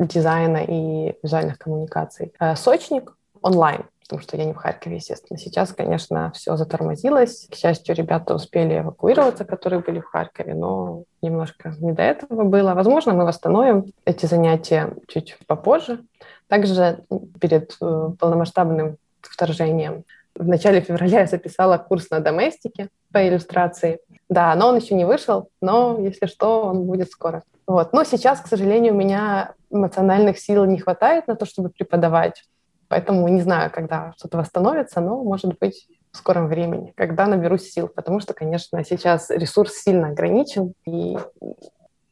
дизайна 0.08 0.64
и 0.68 1.16
визуальных 1.24 1.58
коммуникаций. 1.58 2.34
Э, 2.40 2.56
сочник 2.56 3.16
онлайн, 3.42 3.84
потому 4.04 4.22
что 4.22 4.38
я 4.38 4.46
не 4.46 4.54
в 4.54 4.58
Харькове, 4.58 4.98
естественно. 4.98 5.38
Сейчас, 5.38 5.74
конечно, 5.74 6.32
все 6.34 6.56
затормозилось. 6.58 7.48
К 7.50 7.56
счастью, 7.56 7.96
ребята 7.96 8.36
успели 8.36 8.80
эвакуироваться, 8.80 9.46
которые 9.46 9.82
были 9.82 10.00
в 10.00 10.06
Харькове, 10.06 10.54
но 10.54 11.04
немножко 11.22 11.74
не 11.80 11.92
до 11.92 12.04
этого 12.04 12.44
было. 12.44 12.74
Возможно, 12.74 13.14
мы 13.14 13.26
восстановим 13.26 13.86
эти 14.06 14.26
занятия 14.26 14.94
чуть 15.08 15.38
попозже. 15.48 16.02
Также 16.48 17.04
перед 17.40 17.78
э, 17.82 18.10
полномасштабным 18.20 18.98
вторжением 19.22 20.04
в 20.36 20.48
начале 20.48 20.82
февраля 20.82 21.22
я 21.22 21.28
записала 21.28 21.78
курс 21.78 22.10
на 22.10 22.20
доместике 22.20 22.90
по 23.12 23.28
иллюстрации. 23.28 24.00
Да, 24.32 24.56
но 24.56 24.70
он 24.70 24.78
еще 24.78 24.96
не 24.96 25.04
вышел, 25.04 25.50
но 25.62 26.00
если 26.00 26.26
что, 26.26 26.64
он 26.64 26.86
будет 26.86 27.12
скоро. 27.12 27.44
Вот. 27.68 27.92
Но 27.92 28.06
сейчас, 28.06 28.40
к 28.40 28.48
сожалению, 28.48 28.94
у 28.94 28.98
меня 28.98 29.56
эмоциональных 29.70 30.40
сил 30.40 30.64
не 30.64 30.80
хватает 30.80 31.28
на 31.28 31.36
то, 31.36 31.46
чтобы 31.46 31.68
преподавать. 31.70 32.46
Поэтому 32.88 33.28
не 33.28 33.42
знаю, 33.42 33.70
когда 33.72 34.14
что-то 34.18 34.38
восстановится, 34.38 35.02
но, 35.02 35.22
может 35.22 35.60
быть, 35.60 35.86
в 36.14 36.18
скором 36.18 36.48
времени, 36.48 36.94
когда 36.96 37.28
наберусь 37.28 37.74
сил. 37.74 37.90
Потому 37.90 38.22
что, 38.22 38.34
конечно, 38.34 38.82
сейчас 38.86 39.30
ресурс 39.30 39.74
сильно 39.74 40.08
ограничен. 40.08 40.76
И 40.86 41.18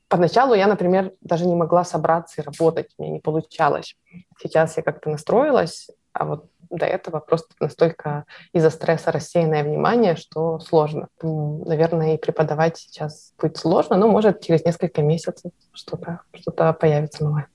поначалу 0.10 0.55
я, 0.55 0.67
например, 0.67 1.13
даже 1.21 1.45
не 1.45 1.55
могла 1.55 1.86
собраться 1.86 2.41
и 2.41 2.43
работать. 2.43 2.89
Мне 2.97 3.12
не 3.12 3.19
получалось. 3.21 3.95
Сейчас 4.41 4.75
я 4.75 4.84
как-то 4.84 5.10
настроилась, 5.10 5.88
а 6.12 6.25
вот 6.25 6.47
до 6.69 6.86
этого 6.86 7.19
просто 7.19 7.53
настолько 7.60 8.25
из-за 8.53 8.69
стресса 8.69 9.12
рассеянное 9.12 9.63
внимание, 9.63 10.15
что 10.15 10.60
сложно. 10.60 11.08
Наверное, 11.21 12.15
и 12.15 12.17
преподавать 12.17 12.77
сейчас 12.77 13.34
будет 13.39 13.58
сложно, 13.58 13.97
но 13.97 14.08
может 14.08 14.41
через 14.41 14.63
несколько 14.65 15.01
месяцев 15.01 15.51
что-то 15.73 16.21
что 16.34 16.51
появится 16.73 17.23
новое. 17.23 17.47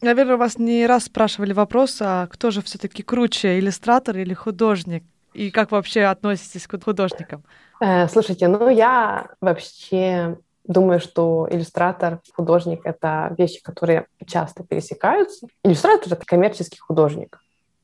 Наверное, 0.00 0.36
вас 0.36 0.58
не 0.58 0.86
раз 0.86 1.04
спрашивали 1.04 1.52
вопрос, 1.52 1.98
а 2.00 2.26
кто 2.26 2.50
же 2.50 2.60
все-таки 2.62 3.02
круче, 3.02 3.58
иллюстратор 3.58 4.16
или 4.16 4.34
художник? 4.34 5.04
И 5.32 5.50
как 5.50 5.70
вообще 5.70 6.02
относитесь 6.02 6.66
к 6.66 6.82
художникам? 6.82 7.44
Э, 7.80 8.08
слушайте, 8.08 8.48
ну 8.48 8.68
я 8.68 9.28
вообще 9.40 10.36
думаю, 10.64 11.00
что 11.00 11.48
иллюстратор, 11.50 12.20
художник— 12.34 12.80
это 12.84 13.34
вещи, 13.38 13.62
которые 13.62 14.06
часто 14.26 14.64
пересекаются. 14.64 15.46
Иллюстратор— 15.64 16.12
это 16.14 16.24
коммерческий 16.24 16.78
художник. 16.78 17.38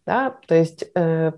Да? 0.08 0.36
То 0.46 0.54
есть 0.54 0.86
э, 0.94 1.32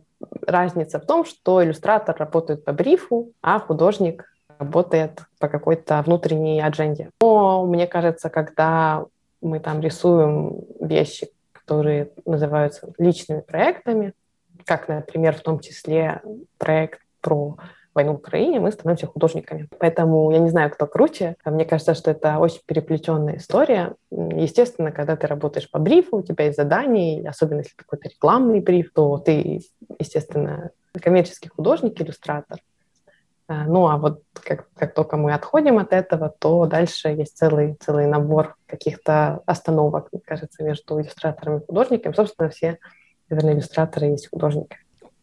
разница 0.47 1.01
в 1.01 1.05
том, 1.05 1.25
что 1.25 1.61
иллюстратор 1.61 2.17
работает 2.17 2.65
по 2.65 2.73
брифу, 2.73 3.33
а 3.43 3.59
художник 3.59 4.33
работает 4.61 5.23
по 5.41 5.49
какой-то 5.49 6.01
внутренней 6.07 6.61
адженде. 6.61 7.11
Но 7.21 7.67
мне 7.67 7.89
кажется, 7.89 8.31
когда 8.31 9.07
мы 9.41 9.59
там 9.59 9.81
рисуем 9.81 10.61
вещи, 10.79 11.31
которые 11.51 12.13
называются 12.25 12.93
личными 12.97 13.41
проектами, 13.41 14.13
как, 14.65 14.87
например, 14.87 15.35
в 15.35 15.41
том 15.41 15.59
числе 15.59 16.23
проект 16.57 17.01
про 17.21 17.57
войну 17.95 18.13
в 18.13 18.17
Украине, 18.17 18.61
мы 18.61 18.71
становимся 18.73 19.07
художниками. 19.07 19.69
Поэтому 19.79 20.31
я 20.31 20.39
не 20.39 20.51
знаю, 20.51 20.71
кто 20.71 20.87
круче. 20.87 21.37
Мне 21.45 21.65
кажется, 21.65 21.95
что 21.95 22.11
это 22.11 22.39
очень 22.39 22.61
переплетенная 22.67 23.37
история. 23.37 23.95
Естественно, 24.11 24.93
когда 24.93 25.17
ты 25.17 25.27
работаешь 25.27 25.71
по 25.71 25.79
брифу, 25.79 26.19
у 26.19 26.23
тебя 26.23 26.45
есть 26.45 26.57
задания, 26.57 27.29
особенно 27.29 27.59
если 27.59 27.75
какой-то 27.77 28.09
рекламный 28.09 28.61
бриф, 28.61 28.93
то 28.95 29.19
ты, 29.19 29.63
естественно, 29.99 30.71
коммерческий 30.93 31.49
художник, 31.49 32.01
иллюстратор. 32.01 32.59
А, 33.51 33.65
ну 33.65 33.89
а 33.89 33.97
вот 33.97 34.23
как, 34.33 34.69
как 34.75 34.95
только 34.95 35.17
мы 35.17 35.35
отходим 35.35 35.79
от 35.79 35.93
этого, 35.93 36.33
то 36.39 36.67
дальше 36.67 37.09
есть 37.09 37.37
целый, 37.37 37.75
целый 37.81 38.07
набор 38.07 38.55
каких-то 38.67 39.43
остановок, 39.45 40.09
мне 40.13 40.23
кажется, 40.25 40.63
между 40.63 41.01
иллюстраторами 41.01 41.59
и 41.59 41.67
художниками. 41.67 42.13
Собственно, 42.13 42.49
все, 42.51 42.79
наверное, 43.29 43.55
иллюстраторы 43.55 44.07
есть 44.07 44.31
художники. 44.31 44.79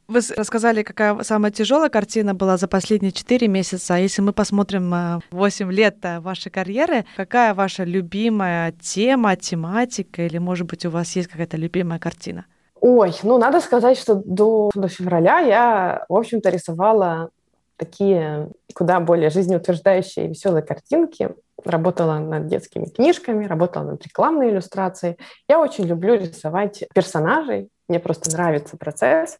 Вы 0.08 0.22
рассказали, 0.38 0.84
какая 0.84 1.22
самая 1.24 1.52
тяжелая 1.52 1.90
картина 1.90 2.34
была 2.34 2.56
за 2.56 2.70
последние 2.70 3.12
четыре 3.12 3.50
месяца. 3.50 3.96
Если 3.96 4.22
мы 4.22 4.32
посмотрим 4.32 5.22
8 5.32 5.72
лет 5.72 5.98
вашей 6.20 6.50
карьеры, 6.50 7.04
какая 7.18 7.54
ваша 7.54 7.84
любимая 7.84 8.72
тема, 8.72 9.36
тематика, 9.36 10.22
или, 10.22 10.38
может 10.38 10.66
быть, 10.66 10.86
у 10.86 10.92
вас 10.92 11.14
есть 11.18 11.28
какая-то 11.28 11.58
любимая 11.58 12.00
картина? 12.00 12.46
Ой, 12.80 13.14
ну, 13.24 13.38
надо 13.38 13.60
сказать, 13.60 13.98
что 13.98 14.16
до, 14.16 14.72
до 14.74 14.88
февраля 14.88 15.40
я, 15.40 16.06
в 16.08 16.16
общем-то, 16.16 16.50
рисовала 16.50 17.30
такие 17.76 18.50
куда 18.74 19.02
более 19.02 19.30
жизнеутверждающие 19.30 20.26
и 20.26 20.30
веселые 20.30 20.64
картинки. 20.64 21.32
Работала 21.66 22.20
над 22.20 22.48
детскими 22.48 22.86
книжками, 22.86 23.46
работала 23.46 23.84
над 23.84 24.04
рекламной 24.06 24.52
иллюстрацией. 24.52 25.18
Я 25.50 25.60
очень 25.60 25.84
люблю 25.84 26.14
рисовать 26.14 26.86
персонажей. 26.96 27.68
Мне 27.90 28.00
просто 28.00 28.32
нравится 28.32 28.78
процесс 28.78 29.38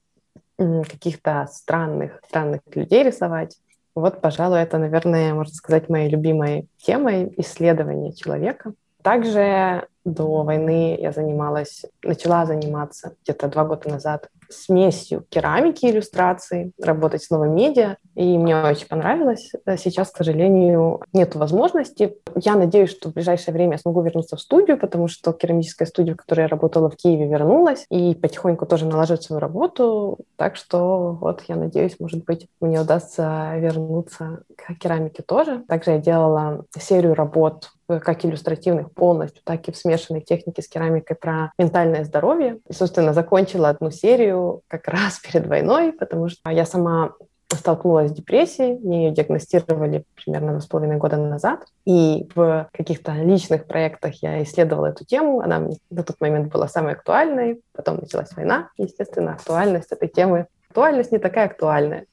каких-то 0.58 1.48
странных, 1.52 2.20
странных 2.28 2.62
людей 2.74 3.04
рисовать. 3.04 3.58
Вот, 3.96 4.22
пожалуй, 4.22 4.60
это, 4.60 4.78
наверное, 4.78 5.34
можно 5.34 5.54
сказать, 5.54 5.90
моей 5.90 6.10
любимой 6.10 6.68
темой 6.78 7.34
исследования 7.38 8.14
человека. 8.14 8.74
Также 9.02 9.88
до 10.06 10.44
войны 10.44 10.98
я 11.00 11.12
занималась, 11.12 11.86
начала 12.04 12.46
заниматься 12.46 13.16
где-то 13.24 13.48
два 13.48 13.66
года 13.66 13.90
назад 13.90 14.30
смесью 14.50 15.26
керамики 15.30 15.86
и 15.86 15.92
иллюстрации, 15.92 16.72
работать 16.82 17.24
с 17.24 17.30
новым 17.30 17.56
медиа, 17.56 17.98
и 18.16 18.38
мне 18.38 18.56
очень 18.58 18.88
понравилось. 18.88 19.52
Сейчас, 19.78 20.12
к 20.12 20.18
сожалению, 20.18 21.02
нет 21.14 21.36
возможности. 21.36 22.18
Я 22.36 22.56
надеюсь, 22.56 22.90
что 22.90 23.10
в 23.10 23.14
ближайшее 23.14 23.54
время 23.54 23.74
я 23.74 23.78
смогу 23.78 24.02
вернуться 24.02 24.36
в 24.36 24.42
студию, 24.42 24.78
потому 24.78 25.08
что 25.08 25.34
керамическая 25.34 25.88
студия, 25.88 26.14
в 26.14 26.18
которой 26.18 26.42
я 26.42 26.48
работала 26.48 26.90
в 26.90 26.96
Киеве, 26.96 27.28
вернулась, 27.28 27.86
и 27.90 28.16
потихоньку 28.16 28.66
тоже 28.66 28.86
наложить 28.86 29.24
свою 29.24 29.40
работу. 29.40 30.20
Так 30.36 30.56
что 30.56 31.18
вот 31.20 31.44
я 31.48 31.56
надеюсь, 31.56 32.00
может 32.00 32.26
быть, 32.26 32.48
мне 32.60 32.82
удастся 32.82 33.54
вернуться 33.58 34.44
к 34.56 34.74
керамике 34.76 35.24
тоже. 35.24 35.64
Также 35.68 35.92
я 35.92 35.98
делала 36.00 36.66
серию 36.78 37.14
работ 37.14 37.72
как 37.88 38.26
иллюстративных 38.26 38.92
полностью, 38.92 39.42
так 39.44 39.68
и 39.68 39.72
в 39.72 39.78
смешанной 39.78 40.22
технике 40.22 40.62
с 40.62 40.68
керамикой 40.68 41.16
про 41.16 41.52
ментальное 41.58 42.04
здоровье. 42.04 42.60
И, 42.68 42.74
собственно, 42.74 43.14
закончила 43.14 43.70
одну 43.70 43.92
серию 43.92 44.62
как 44.68 44.88
раз 44.88 45.20
перед 45.24 45.48
войной, 45.48 45.94
потому 45.94 46.30
что 46.30 46.50
я 46.50 46.66
сама 46.66 47.14
столкнулась 47.50 48.12
с 48.12 48.14
депрессией, 48.14 48.78
мне 48.78 49.08
ее 49.08 49.14
диагностировали 49.14 50.04
примерно 50.16 50.52
два 50.52 50.60
с 50.60 50.66
половиной 50.66 50.98
года 50.98 51.16
назад, 51.18 51.66
и 51.86 52.30
в 52.36 52.68
каких-то 52.74 53.14
личных 53.14 53.66
проектах 53.68 54.22
я 54.22 54.44
исследовала 54.44 54.88
эту 54.88 55.06
тему, 55.06 55.40
она 55.40 55.70
на 55.90 56.04
тот 56.04 56.20
момент 56.20 56.52
была 56.52 56.68
самой 56.68 56.94
актуальной, 56.94 57.62
потом 57.72 57.98
началась 57.98 58.36
война, 58.36 58.70
естественно, 58.78 59.34
актуальность 59.34 59.92
этой 59.92 60.10
темы, 60.10 60.48
актуальность 60.68 61.14
не 61.14 61.20
такая 61.20 61.46
актуальная, 61.46 62.06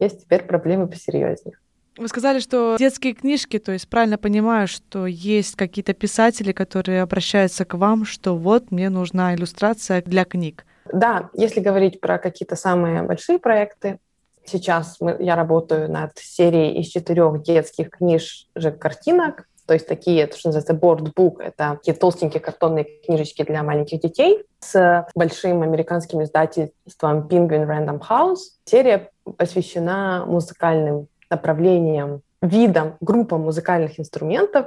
есть 0.00 0.22
теперь 0.22 0.42
проблемы 0.42 0.88
посерьезнее. 0.88 1.56
Вы 1.98 2.08
сказали, 2.08 2.38
что 2.38 2.76
детские 2.78 3.12
книжки, 3.12 3.58
то 3.58 3.72
есть 3.72 3.88
правильно 3.88 4.16
понимаю, 4.16 4.66
что 4.66 5.06
есть 5.06 5.56
какие-то 5.56 5.92
писатели, 5.92 6.52
которые 6.52 7.02
обращаются 7.02 7.64
к 7.64 7.74
вам, 7.74 8.04
что 8.04 8.36
вот 8.36 8.70
мне 8.70 8.88
нужна 8.88 9.34
иллюстрация 9.34 10.02
для 10.02 10.24
книг. 10.24 10.64
Да, 10.92 11.30
если 11.34 11.60
говорить 11.60 12.00
про 12.00 12.18
какие-то 12.18 12.56
самые 12.56 13.02
большие 13.02 13.38
проекты, 13.38 13.98
сейчас 14.44 14.96
мы, 15.00 15.16
я 15.20 15.36
работаю 15.36 15.90
над 15.90 16.12
серией 16.16 16.80
из 16.80 16.88
четырех 16.88 17.42
детских 17.42 17.90
книжек 17.90 18.78
картинок, 18.78 19.46
то 19.66 19.74
есть 19.74 19.86
такие, 19.86 20.26
то, 20.26 20.36
что 20.36 20.48
называется 20.48 20.74
board 20.74 21.12
это 21.40 21.76
такие 21.76 21.96
толстенькие 21.96 22.40
картонные 22.40 22.84
книжечки 23.06 23.42
для 23.42 23.62
маленьких 23.62 24.00
детей 24.00 24.42
с 24.60 25.06
большим 25.14 25.62
американским 25.62 26.22
издательством 26.22 27.28
Penguin 27.28 27.66
Random 27.66 28.00
House. 28.00 28.58
Серия 28.64 29.10
посвящена 29.36 30.24
музыкальным 30.26 31.06
направлениям, 31.32 32.20
видам, 32.40 32.94
группам 33.00 33.42
музыкальных 33.42 33.98
инструментов, 33.98 34.66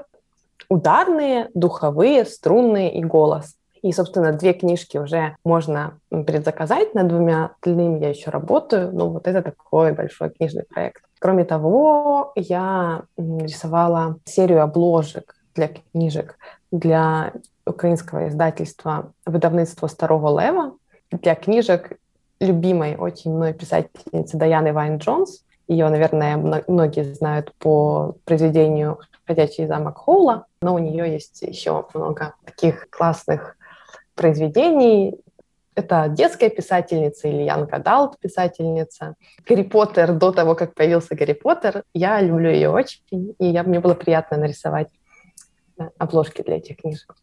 ударные, 0.69 1.49
духовые, 1.53 2.25
струнные 2.25 2.93
и 2.99 3.03
голос. 3.03 3.55
И, 3.81 3.91
собственно, 3.91 4.31
две 4.33 4.53
книжки 4.53 4.97
уже 4.97 5.35
можно 5.45 5.99
предзаказать, 6.09 6.95
над 6.95 7.07
двумя 7.07 7.45
остальными 7.45 7.99
я 7.99 8.09
еще 8.09 8.31
работаю. 8.31 8.91
Ну, 8.91 9.09
вот 9.09 9.27
это 9.27 9.43
такой 9.43 9.93
большой 9.93 10.31
книжный 10.31 10.63
проект. 10.63 11.03
Кроме 11.19 11.45
того, 11.45 12.33
я 12.35 13.03
рисовала 13.15 14.17
серию 14.25 14.63
обложек 14.63 15.35
для 15.53 15.67
книжек 15.67 16.37
для 16.71 17.33
украинского 17.65 18.27
издательства 18.27 19.13
«Выдавництво 19.25 19.87
Старого 19.87 20.39
Лева», 20.39 20.73
для 21.11 21.35
книжек 21.35 21.97
любимой 22.39 22.95
очень 22.95 23.33
мной 23.33 23.53
писательницы 23.53 24.37
Даяны 24.37 24.73
Вайн 24.73 24.97
Джонс. 24.97 25.44
Ее, 25.67 25.89
наверное, 25.89 26.37
многие 26.67 27.03
знают 27.03 27.53
по 27.57 28.15
произведению 28.25 28.99
«Ходячий 29.25 29.65
замок 29.65 29.97
Хоула», 29.97 30.45
но 30.61 30.75
у 30.75 30.79
нее 30.79 31.11
есть 31.11 31.41
еще 31.41 31.85
много 31.93 32.35
таких 32.45 32.89
классных 32.89 33.57
произведений. 34.13 35.15
Это 35.73 36.07
детская 36.07 36.49
писательница 36.49 37.27
или 37.27 37.43
young 37.43 37.65
adult 37.65 38.19
писательница. 38.19 39.15
Гарри 39.47 39.63
Поттер 39.63 40.13
до 40.13 40.31
того, 40.31 40.55
как 40.55 40.73
появился 40.73 41.15
Гарри 41.15 41.33
Поттер. 41.33 41.83
Я 41.93 42.21
люблю 42.21 42.49
ее 42.49 42.69
очень, 42.69 43.35
и 43.39 43.45
я, 43.47 43.63
мне 43.63 43.79
было 43.79 43.93
приятно 43.93 44.37
нарисовать 44.37 44.89
э, 45.77 45.89
обложки 45.97 46.43
для 46.43 46.57
этих 46.57 46.77
книжек. 46.77 47.15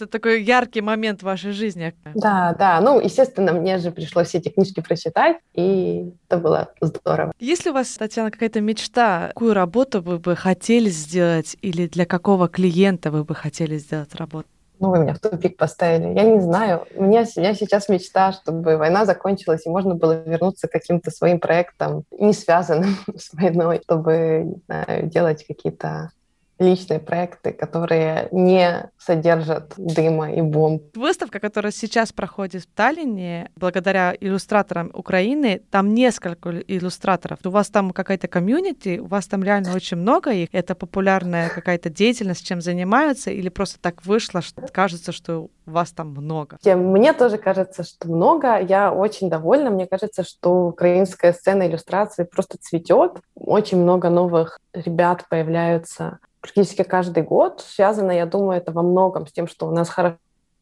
Это 0.00 0.10
такой 0.10 0.42
яркий 0.42 0.80
момент 0.80 1.20
в 1.20 1.24
вашей 1.24 1.52
жизни. 1.52 1.94
Да, 2.14 2.54
да. 2.58 2.80
Ну, 2.80 3.00
естественно, 3.00 3.52
мне 3.52 3.78
же 3.78 3.90
пришлось 3.90 4.28
все 4.28 4.38
эти 4.38 4.48
книжки 4.48 4.80
прочитать, 4.80 5.38
и 5.54 6.12
это 6.28 6.38
было 6.38 6.68
здорово. 6.80 7.32
Есть 7.38 7.64
ли 7.64 7.70
у 7.70 7.74
вас, 7.74 7.88
Татьяна, 7.96 8.30
какая-то 8.30 8.60
мечта, 8.60 9.28
какую 9.28 9.54
работу 9.54 10.00
вы 10.00 10.18
бы 10.18 10.36
хотели 10.36 10.88
сделать, 10.88 11.56
или 11.62 11.86
для 11.86 12.06
какого 12.06 12.48
клиента 12.48 13.10
вы 13.10 13.24
бы 13.24 13.34
хотели 13.34 13.78
сделать 13.78 14.14
работу? 14.14 14.48
Ну, 14.80 14.88
вы 14.88 15.00
меня 15.00 15.12
в 15.12 15.18
тупик 15.18 15.58
поставили. 15.58 16.14
Я 16.14 16.24
не 16.24 16.40
знаю. 16.40 16.86
У 16.94 17.04
меня, 17.04 17.26
у 17.36 17.40
меня 17.40 17.54
сейчас 17.54 17.90
мечта, 17.90 18.32
чтобы 18.32 18.78
война 18.78 19.04
закончилась, 19.04 19.66
и 19.66 19.68
можно 19.68 19.94
было 19.94 20.22
вернуться 20.24 20.68
к 20.68 20.72
каким-то 20.72 21.10
своим 21.10 21.38
проектам, 21.38 22.04
не 22.18 22.32
связанным 22.32 22.96
с 23.16 23.34
войной, 23.34 23.82
чтобы 23.84 24.42
не 24.46 24.62
знаю, 24.66 25.06
делать 25.08 25.46
какие-то 25.46 26.10
личные 26.60 27.00
проекты, 27.00 27.52
которые 27.52 28.28
не 28.30 28.90
содержат 28.98 29.72
дыма 29.76 30.32
и 30.32 30.42
бомб. 30.42 30.82
Выставка, 30.94 31.40
которая 31.40 31.72
сейчас 31.72 32.12
проходит 32.12 32.62
в 32.62 32.66
Таллине, 32.66 33.50
благодаря 33.56 34.14
иллюстраторам 34.20 34.90
Украины, 34.92 35.62
там 35.70 35.94
несколько 35.94 36.60
иллюстраторов. 36.60 37.38
У 37.44 37.50
вас 37.50 37.70
там 37.70 37.90
какая-то 37.90 38.28
комьюнити, 38.28 38.98
у 38.98 39.06
вас 39.06 39.26
там 39.26 39.42
реально 39.42 39.74
очень 39.74 39.96
много 39.96 40.30
их. 40.30 40.50
Это 40.52 40.74
популярная 40.74 41.48
какая-то 41.48 41.88
деятельность, 41.88 42.46
чем 42.46 42.60
занимаются, 42.60 43.30
или 43.30 43.48
просто 43.48 43.80
так 43.80 44.04
вышло, 44.04 44.42
что 44.42 44.66
кажется, 44.70 45.12
что 45.12 45.48
у 45.66 45.70
вас 45.70 45.92
там 45.92 46.08
много? 46.08 46.58
Мне 46.64 47.12
тоже 47.14 47.38
кажется, 47.38 47.84
что 47.84 48.08
много. 48.08 48.58
Я 48.60 48.92
очень 48.92 49.30
довольна. 49.30 49.70
Мне 49.70 49.86
кажется, 49.86 50.24
что 50.24 50.66
украинская 50.66 51.32
сцена 51.32 51.66
иллюстрации 51.66 52.24
просто 52.24 52.58
цветет. 52.60 53.12
Очень 53.34 53.78
много 53.78 54.10
новых 54.10 54.60
ребят 54.74 55.24
появляются 55.30 56.18
практически 56.40 56.82
каждый 56.82 57.22
год. 57.22 57.60
Связано, 57.60 58.12
я 58.12 58.26
думаю, 58.26 58.58
это 58.58 58.72
во 58.72 58.82
многом 58.82 59.26
с 59.26 59.32
тем, 59.32 59.46
что 59.46 59.66
у 59.66 59.70
нас 59.70 59.88
хорошо 59.88 60.18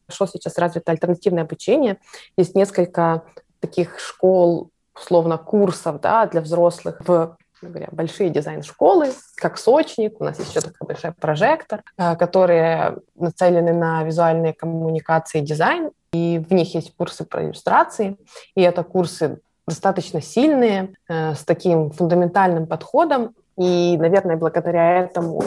сейчас 0.09 0.57
развито 0.57 0.91
альтернативное 0.91 1.43
обучение. 1.43 1.99
Есть 2.37 2.55
несколько 2.55 3.23
таких 3.59 3.99
школ, 3.99 4.71
условно, 4.95 5.37
курсов 5.37 5.99
да, 6.01 6.25
для 6.25 6.41
взрослых 6.41 6.99
в 7.07 7.37
говоря, 7.61 7.89
большие 7.91 8.29
дизайн-школы, 8.29 9.11
как 9.35 9.57
Сочник, 9.57 10.21
у 10.21 10.23
нас 10.23 10.39
есть 10.39 10.51
еще 10.51 10.61
такой 10.61 10.87
большой 10.87 11.11
прожектор, 11.11 11.83
э, 11.97 12.15
которые 12.15 12.99
нацелены 13.15 13.73
на 13.73 14.03
визуальные 14.03 14.53
коммуникации 14.53 15.39
и 15.39 15.45
дизайн, 15.45 15.91
и 16.13 16.43
в 16.49 16.53
них 16.53 16.73
есть 16.73 16.95
курсы 16.95 17.25
про 17.25 17.45
иллюстрации, 17.45 18.17
и 18.55 18.61
это 18.61 18.83
курсы 18.83 19.39
достаточно 19.67 20.21
сильные, 20.21 20.93
э, 21.07 21.35
с 21.35 21.43
таким 21.43 21.91
фундаментальным 21.91 22.65
подходом, 22.65 23.35
и, 23.59 23.97
наверное, 23.97 24.37
благодаря 24.37 25.01
этому 25.01 25.43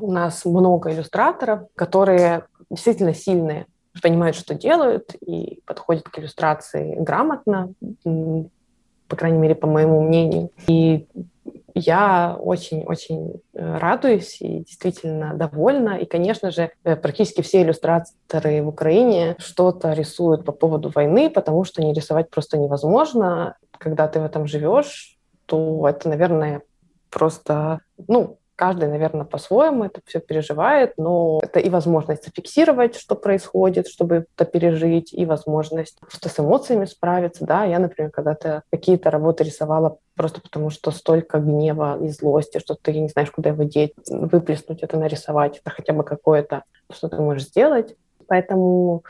у 0.00 0.12
нас 0.12 0.44
много 0.44 0.92
иллюстраторов, 0.92 1.62
которые 1.74 2.44
действительно 2.70 3.14
сильные, 3.14 3.66
понимают, 4.00 4.36
что 4.36 4.54
делают, 4.54 5.14
и 5.26 5.60
подходят 5.66 6.04
к 6.08 6.18
иллюстрации 6.18 6.94
грамотно, 6.94 7.74
по 8.04 9.16
крайней 9.16 9.38
мере, 9.38 9.56
по 9.56 9.66
моему 9.66 10.00
мнению. 10.02 10.50
И 10.68 11.06
я 11.74 12.36
очень-очень 12.38 13.42
э, 13.54 13.78
радуюсь 13.78 14.40
и 14.40 14.60
действительно 14.60 15.34
довольна. 15.34 15.98
И, 15.98 16.06
конечно 16.06 16.50
же, 16.50 16.70
э, 16.84 16.96
практически 16.96 17.42
все 17.42 17.62
иллюстраторы 17.62 18.62
в 18.62 18.68
Украине 18.68 19.34
что-то 19.38 19.92
рисуют 19.92 20.44
по 20.44 20.52
поводу 20.52 20.90
войны, 20.94 21.28
потому 21.28 21.64
что 21.64 21.82
не 21.82 21.92
рисовать 21.92 22.30
просто 22.30 22.56
невозможно. 22.56 23.56
Когда 23.78 24.06
ты 24.06 24.20
в 24.20 24.24
этом 24.24 24.46
живешь, 24.46 25.18
то 25.46 25.86
это, 25.88 26.08
наверное, 26.08 26.62
просто, 27.12 27.80
ну, 28.08 28.38
Каждый, 28.54 28.88
наверное, 28.88 29.24
по-своему 29.24 29.84
это 29.84 30.00
все 30.04 30.20
переживает, 30.20 30.92
но 30.96 31.40
это 31.42 31.58
и 31.58 31.70
возможность 31.70 32.24
зафиксировать, 32.24 32.94
что 32.96 33.16
происходит, 33.16 33.88
чтобы 33.88 34.26
это 34.36 34.44
пережить, 34.44 35.12
и 35.12 35.24
возможность 35.24 35.98
что 36.08 36.28
с 36.28 36.38
эмоциями 36.38 36.84
справиться. 36.84 37.46
Да, 37.46 37.64
я, 37.64 37.78
например, 37.78 38.12
когда-то 38.12 38.62
какие-то 38.70 39.10
работы 39.10 39.42
рисовала 39.42 39.98
просто 40.14 40.40
потому, 40.40 40.70
что 40.70 40.90
столько 40.90 41.38
гнева 41.38 41.98
и 42.04 42.08
злости, 42.10 42.58
что 42.58 42.76
ты 42.80 42.92
не 42.92 43.08
знаешь, 43.08 43.30
куда 43.30 43.50
его 43.50 43.64
деть, 43.64 43.94
выплеснуть 44.08 44.82
это, 44.82 44.98
нарисовать, 44.98 45.58
это 45.58 45.70
хотя 45.70 45.94
бы 45.94 46.04
какое-то, 46.04 46.62
что 46.92 47.08
ты 47.08 47.16
можешь 47.16 47.48
сделать. 47.48 47.96
Поэтому, 48.28 49.02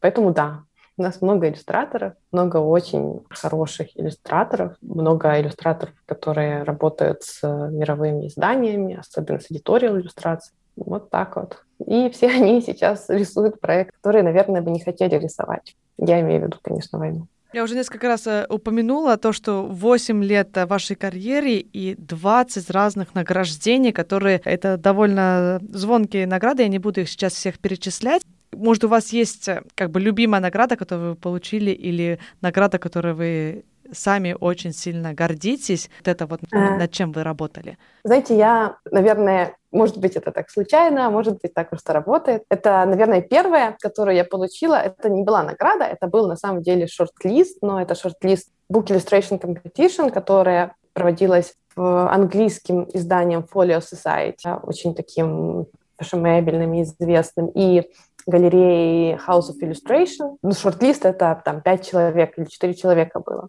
поэтому 0.00 0.34
да, 0.34 0.64
у 0.96 1.02
нас 1.02 1.20
много 1.20 1.48
иллюстраторов, 1.48 2.14
много 2.32 2.58
очень 2.58 3.22
хороших 3.28 3.88
иллюстраторов, 3.98 4.76
много 4.80 5.40
иллюстраторов, 5.40 5.94
которые 6.06 6.62
работают 6.62 7.22
с 7.22 7.42
мировыми 7.42 8.28
изданиями, 8.28 8.98
особенно 8.98 9.40
с 9.40 9.50
эдиториал 9.50 9.98
иллюстрацией. 9.98 10.56
Вот 10.76 11.10
так 11.10 11.36
вот. 11.36 11.64
И 11.86 12.10
все 12.10 12.28
они 12.28 12.60
сейчас 12.60 13.08
рисуют 13.08 13.60
проект, 13.60 13.94
который, 13.96 14.22
наверное, 14.22 14.62
бы 14.62 14.70
не 14.70 14.80
хотели 14.80 15.16
рисовать. 15.16 15.76
Я 15.98 16.20
имею 16.20 16.42
в 16.42 16.44
виду, 16.44 16.58
конечно, 16.62 16.98
войну. 16.98 17.26
Я 17.52 17.62
уже 17.62 17.76
несколько 17.76 18.08
раз 18.08 18.26
э, 18.26 18.46
упомянула 18.48 19.16
то, 19.16 19.32
что 19.32 19.62
8 19.62 20.24
лет 20.24 20.48
вашей 20.66 20.96
карьере 20.96 21.60
и 21.60 21.94
20 21.94 22.68
разных 22.70 23.14
награждений, 23.14 23.92
которые 23.92 24.40
это 24.44 24.76
довольно 24.76 25.60
звонкие 25.68 26.26
награды, 26.26 26.62
я 26.62 26.68
не 26.68 26.80
буду 26.80 27.02
их 27.02 27.08
сейчас 27.08 27.34
всех 27.34 27.60
перечислять. 27.60 28.22
Может, 28.54 28.84
у 28.84 28.88
вас 28.88 29.12
есть 29.12 29.48
э, 29.48 29.62
как 29.74 29.90
бы 29.90 30.00
любимая 30.00 30.40
награда, 30.40 30.76
которую 30.76 31.10
вы 31.10 31.16
получили, 31.16 31.70
или 31.70 32.18
награда, 32.40 32.78
которой 32.78 33.14
вы 33.14 33.64
сами 33.92 34.36
очень 34.38 34.72
сильно 34.72 35.14
гордитесь? 35.14 35.90
Вот 35.98 36.08
это 36.08 36.26
вот 36.26 36.40
а... 36.52 36.76
над 36.76 36.90
чем 36.90 37.12
вы 37.12 37.22
работали? 37.22 37.78
Знаете, 38.04 38.36
я, 38.36 38.76
наверное, 38.90 39.56
может 39.72 39.98
быть, 39.98 40.16
это 40.16 40.30
так 40.30 40.50
случайно, 40.50 41.10
может 41.10 41.40
быть, 41.42 41.54
так 41.54 41.70
просто 41.70 41.92
работает. 41.92 42.44
Это, 42.48 42.84
наверное, 42.86 43.20
первое, 43.20 43.76
которое 43.80 44.16
я 44.16 44.24
получила. 44.24 44.74
Это 44.74 45.08
не 45.08 45.22
была 45.22 45.42
награда, 45.42 45.84
это 45.84 46.06
был 46.06 46.28
на 46.28 46.36
самом 46.36 46.62
деле 46.62 46.86
шорт-лист, 46.86 47.58
но 47.62 47.80
это 47.80 47.94
шорт-лист 47.94 48.48
Book 48.72 48.86
Illustration 48.86 49.40
Competition, 49.40 50.10
которая 50.10 50.74
проводилась 50.92 51.54
в 51.74 52.08
английским 52.08 52.88
изданием 52.94 53.44
Folio 53.52 53.80
Society, 53.80 54.60
очень 54.62 54.94
таким 54.94 55.66
фashionabельным 55.96 56.74
и 56.74 56.82
известным. 56.82 57.50
И 57.54 57.90
галереи 58.26 59.18
House 59.26 59.50
of 59.50 59.60
Illustration. 59.60 60.36
Ну, 60.42 60.52
шорт-лист— 60.52 61.04
это 61.06 61.40
там 61.44 61.60
пять 61.60 61.88
человек 61.88 62.38
или 62.38 62.46
четыре 62.46 62.74
человека 62.74 63.20
было. 63.20 63.48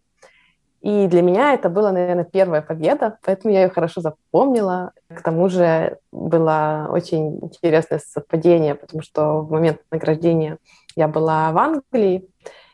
И 0.81 1.07
для 1.07 1.23
меня 1.23 1.53
это 1.55 1.69
была, 1.69 1.91
наверное, 1.91 2.25
первая 2.25 2.61
победа, 2.61 3.17
поэтому 3.23 3.51
я 3.51 3.63
ее 3.63 3.69
хорошо 3.69 4.01
запомнила. 4.01 4.91
К 5.07 5.23
тому 5.23 5.49
же 5.49 5.97
было 6.11 6.87
очень 6.91 7.39
интересное 7.41 7.99
совпадение, 7.99 8.75
потому 8.75 9.01
что 9.01 9.41
в 9.41 9.51
момент 9.51 9.79
награждения 9.89 10.59
я 10.95 11.07
была 11.07 11.51
в 11.51 11.57
Англии, 11.57 12.29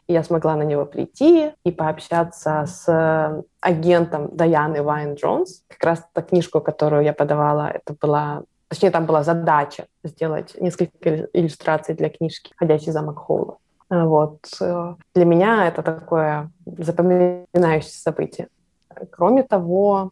и 0.07 0.13
я 0.13 0.23
смогла 0.23 0.55
на 0.57 0.63
него 0.63 0.85
прийти 0.85 1.53
и 1.63 1.71
пообщаться 1.71 2.65
с 2.67 3.43
агентом 3.61 4.35
Даяны 4.35 4.83
Вайн 4.83 5.13
Джонс. 5.13 5.63
Как 5.69 5.81
раз 5.81 6.03
та 6.11 6.21
книжку, 6.21 6.59
которую 6.59 7.03
я 7.03 7.13
подавала, 7.13 7.71
это 7.73 7.95
была 8.01 8.43
Точнее, 8.71 8.91
там 8.91 9.05
была 9.05 9.21
задача 9.21 9.87
сделать 10.01 10.55
несколько 10.57 11.27
иллюстраций 11.33 11.93
для 11.93 12.07
книжки 12.07 12.53
«Ходячий 12.55 12.93
замок 12.93 13.19
Хоула». 13.19 13.57
А, 13.89 14.05
вот. 14.05 14.39
Э, 14.61 14.95
для 15.13 15.25
меня 15.25 15.67
это 15.67 15.83
такое 15.83 16.49
запоминающееся 16.65 17.99
событие. 17.99 18.47
Кроме 19.11 19.43
того, 19.43 20.11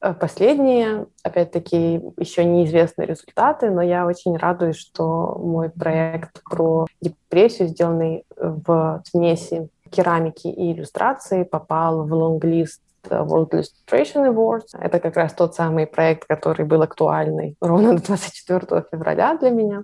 э, 0.00 0.14
последние, 0.14 1.04
опять-таки, 1.22 2.00
еще 2.16 2.46
неизвестные 2.46 3.08
результаты, 3.08 3.68
но 3.68 3.82
я 3.82 4.06
очень 4.06 4.38
радуюсь, 4.38 4.78
что 4.78 5.38
мой 5.38 5.68
проект 5.68 6.42
про 6.44 6.86
депрессию, 7.02 7.68
сделанный 7.68 8.24
в 8.38 9.02
смеси 9.04 9.68
керамики 9.90 10.46
и 10.46 10.72
иллюстрации, 10.72 11.42
попал 11.42 12.06
в 12.06 12.12
лонглист 12.14 12.80
World 13.10 13.50
Illustration 13.50 14.26
Awards. 14.32 14.76
Это 14.78 15.00
как 15.00 15.16
раз 15.16 15.32
тот 15.32 15.54
самый 15.54 15.86
проект, 15.86 16.26
который 16.26 16.64
был 16.64 16.82
актуальный 16.82 17.56
ровно 17.60 17.94
до 17.96 18.02
24 18.02 18.84
февраля 18.90 19.36
для 19.36 19.50
меня. 19.50 19.82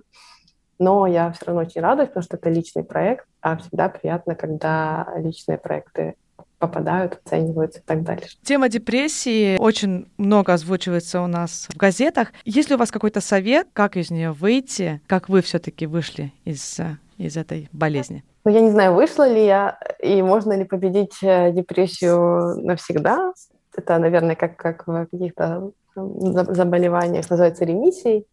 Но 0.79 1.05
я 1.05 1.31
все 1.31 1.45
равно 1.45 1.61
очень 1.61 1.81
радуюсь, 1.81 2.09
потому 2.09 2.23
что 2.23 2.37
это 2.37 2.49
личный 2.49 2.83
проект, 2.83 3.27
а 3.41 3.55
всегда 3.57 3.87
приятно, 3.87 4.33
когда 4.33 5.07
личные 5.17 5.59
проекты 5.59 6.15
попадают, 6.61 7.19
оцениваются 7.25 7.79
и 7.79 7.83
так 7.83 8.03
дальше. 8.03 8.37
Тема 8.43 8.69
депрессии 8.69 9.57
очень 9.57 10.07
много 10.17 10.53
озвучивается 10.53 11.21
у 11.21 11.27
нас 11.27 11.67
в 11.69 11.77
газетах. 11.77 12.33
Есть 12.45 12.69
ли 12.69 12.75
у 12.75 12.77
вас 12.77 12.91
какой-то 12.91 13.19
совет, 13.19 13.67
как 13.73 13.97
из 13.97 14.11
нее 14.11 14.31
выйти, 14.31 15.01
как 15.07 15.27
вы 15.27 15.41
все-таки 15.41 15.87
вышли 15.87 16.31
из, 16.45 16.79
из 17.21 17.37
этой 17.37 17.69
болезни? 17.71 18.23
Ну, 18.43 18.51
я 18.51 18.61
не 18.61 18.71
знаю, 18.71 18.93
вышла 18.93 19.27
ли 19.27 19.45
я, 19.45 19.77
и 19.99 20.21
можно 20.21 20.53
ли 20.53 20.63
победить 20.63 21.17
э, 21.21 21.51
депрессию 21.51 22.55
навсегда. 22.65 23.33
Это, 23.75 23.97
наверное, 23.99 24.35
как, 24.35 24.57
как 24.57 24.87
в 24.87 25.05
каких-то 25.05 25.71
заболеваниях 25.95 27.29
называется 27.29 27.65
ремиссией. 27.65 28.25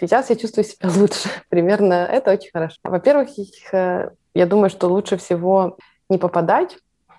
Сейчас 0.00 0.30
я 0.30 0.36
чувствую 0.36 0.64
себя 0.64 0.88
лучше. 0.96 1.28
Примерно 1.48 1.94
это 1.94 2.32
очень 2.32 2.50
хорошо. 2.52 2.78
Во-первых, 2.84 3.28
э, 3.72 4.10
я 4.34 4.46
думаю, 4.46 4.70
что 4.70 4.88
лучше 4.88 5.16
всего 5.16 5.76
не 6.08 6.18
попадать 6.18 6.78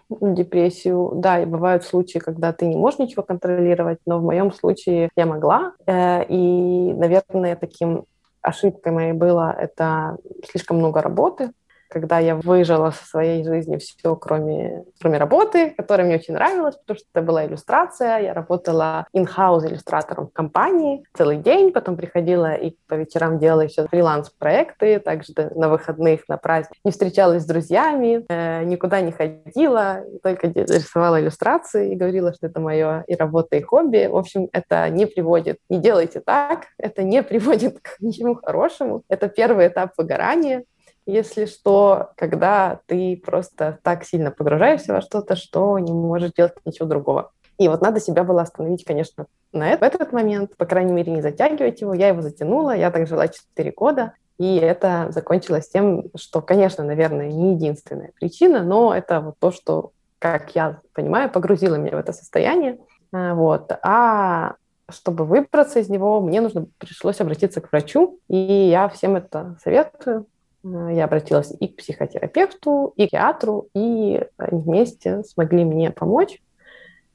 в 0.09 0.33
депрессию. 0.33 1.11
Да, 1.15 1.41
и 1.41 1.45
бывают 1.45 1.83
случаи, 1.83 2.19
когда 2.19 2.53
ты 2.53 2.67
не 2.67 2.75
можешь 2.75 2.99
ничего 2.99 3.23
контролировать, 3.23 3.99
но 4.05 4.19
в 4.19 4.23
моем 4.23 4.51
случае 4.51 5.09
я 5.15 5.25
могла. 5.25 5.73
Э, 5.85 6.23
и, 6.27 6.93
наверное, 6.93 7.55
таким 7.55 8.05
ошибкой 8.43 8.91
моей 8.91 9.13
было 9.13 9.55
это 9.57 10.17
слишком 10.49 10.77
много 10.77 11.01
работы, 11.01 11.51
когда 11.93 12.17
я 12.17 12.35
выжила 12.35 12.89
со 12.89 13.05
своей 13.05 13.43
жизни 13.43 13.77
все, 13.77 14.15
кроме, 14.15 14.83
кроме 14.99 15.19
работы, 15.19 15.69
которая 15.69 16.07
мне 16.07 16.15
очень 16.15 16.33
нравилась, 16.33 16.75
потому 16.75 16.97
что 16.97 17.07
это 17.13 17.23
была 17.23 17.45
иллюстрация. 17.45 18.17
Я 18.17 18.33
работала 18.33 19.05
in-house 19.15 19.67
иллюстратором 19.67 20.27
в 20.27 20.33
компании 20.33 21.03
целый 21.13 21.37
день, 21.37 21.71
потом 21.71 21.95
приходила 21.95 22.55
и 22.55 22.75
по 22.87 22.95
вечерам 22.95 23.37
делала 23.37 23.61
еще 23.61 23.87
фриланс-проекты, 23.87 24.99
также 24.99 25.33
на 25.55 25.69
выходных, 25.69 26.27
на 26.27 26.37
праздник. 26.37 26.77
Не 26.83 26.91
встречалась 26.91 27.43
с 27.43 27.45
друзьями, 27.45 28.25
э, 28.27 28.63
никуда 28.63 29.01
не 29.01 29.11
ходила, 29.11 30.03
только 30.23 30.47
рисовала 30.47 31.21
иллюстрации 31.21 31.91
и 31.91 31.95
говорила, 31.95 32.33
что 32.33 32.47
это 32.47 32.59
мое 32.59 33.03
и 33.05 33.15
работа, 33.15 33.55
и 33.55 33.61
хобби. 33.61 34.07
В 34.07 34.17
общем, 34.17 34.49
это 34.51 34.89
не 34.89 35.05
приводит, 35.05 35.59
не 35.69 35.77
делайте 35.77 36.21
так, 36.21 36.65
это 36.79 37.03
не 37.03 37.21
приводит 37.29 37.79
к 37.81 37.99
ничему 37.99 38.33
хорошему. 38.33 39.03
Это 39.09 39.29
первый 39.29 39.67
этап 39.67 39.91
выгорания, 39.95 40.63
если 41.05 41.45
что, 41.45 42.11
когда 42.15 42.79
ты 42.85 43.21
просто 43.23 43.79
так 43.83 44.03
сильно 44.03 44.31
погружаешься 44.31 44.93
во 44.93 45.01
что-то, 45.01 45.35
что 45.35 45.77
не 45.79 45.91
можешь 45.91 46.33
делать 46.33 46.53
ничего 46.65 46.87
другого. 46.87 47.31
И 47.57 47.67
вот 47.67 47.81
надо 47.81 47.99
себя 47.99 48.23
было 48.23 48.41
остановить, 48.41 48.83
конечно, 48.83 49.27
на 49.51 49.69
этот, 49.69 49.95
этот 49.95 50.11
момент, 50.11 50.57
по 50.57 50.65
крайней 50.65 50.93
мере, 50.93 51.11
не 51.11 51.21
затягивать 51.21 51.81
его. 51.81 51.93
Я 51.93 52.07
его 52.07 52.21
затянула, 52.21 52.75
я 52.75 52.89
так 52.89 53.07
жила 53.07 53.27
4 53.27 53.71
года, 53.71 54.13
и 54.39 54.55
это 54.57 55.07
закончилось 55.11 55.69
тем, 55.69 56.05
что, 56.15 56.41
конечно, 56.41 56.83
наверное, 56.83 57.27
не 57.27 57.53
единственная 57.53 58.11
причина, 58.19 58.63
но 58.63 58.93
это 58.93 59.21
вот 59.21 59.35
то, 59.39 59.51
что, 59.51 59.91
как 60.19 60.55
я 60.55 60.79
понимаю, 60.93 61.29
погрузило 61.29 61.75
меня 61.75 61.95
в 61.95 61.99
это 61.99 62.13
состояние. 62.13 62.79
А, 63.11 63.35
вот. 63.35 63.71
А 63.83 64.55
чтобы 64.89 65.25
выбраться 65.25 65.79
из 65.79 65.89
него, 65.89 66.19
мне 66.21 66.41
нужно 66.41 66.65
пришлось 66.77 67.21
обратиться 67.21 67.61
к 67.61 67.71
врачу, 67.71 68.19
и 68.27 68.35
я 68.37 68.89
всем 68.89 69.15
это 69.15 69.57
советую. 69.63 70.25
Э, 70.63 70.89
я 70.93 71.05
обратилась 71.05 71.53
и 71.59 71.67
к 71.67 71.77
психотерапевту, 71.77 72.93
и 72.95 73.07
к 73.07 73.11
театру, 73.11 73.67
и 73.73 74.25
они 74.37 74.61
вместе 74.61 75.23
смогли 75.23 75.65
мне 75.65 75.91
помочь. 75.91 76.41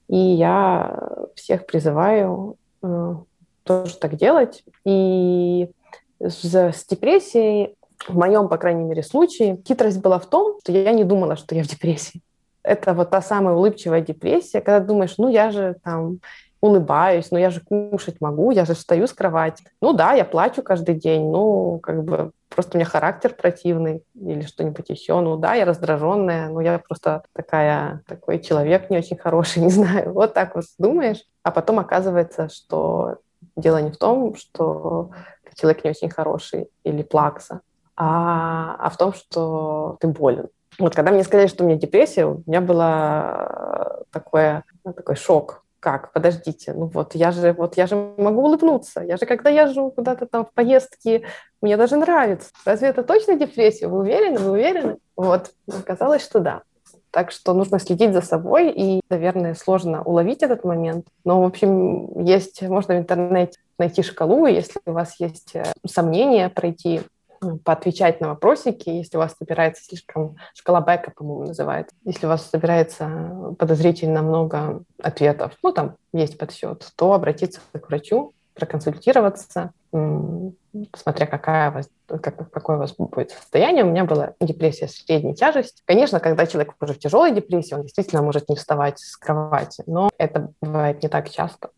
И 0.09 0.17
я 0.17 1.27
всех 1.35 1.67
призываю 1.67 2.57
э, 2.83 3.15
тоже 3.65 3.97
так 3.99 4.17
делать. 4.17 4.65
И 4.85 5.71
с, 6.21 6.87
депрессией, 6.89 7.77
в 8.07 8.17
моем, 8.17 8.49
по 8.49 8.57
крайней 8.57 8.85
мере, 8.85 9.03
случае, 9.03 9.61
хитрость 9.67 10.01
была 10.01 10.19
в 10.19 10.27
том, 10.27 10.59
что 10.61 10.73
я 10.73 10.93
не 10.93 11.05
думала, 11.05 11.37
что 11.37 11.55
я 11.55 11.63
в 11.63 11.67
депрессии. 11.67 12.23
Это 12.63 12.93
вот 12.93 13.11
та 13.11 13.23
самая 13.23 13.55
улыбчивая 13.55 14.01
депрессия, 14.01 14.61
когда 14.61 14.81
думаешь, 14.81 15.15
ну 15.19 15.29
я 15.29 15.51
же 15.51 15.77
там 15.83 16.21
улыбаюсь, 16.61 17.31
но 17.31 17.39
я 17.39 17.51
же 17.51 17.61
кушать 17.61 18.21
могу, 18.21 18.51
я 18.51 18.65
же 18.65 18.75
встаю 18.75 19.07
с 19.07 19.13
кровати. 19.13 19.65
Ну 19.81 19.93
да, 19.93 20.13
я 20.13 20.25
плачу 20.25 20.63
каждый 20.63 20.95
день, 20.95 21.31
ну 21.31 21.79
как 21.81 22.05
бы 22.05 22.33
просто 22.49 22.77
у 22.77 22.79
меня 22.79 22.89
характер 22.89 23.35
противный 23.35 24.03
или 24.15 24.43
что-нибудь 24.43 24.89
еще. 24.89 25.21
Ну 25.21 25.37
да, 25.37 25.55
я 25.55 25.65
раздраженная, 25.65 26.49
но 26.49 26.61
я 26.61 26.79
просто 26.79 27.23
такая, 27.33 28.03
такой 28.07 28.41
человек 28.41 28.91
не 28.91 28.99
очень 28.99 29.17
хороший, 29.17 29.63
не 29.63 29.71
знаю. 29.71 30.13
Вот 30.13 30.35
так 30.35 30.55
вот 30.55 30.65
думаешь, 30.79 31.25
а 31.43 31.51
потом 31.51 31.79
оказывается, 31.79 32.49
что 32.49 33.19
дело 33.57 33.79
не 33.79 33.91
в 33.91 33.97
том, 33.97 34.35
что 34.35 35.11
человек 35.55 35.85
не 35.85 35.91
очень 35.91 36.11
хороший 36.11 36.69
или 36.85 37.03
плакса, 37.03 37.61
а, 37.97 38.77
а 38.79 38.91
в 38.91 38.97
том, 38.97 39.13
что 39.13 39.97
ты 40.01 40.09
болен. 40.09 40.49
Вот 40.79 40.95
когда 40.95 41.11
мне 41.11 41.25
сказали, 41.25 41.49
что 41.49 41.65
у 41.65 41.67
меня 41.67 41.77
депрессия, 41.77 42.27
у 42.27 42.43
меня 42.47 42.61
было 42.61 44.05
такое, 44.13 44.65
ну, 44.85 44.93
такой 44.93 45.17
шок 45.17 45.65
как, 45.81 46.13
подождите, 46.13 46.73
ну 46.73 46.87
вот 46.87 47.15
я 47.15 47.31
же, 47.31 47.53
вот 47.53 47.77
я 47.77 47.87
же 47.87 47.97
могу 48.17 48.43
улыбнуться, 48.43 49.01
я 49.01 49.17
же 49.17 49.27
когда 49.27 49.51
езжу 49.51 49.91
куда-то 49.91 50.27
там 50.27 50.45
в 50.45 50.53
поездки, 50.53 51.25
мне 51.61 51.77
даже 51.77 51.97
нравится. 51.97 52.51
Разве 52.65 52.89
это 52.89 53.03
точно 53.03 53.37
депрессия? 53.37 53.89
Вы 53.89 54.01
уверены? 54.01 54.39
Вы 54.39 54.51
уверены? 54.53 54.97
Вот, 55.17 55.53
оказалось, 55.67 56.23
что 56.23 56.41
да. 56.41 56.63
Так 57.11 57.31
что 57.31 57.55
нужно 57.55 57.79
следить 57.79 58.13
за 58.13 58.21
собой, 58.21 58.71
и, 58.71 59.01
наверное, 59.09 59.55
сложно 59.55 60.03
уловить 60.03 60.43
этот 60.43 60.65
момент. 60.65 61.07
Но, 61.25 61.43
в 61.43 61.47
общем, 61.47 62.21
есть, 62.21 62.61
можно 62.63 62.95
в 62.95 62.99
интернете 62.99 63.59
найти 63.79 64.03
шкалу, 64.03 64.47
если 64.47 64.81
у 64.85 64.93
вас 64.93 65.19
есть 65.19 65.55
э, 65.55 65.65
сомнения, 65.87 66.51
пройти 66.51 67.03
поотвечать 67.65 68.21
на 68.21 68.29
вопросики, 68.29 68.89
если 68.89 69.17
у 69.17 69.21
вас 69.21 69.35
собирается 69.39 69.85
слишком... 69.85 70.37
Шкала 70.55 70.81
Бека, 70.81 71.13
по-моему, 71.15 71.47
называется. 71.47 71.95
Если 72.05 72.27
у 72.27 72.29
вас 72.29 72.49
собирается 72.49 73.55
подозрительно 73.59 74.23
много 74.23 74.83
ответов, 75.03 75.53
ну, 75.63 75.73
там 75.73 75.97
есть 76.13 76.39
подсчет, 76.39 76.91
то 76.97 77.13
обратиться 77.13 77.61
к 77.73 77.89
врачу, 77.89 78.33
проконсультироваться, 78.55 79.73
смотря 79.93 81.27
какая 81.27 81.71
у 81.71 81.75
вас, 81.75 81.89
как, 82.07 82.51
какое 82.51 82.77
у 82.77 82.81
вас 82.81 82.95
будет 82.95 83.31
состояние. 83.31 83.85
У 83.85 83.91
меня 83.91 84.05
была 84.05 84.35
депрессия 84.41 84.89
средней 84.89 85.35
тяжести. 85.35 85.83
Конечно, 85.85 86.21
когда 86.21 86.47
человек 86.47 86.75
уже 86.81 86.95
в 86.95 86.99
тяжелой 86.99 87.33
депрессии, 87.33 87.75
он 87.75 87.83
действительно 87.83 88.23
может 88.23 88.49
не 88.49 88.57
вставать 88.57 88.99
с 88.99 89.17
кровати, 89.17 89.83
но 89.87 90.11
это 90.19 90.53
бывает 90.61 91.03
не 91.03 91.09
так 91.09 91.31
часто. 91.31 91.71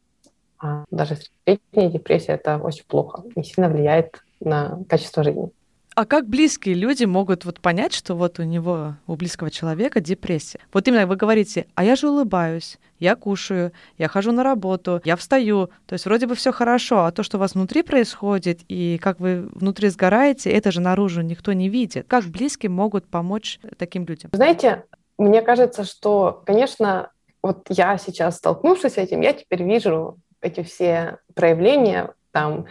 А 0.58 0.84
даже 0.90 1.16
средняя 1.44 1.90
депрессия– 1.90 2.32
это 2.34 2.58
очень 2.58 2.84
плохо 2.86 3.24
и 3.34 3.42
сильно 3.42 3.70
влияет 3.70 4.20
на 4.40 4.78
качество 4.88 5.22
жизни. 5.22 5.50
А 5.96 6.06
как 6.06 6.28
близкие 6.28 6.76
люди 6.76 7.04
могут 7.04 7.44
вот 7.44 7.60
понять, 7.60 7.92
что 7.92 8.14
вот 8.14 8.38
у 8.38 8.44
него, 8.44 8.94
у 9.06 9.16
близкого 9.16 9.50
человека 9.50 10.00
депрессия? 10.00 10.60
Вот 10.72 10.86
именно 10.86 11.06
вы 11.06 11.16
говорите, 11.16 11.66
а 11.74 11.84
я 11.84 11.96
же 11.96 12.08
улыбаюсь, 12.08 12.78
я 13.00 13.16
кушаю, 13.16 13.72
я 13.98 14.08
хожу 14.08 14.30
на 14.30 14.44
работу, 14.44 15.02
я 15.04 15.16
встаю. 15.16 15.68
То 15.86 15.94
есть 15.94 16.06
вроде 16.06 16.26
бы 16.26 16.36
все 16.36 16.52
хорошо, 16.52 17.04
а 17.04 17.10
то, 17.10 17.22
что 17.22 17.36
у 17.36 17.40
вас 17.40 17.54
внутри 17.54 17.82
происходит, 17.82 18.60
и 18.68 18.98
как 19.02 19.18
вы 19.18 19.48
внутри 19.52 19.88
сгораете, 19.88 20.50
это 20.50 20.70
же 20.70 20.80
наружу 20.80 21.22
никто 21.22 21.52
не 21.52 21.68
видит. 21.68 22.06
Как 22.06 22.24
близкие 22.24 22.70
могут 22.70 23.06
помочь 23.08 23.58
таким 23.76 24.04
людям? 24.04 24.30
Знаете, 24.32 24.84
мне 25.18 25.42
кажется, 25.42 25.84
что, 25.84 26.42
конечно, 26.46 27.10
вот 27.42 27.66
я 27.68 27.98
сейчас, 27.98 28.36
столкнувшись 28.36 28.94
с 28.94 28.98
этим, 28.98 29.20
я 29.22 29.32
теперь 29.32 29.64
вижу 29.64 30.18
эти 30.40 30.62
все 30.62 31.18
проявления 31.34 32.14
там 32.30 32.66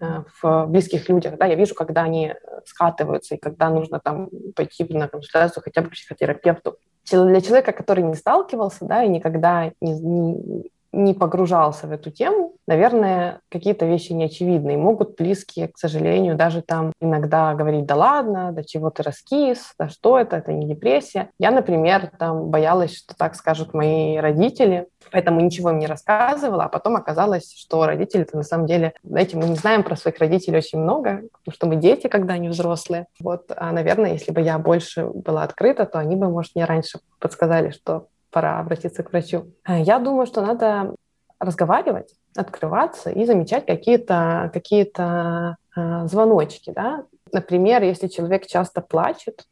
в 0.00 0.66
близких 0.66 1.08
людях, 1.08 1.36
да, 1.38 1.46
я 1.46 1.54
вижу, 1.54 1.74
когда 1.74 2.02
они 2.02 2.28
э, 2.28 2.34
скатываются 2.66 3.34
и 3.34 3.38
когда 3.38 3.70
нужно 3.70 4.00
там 4.00 4.28
пойти 4.54 4.84
на 4.90 5.08
консультацию 5.08 5.62
хотя 5.62 5.82
бы 5.82 5.88
к 5.88 5.92
психотерапевту. 5.92 6.78
Для 7.10 7.40
человека, 7.40 7.72
который 7.72 8.02
не 8.02 8.14
сталкивался, 8.14 8.84
да, 8.86 9.04
и 9.04 9.08
никогда 9.08 9.72
не, 9.80 9.92
не, 10.00 10.70
не 10.92 11.14
погружался 11.14 11.86
в 11.86 11.92
эту 11.92 12.10
тему, 12.10 12.53
наверное, 12.66 13.40
какие-то 13.50 13.86
вещи 13.86 14.12
неочевидные. 14.12 14.76
Могут 14.76 15.16
близкие, 15.16 15.68
к 15.68 15.78
сожалению, 15.78 16.36
даже 16.36 16.62
там 16.62 16.92
иногда 17.00 17.54
говорить, 17.54 17.86
да 17.86 17.96
ладно, 17.96 18.52
да 18.52 18.62
чего 18.62 18.90
ты 18.90 19.02
раскис, 19.02 19.74
да 19.78 19.88
что 19.88 20.18
это, 20.18 20.36
это 20.36 20.52
не 20.52 20.66
депрессия. 20.66 21.30
Я, 21.38 21.50
например, 21.50 22.10
там 22.18 22.48
боялась, 22.50 22.96
что 22.96 23.14
так 23.14 23.34
скажут 23.34 23.74
мои 23.74 24.16
родители, 24.16 24.86
поэтому 25.10 25.40
ничего 25.40 25.70
им 25.70 25.78
не 25.78 25.86
рассказывала, 25.86 26.64
а 26.64 26.68
потом 26.68 26.96
оказалось, 26.96 27.52
что 27.54 27.86
родители-то 27.86 28.36
на 28.36 28.42
самом 28.42 28.66
деле, 28.66 28.94
знаете, 29.02 29.36
мы 29.36 29.44
не 29.44 29.56
знаем 29.56 29.82
про 29.82 29.96
своих 29.96 30.18
родителей 30.18 30.58
очень 30.58 30.78
много, 30.78 31.22
потому 31.32 31.54
что 31.54 31.66
мы 31.66 31.76
дети, 31.76 32.08
когда 32.08 32.34
они 32.34 32.48
взрослые. 32.48 33.06
Вот, 33.20 33.52
а, 33.56 33.72
наверное, 33.72 34.12
если 34.12 34.32
бы 34.32 34.40
я 34.40 34.58
больше 34.58 35.06
была 35.06 35.42
открыта, 35.42 35.86
то 35.86 35.98
они 35.98 36.16
бы, 36.16 36.28
может, 36.28 36.54
мне 36.54 36.64
раньше 36.64 36.98
подсказали, 37.18 37.70
что 37.70 38.08
пора 38.30 38.58
обратиться 38.58 39.02
к 39.02 39.12
врачу. 39.12 39.52
Э, 39.66 39.80
я 39.80 39.98
думаю, 39.98 40.26
что 40.26 40.42
надо 40.42 40.94
разговаривать, 41.38 42.14
открываться 42.36 43.10
и 43.10 43.24
замечать 43.24 43.66
какие-то 43.66 44.50
какие 44.52 44.90
э, 44.96 46.06
звоночки. 46.08 46.72
Да? 46.74 47.04
Например, 47.32 47.82
если 47.82 48.08
человек 48.08 48.46
часто 48.46 48.80
плачет, 48.80 49.46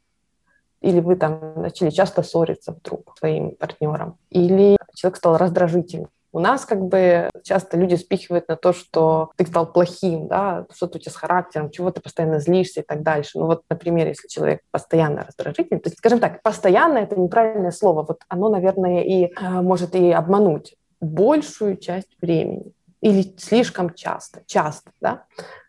или 0.81 0.99
вы 0.99 1.15
там 1.15 1.61
начали 1.61 1.89
часто 1.89 2.23
ссориться 2.23 2.73
вдруг 2.73 3.13
с 3.15 3.19
своим 3.19 3.55
партнером, 3.55 4.17
или 4.29 4.77
человек 4.95 5.17
стал 5.17 5.37
раздражительным, 5.37 6.09
у 6.33 6.39
нас 6.39 6.65
как 6.65 6.81
бы 6.81 7.29
часто 7.43 7.77
люди 7.77 7.93
спихивают 7.95 8.47
на 8.47 8.55
то, 8.55 8.73
что 8.73 9.31
ты 9.37 9.45
стал 9.45 9.71
плохим, 9.71 10.27
да, 10.27 10.65
что-то 10.73 10.97
у 10.97 11.01
тебя 11.01 11.11
с 11.11 11.15
характером, 11.15 11.69
чего 11.69 11.91
ты 11.91 12.01
постоянно 12.01 12.39
злишься 12.39 12.81
и 12.81 12.83
так 12.83 13.03
дальше. 13.03 13.37
Ну 13.37 13.45
вот, 13.45 13.61
например, 13.69 14.07
если 14.07 14.27
человек 14.27 14.61
постоянно 14.71 15.23
раздражительный, 15.23 15.79
то 15.79 15.91
скажем 15.91 16.19
так, 16.19 16.41
постоянно 16.41 16.97
это 16.97 17.15
неправильное 17.19 17.71
слово, 17.71 18.03
вот 18.03 18.21
оно, 18.29 18.49
наверное, 18.49 19.03
и 19.03 19.25
э, 19.25 19.49
может 19.61 19.95
и 19.95 20.11
обмануть 20.11 20.75
большую 21.03 21.77
часть 21.77 22.17
времени 22.21 22.73
или 23.03 23.35
слишком 23.37 23.93
часто, 23.93 24.43
часто, 24.45 24.91
да, 25.01 25.23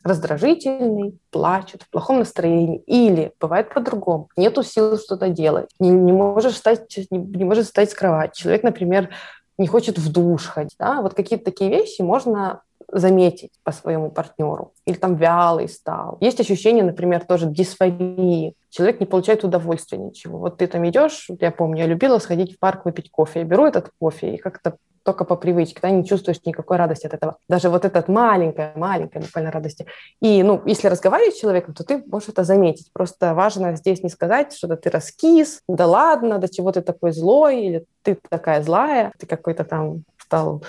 раздражительный, 0.04 1.18
плачет, 1.30 1.82
в 1.82 1.90
плохом 1.90 2.20
настроении, 2.20 2.78
или 2.86 3.32
бывает 3.40 3.74
по-другому, 3.74 4.28
нету 4.36 4.62
сил 4.62 4.96
что-то 4.98 5.28
делать, 5.28 5.68
не, 5.80 5.90
не 5.90 6.12
можешь 6.12 6.54
встать, 6.54 6.86
не, 7.10 7.18
не 7.18 7.44
можешь 7.44 7.66
встать 7.66 7.90
с 7.90 7.94
кровати. 7.94 8.40
Человек, 8.40 8.62
например, 8.62 9.10
не 9.58 9.66
хочет 9.66 9.98
в 9.98 10.12
душ 10.12 10.46
ходить. 10.46 10.76
Да? 10.78 11.02
Вот 11.02 11.14
какие-то 11.14 11.46
такие 11.46 11.70
вещи 11.70 12.02
можно 12.02 12.62
заметить 12.88 13.50
по 13.64 13.72
своему 13.72 14.10
партнеру. 14.10 14.72
Или 14.86 14.94
там 14.94 15.16
вялый 15.16 15.68
стал. 15.68 16.18
Есть 16.20 16.38
ощущение, 16.40 16.84
например, 16.84 17.24
тоже 17.24 17.46
дисфории. 17.46 18.54
Человек 18.70 19.00
не 19.00 19.06
получает 19.06 19.42
удовольствия 19.42 19.98
ничего. 19.98 20.38
Вот 20.38 20.58
ты 20.58 20.68
там 20.68 20.88
идешь, 20.88 21.28
я 21.40 21.50
помню, 21.50 21.82
я 21.82 21.86
любила 21.86 22.18
сходить 22.18 22.54
в 22.54 22.58
парк 22.60 22.84
выпить 22.84 23.10
кофе. 23.10 23.40
Я 23.40 23.44
беру 23.44 23.66
этот 23.66 23.90
кофе 23.98 24.34
и 24.34 24.38
как-то 24.38 24.76
только 25.04 25.24
по 25.24 25.36
привычке, 25.36 25.80
ты 25.80 25.90
не 25.90 26.04
чувствуешь 26.04 26.40
никакой 26.44 26.76
радости 26.76 27.06
от 27.06 27.14
этого. 27.14 27.36
Даже 27.48 27.68
вот 27.68 27.84
этот 27.84 28.08
маленькая, 28.08 28.72
маленькая 28.74 29.20
буквально 29.20 29.50
радости. 29.50 29.86
И, 30.20 30.42
ну, 30.42 30.62
если 30.66 30.88
разговаривать 30.88 31.36
с 31.36 31.40
человеком, 31.40 31.74
то 31.74 31.84
ты 31.84 32.02
можешь 32.06 32.30
это 32.30 32.42
заметить. 32.44 32.90
Просто 32.92 33.34
важно 33.34 33.76
здесь 33.76 34.02
не 34.02 34.08
сказать, 34.08 34.54
что 34.54 34.74
ты 34.76 34.90
раскис, 34.90 35.60
да 35.68 35.86
ладно, 35.86 36.38
до 36.38 36.48
чего 36.48 36.72
ты 36.72 36.80
такой 36.80 37.12
злой, 37.12 37.60
или 37.60 37.84
ты 38.02 38.18
такая 38.28 38.62
злая, 38.62 39.12
ты 39.18 39.26
какой-то 39.26 39.64
там 39.64 40.04
стал 40.18 40.62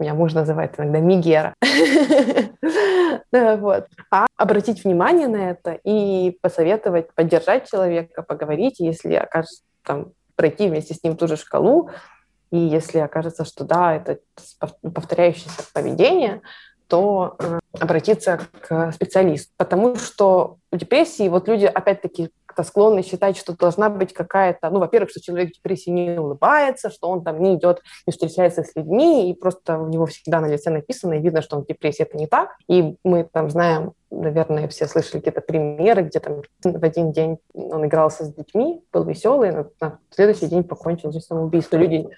меня 0.00 0.14
муж 0.14 0.32
называет 0.32 0.78
иногда 0.78 1.00
Мигера. 1.00 1.54
вот. 3.32 3.86
А 4.10 4.26
обратить 4.36 4.84
внимание 4.84 5.26
на 5.28 5.50
это 5.50 5.78
и 5.84 6.38
посоветовать, 6.40 7.12
поддержать 7.14 7.68
человека, 7.68 8.22
поговорить, 8.22 8.78
если 8.78 9.14
окажется 9.14 9.62
там 9.82 10.12
пройти 10.36 10.68
вместе 10.68 10.94
с 10.94 11.02
ним 11.02 11.16
ту 11.16 11.26
же 11.26 11.36
шкалу, 11.36 11.90
и 12.50 12.58
если 12.58 12.98
окажется, 12.98 13.44
что 13.44 13.64
да, 13.64 13.94
это 13.94 14.18
повторяющееся 14.82 15.62
поведение, 15.72 16.42
то 16.86 17.36
э, 17.38 17.58
обратиться 17.78 18.40
к 18.60 18.92
специалисту. 18.92 19.52
Потому 19.56 19.96
что 19.96 20.56
у 20.72 20.76
депрессии 20.76 21.28
вот 21.28 21.46
люди, 21.48 21.66
опять-таки, 21.66 22.30
склонны 22.64 23.02
считать, 23.02 23.36
что 23.36 23.56
должна 23.56 23.90
быть 23.90 24.12
какая-то, 24.12 24.70
ну, 24.70 24.78
во-первых, 24.78 25.10
что 25.10 25.20
человек 25.20 25.50
в 25.50 25.54
депрессии 25.54 25.90
не 25.90 26.18
улыбается, 26.18 26.90
что 26.90 27.08
он 27.08 27.22
там 27.22 27.40
не 27.42 27.54
идет, 27.54 27.82
не 28.06 28.12
встречается 28.12 28.62
с 28.62 28.74
людьми, 28.76 29.30
и 29.30 29.34
просто 29.34 29.78
у 29.78 29.88
него 29.88 30.06
всегда 30.06 30.40
на 30.40 30.46
лице 30.46 30.70
написано, 30.70 31.14
и 31.14 31.20
видно, 31.20 31.42
что 31.42 31.56
он 31.56 31.64
в 31.64 31.66
депрессии. 31.66 32.02
Это 32.02 32.16
не 32.16 32.26
так. 32.26 32.56
И 32.68 32.96
мы 33.04 33.24
там 33.24 33.50
знаем, 33.50 33.92
наверное, 34.10 34.68
все 34.68 34.86
слышали 34.86 35.20
какие-то 35.20 35.40
примеры, 35.40 36.02
где 36.02 36.20
там 36.20 36.42
в 36.62 36.84
один 36.84 37.12
день 37.12 37.38
он 37.54 37.86
игрался 37.86 38.24
с 38.24 38.34
детьми, 38.34 38.82
был 38.92 39.04
веселый, 39.04 39.52
но 39.52 39.66
на 39.80 39.98
следующий 40.10 40.46
день 40.46 40.64
покончил 40.64 41.12
жизнь 41.12 41.26
самоубийством. 41.26 41.80
Люди 41.80 42.08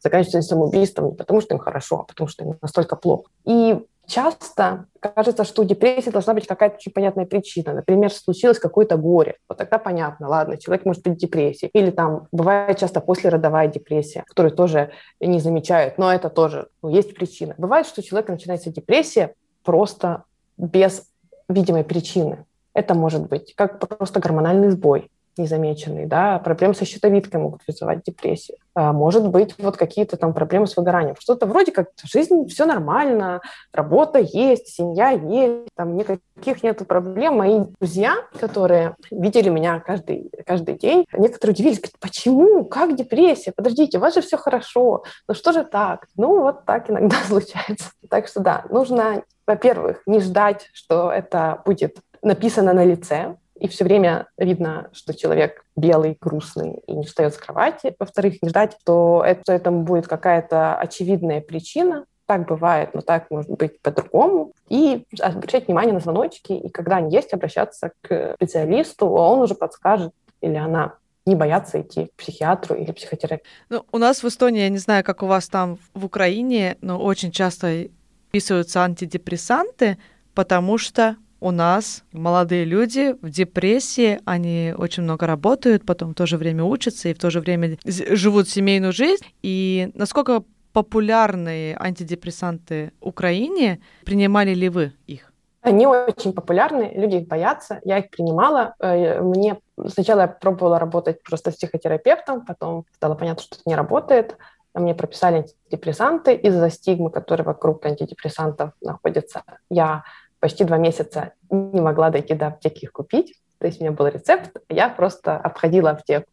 заканчивают 0.00 0.44
самоубийством 0.44 1.08
не 1.08 1.14
потому, 1.14 1.40
что 1.40 1.54
им 1.54 1.60
хорошо, 1.60 2.00
а 2.00 2.04
потому, 2.04 2.28
что 2.28 2.44
им 2.44 2.58
настолько 2.60 2.96
плохо. 2.96 3.30
И 3.44 3.84
часто 4.08 4.86
кажется, 5.00 5.44
что 5.44 5.62
у 5.62 5.64
депрессии 5.64 6.10
должна 6.10 6.34
быть 6.34 6.46
какая-то 6.46 6.76
очень 6.76 6.92
понятная 6.92 7.26
причина. 7.26 7.74
Например, 7.74 8.10
случилось 8.10 8.58
какое-то 8.58 8.96
горе. 8.96 9.36
Вот 9.48 9.58
тогда 9.58 9.78
понятно, 9.78 10.28
ладно, 10.28 10.56
человек 10.56 10.84
может 10.86 11.04
быть 11.04 11.14
в 11.14 11.18
депрессии. 11.18 11.70
Или 11.74 11.90
там 11.90 12.26
бывает 12.32 12.78
часто 12.78 13.00
послеродовая 13.00 13.68
депрессия, 13.68 14.24
которую 14.26 14.52
тоже 14.52 14.90
не 15.20 15.38
замечают, 15.38 15.98
но 15.98 16.12
это 16.12 16.30
тоже 16.30 16.68
ну, 16.82 16.88
есть 16.88 17.14
причина. 17.14 17.54
Бывает, 17.58 17.86
что 17.86 18.00
у 18.00 18.04
человека 18.04 18.32
начинается 18.32 18.70
депрессия 18.70 19.34
просто 19.62 20.24
без 20.56 21.06
видимой 21.48 21.84
причины. 21.84 22.46
Это 22.72 22.94
может 22.94 23.28
быть 23.28 23.54
как 23.54 23.78
просто 23.78 24.20
гормональный 24.20 24.70
сбой, 24.70 25.10
незамеченные, 25.38 26.06
да, 26.06 26.38
проблемы 26.38 26.74
со 26.74 26.84
щитовидкой 26.84 27.40
могут 27.40 27.62
вызывать 27.66 28.02
депрессию. 28.04 28.58
А, 28.74 28.92
может 28.92 29.28
быть, 29.28 29.54
вот 29.58 29.76
какие-то 29.76 30.16
там 30.16 30.34
проблемы 30.34 30.66
с 30.66 30.76
выгоранием. 30.76 31.16
Что-то 31.18 31.46
вроде 31.46 31.72
как 31.72 31.88
жизнь, 32.04 32.46
все 32.48 32.64
нормально, 32.64 33.40
работа 33.72 34.18
есть, 34.18 34.68
семья 34.68 35.10
есть, 35.10 35.68
там 35.74 35.96
никаких 35.96 36.62
нет 36.62 36.86
проблем. 36.86 37.38
Мои 37.38 37.60
друзья, 37.80 38.16
которые 38.38 38.94
видели 39.10 39.48
меня 39.48 39.80
каждый, 39.80 40.30
каждый 40.46 40.76
день, 40.76 41.06
некоторые 41.12 41.54
удивились, 41.54 41.78
говорят, 41.78 41.98
почему, 42.00 42.64
как 42.64 42.94
депрессия? 42.94 43.52
Подождите, 43.52 43.98
у 43.98 44.00
вас 44.00 44.14
же 44.14 44.20
все 44.20 44.36
хорошо, 44.36 45.02
ну 45.26 45.34
что 45.34 45.52
же 45.52 45.64
так? 45.64 46.06
Ну 46.16 46.40
вот 46.40 46.64
так 46.64 46.90
иногда 46.90 47.16
случается. 47.26 47.90
Так 48.08 48.28
что 48.28 48.40
да, 48.40 48.64
нужно, 48.70 49.22
во-первых, 49.46 50.02
не 50.06 50.20
ждать, 50.20 50.68
что 50.72 51.10
это 51.10 51.62
будет 51.64 51.98
написано 52.22 52.72
на 52.72 52.84
лице, 52.84 53.36
и 53.60 53.68
все 53.68 53.84
время 53.84 54.26
видно, 54.36 54.88
что 54.92 55.14
человек 55.14 55.64
белый, 55.76 56.16
грустный 56.20 56.82
и 56.86 56.92
не 56.92 57.04
встает 57.04 57.34
с 57.34 57.38
кровати. 57.38 57.94
Во-вторых, 57.98 58.42
не 58.42 58.48
ждать, 58.48 58.76
что 58.80 59.22
это, 59.26 59.52
этому 59.52 59.82
будет 59.82 60.06
какая-то 60.06 60.76
очевидная 60.76 61.40
причина. 61.40 62.04
Так 62.26 62.46
бывает, 62.46 62.90
но 62.94 63.00
так 63.00 63.30
может 63.30 63.50
быть 63.50 63.80
по-другому. 63.80 64.52
И 64.68 65.04
обращать 65.20 65.66
внимание 65.66 65.94
на 65.94 66.00
звоночки, 66.00 66.52
и 66.52 66.68
когда 66.68 66.96
они 66.96 67.14
есть, 67.14 67.32
обращаться 67.32 67.92
к 68.02 68.34
специалисту, 68.34 69.08
он 69.08 69.40
уже 69.40 69.54
подскажет 69.54 70.12
или 70.40 70.54
она 70.54 70.94
не 71.26 71.34
бояться 71.34 71.80
идти 71.80 72.06
к 72.06 72.14
психиатру 72.14 72.74
или 72.76 72.90
психотерапевту. 72.92 73.48
Ну, 73.68 73.84
у 73.92 73.98
нас 73.98 74.22
в 74.22 74.28
Эстонии, 74.28 74.62
я 74.62 74.68
не 74.68 74.78
знаю, 74.78 75.04
как 75.04 75.22
у 75.22 75.26
вас 75.26 75.48
там 75.48 75.78
в 75.94 76.04
Украине, 76.04 76.76
но 76.80 76.98
очень 76.98 77.32
часто 77.32 77.88
вписываются 78.28 78.82
антидепрессанты, 78.82 79.98
потому 80.34 80.78
что 80.78 81.16
у 81.40 81.50
нас 81.50 82.04
молодые 82.12 82.64
люди 82.64 83.14
в 83.22 83.30
депрессии, 83.30 84.20
они 84.24 84.74
очень 84.76 85.04
много 85.04 85.26
работают, 85.26 85.86
потом 85.86 86.10
в 86.10 86.14
то 86.14 86.26
же 86.26 86.36
время 86.36 86.64
учатся 86.64 87.08
и 87.08 87.14
в 87.14 87.18
то 87.18 87.30
же 87.30 87.40
время 87.40 87.78
живут 87.84 88.48
семейную 88.48 88.92
жизнь. 88.92 89.24
И 89.42 89.90
насколько 89.94 90.42
популярные 90.72 91.76
антидепрессанты 91.78 92.92
в 93.00 93.08
Украине, 93.08 93.80
принимали 94.04 94.54
ли 94.54 94.68
вы 94.68 94.92
их? 95.06 95.32
Они 95.60 95.86
очень 95.86 96.32
популярны, 96.32 96.92
люди 96.94 97.16
их 97.16 97.28
боятся. 97.28 97.80
Я 97.84 97.98
их 97.98 98.10
принимала. 98.10 98.74
Э, 98.80 99.20
мне 99.20 99.58
сначала 99.88 100.22
я 100.22 100.28
пробовала 100.28 100.78
работать 100.78 101.22
просто 101.22 101.50
с 101.50 101.56
психотерапевтом, 101.56 102.44
потом 102.46 102.84
стало 102.94 103.14
понятно, 103.14 103.42
что 103.42 103.56
это 103.56 103.62
не 103.66 103.74
работает. 103.74 104.36
Мне 104.74 104.94
прописали 104.94 105.38
антидепрессанты 105.38 106.34
из-за 106.34 106.70
стигмы, 106.70 107.10
которые 107.10 107.44
вокруг 107.44 107.84
антидепрессантов 107.84 108.70
находятся. 108.80 109.42
Я 109.68 110.04
почти 110.40 110.64
два 110.64 110.78
месяца 110.78 111.32
не 111.50 111.80
могла 111.80 112.10
дойти 112.10 112.34
до 112.34 112.48
аптеки 112.48 112.84
их 112.84 112.92
купить. 112.92 113.34
То 113.58 113.66
есть 113.66 113.80
у 113.80 113.84
меня 113.84 113.92
был 113.92 114.06
рецепт, 114.06 114.56
я 114.68 114.88
просто 114.88 115.36
обходила 115.36 115.90
аптеку. 115.90 116.28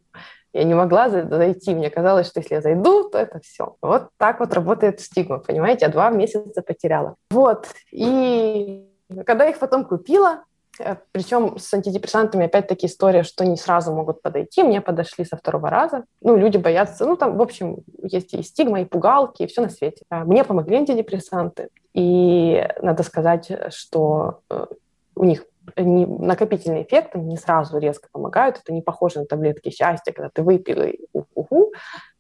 Я 0.54 0.64
не 0.64 0.74
могла 0.74 1.10
зайти, 1.10 1.76
мне 1.76 1.90
казалось, 1.90 2.28
что 2.28 2.40
если 2.40 2.56
я 2.56 2.62
зайду, 2.62 3.10
то 3.10 3.18
это 3.18 3.40
все. 3.42 3.76
Вот 3.82 4.08
так 4.18 4.40
вот 4.40 4.54
работает 4.54 5.02
стигма, 5.02 5.40
понимаете? 5.40 5.86
Я 5.86 5.92
два 5.92 6.10
месяца 6.12 6.62
потеряла. 6.62 7.16
Вот. 7.30 7.68
И 7.92 8.88
когда 9.26 9.44
я 9.44 9.50
их 9.50 9.60
потом 9.60 9.84
купила, 9.84 10.46
Причем 11.12 11.58
с 11.58 11.74
антидепрессантами 11.74 12.46
опять-таки 12.46 12.88
история, 12.88 13.24
что 13.24 13.46
не 13.46 13.58
сразу 13.58 13.94
могут 13.94 14.22
подойти. 14.22 14.64
Мне 14.64 14.82
подошли 14.82 15.26
со 15.26 15.38
второго 15.38 15.70
раза. 15.70 16.06
Ну, 16.22 16.36
люди 16.36 16.58
боятся. 16.58 17.06
Ну, 17.06 17.16
там, 17.16 17.38
в 17.38 17.42
общем, 17.42 17.78
есть 18.04 18.34
и 18.34 18.44
стигма, 18.44 18.82
и 18.82 18.86
пугалки, 18.86 19.44
и 19.44 19.48
все 19.48 19.62
на 19.62 19.70
свете. 19.70 20.04
А 20.10 20.26
мне 20.26 20.44
помогли 20.44 20.78
антидепрессанты. 20.78 21.70
И 21.94 22.68
надо 22.82 23.04
сказать, 23.04 23.50
что 23.70 24.42
э, 24.50 24.66
у 25.16 25.24
них 25.24 25.46
не, 25.78 26.06
накопительный 26.06 26.84
эффект, 26.84 27.16
они 27.16 27.26
не 27.26 27.38
сразу 27.38 27.78
резко 27.78 28.08
помогают. 28.12 28.60
Это 28.62 28.74
не 28.74 28.82
похоже 28.82 29.20
на 29.20 29.26
таблетки 29.26 29.70
счастья, 29.70 30.12
когда 30.12 30.30
ты 30.30 30.44
выпил 30.44 30.84
и 30.84 31.00
уху, 31.34 31.72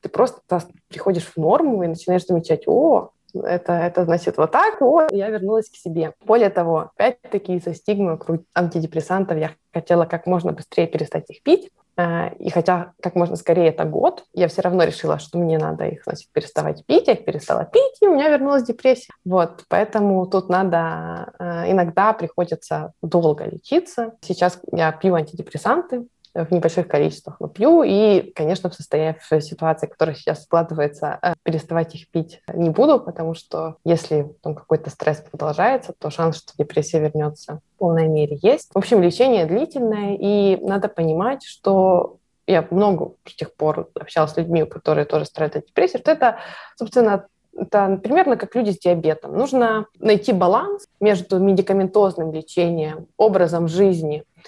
ты 0.01 0.09
просто 0.09 0.41
приходишь 0.87 1.25
в 1.25 1.37
норму 1.37 1.83
и 1.83 1.87
начинаешь 1.87 2.25
замечать, 2.25 2.67
о, 2.67 3.11
это, 3.43 3.73
это 3.73 4.05
значит 4.05 4.37
вот 4.37 4.51
так, 4.51 4.81
вот, 4.81 5.11
я 5.11 5.29
вернулась 5.29 5.69
к 5.69 5.75
себе. 5.75 6.13
Более 6.25 6.49
того, 6.49 6.91
опять-таки 6.95 7.55
из-за 7.55 7.73
стигмы 7.73 8.19
антидепрессантов 8.53 9.37
я 9.37 9.51
хотела 9.73 10.05
как 10.05 10.25
можно 10.25 10.51
быстрее 10.51 10.87
перестать 10.87 11.29
их 11.29 11.43
пить, 11.43 11.69
э, 11.97 12.35
и 12.35 12.49
хотя 12.49 12.93
как 13.01 13.15
можно 13.15 13.35
скорее 13.35 13.69
это 13.69 13.85
год, 13.85 14.23
я 14.33 14.47
все 14.47 14.61
равно 14.61 14.83
решила, 14.83 15.19
что 15.19 15.37
мне 15.37 15.57
надо 15.57 15.85
их, 15.85 16.03
значит, 16.05 16.29
переставать 16.31 16.85
пить. 16.85 17.07
Я 17.07 17.13
их 17.13 17.25
перестала 17.25 17.65
пить, 17.65 17.97
и 18.01 18.07
у 18.07 18.13
меня 18.13 18.29
вернулась 18.29 18.63
депрессия. 18.63 19.13
Вот, 19.25 19.63
поэтому 19.67 20.25
тут 20.27 20.49
надо... 20.49 21.33
Э, 21.39 21.71
иногда 21.71 22.13
приходится 22.13 22.93
долго 23.01 23.45
лечиться. 23.45 24.13
Сейчас 24.21 24.59
я 24.71 24.91
пью 24.91 25.15
антидепрессанты, 25.15 26.05
в 26.35 26.51
небольших 26.51 26.87
количествах, 26.87 27.37
но 27.39 27.47
пью. 27.47 27.83
И, 27.83 28.31
конечно, 28.33 28.69
в 28.69 28.75
состоянии, 28.75 29.17
в 29.19 29.41
ситуации, 29.41 29.87
которая 29.87 30.15
сейчас 30.15 30.43
складывается, 30.43 31.17
э, 31.21 31.33
переставать 31.43 31.95
их 31.95 32.09
пить 32.09 32.41
не 32.53 32.69
буду, 32.69 32.99
потому 32.99 33.33
что 33.33 33.77
если 33.85 34.35
там 34.41 34.53
какой-то 34.53 34.89
стресс 34.89 35.21
продолжается, 35.21 35.93
то 35.97 36.09
шанс, 36.09 36.37
что 36.37 36.53
депрессия 36.57 36.99
вернется 36.99 37.61
в 37.75 37.79
полной 37.79 38.07
мере 38.07 38.37
есть. 38.41 38.71
В 38.73 38.77
общем, 38.77 39.01
лечение 39.01 39.45
длительное, 39.45 40.17
и 40.19 40.57
надо 40.57 40.89
понимать, 40.89 41.43
что 41.43 42.17
я 42.47 42.67
много 42.69 43.13
с 43.25 43.33
тех 43.33 43.53
пор 43.55 43.89
общалась 43.95 44.31
с 44.31 44.37
людьми, 44.37 44.65
которые 44.65 45.05
тоже 45.05 45.25
страдают 45.25 45.63
от 45.63 45.67
депрессии, 45.67 45.97
что 45.97 46.11
это, 46.11 46.37
собственно, 46.75 47.25
это 47.57 47.97
примерно 48.03 48.35
как 48.35 48.53
люди 48.53 48.71
с 48.71 48.77
диабетом. 48.77 49.37
Нужно 49.37 49.85
найти 49.99 50.33
баланс 50.33 50.87
между 50.99 51.39
медикаментозным 51.39 52.33
лечением, 52.33 53.07
образом 53.17 53.69
жизни, 53.69 54.25
Э, 54.37 54.41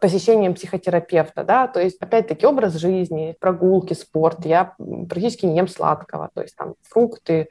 посещением 0.00 0.54
психотерапевта, 0.54 1.44
да, 1.44 1.68
то 1.68 1.80
есть, 1.80 1.98
опять-таки, 2.00 2.46
образ 2.46 2.74
жизни, 2.74 3.36
прогулки, 3.38 3.92
спорт, 3.94 4.44
я 4.46 4.74
практически 5.08 5.46
не 5.46 5.56
ем 5.56 5.68
сладкого, 5.68 6.30
то 6.34 6.42
есть, 6.42 6.56
там, 6.56 6.74
фрукты, 6.82 7.48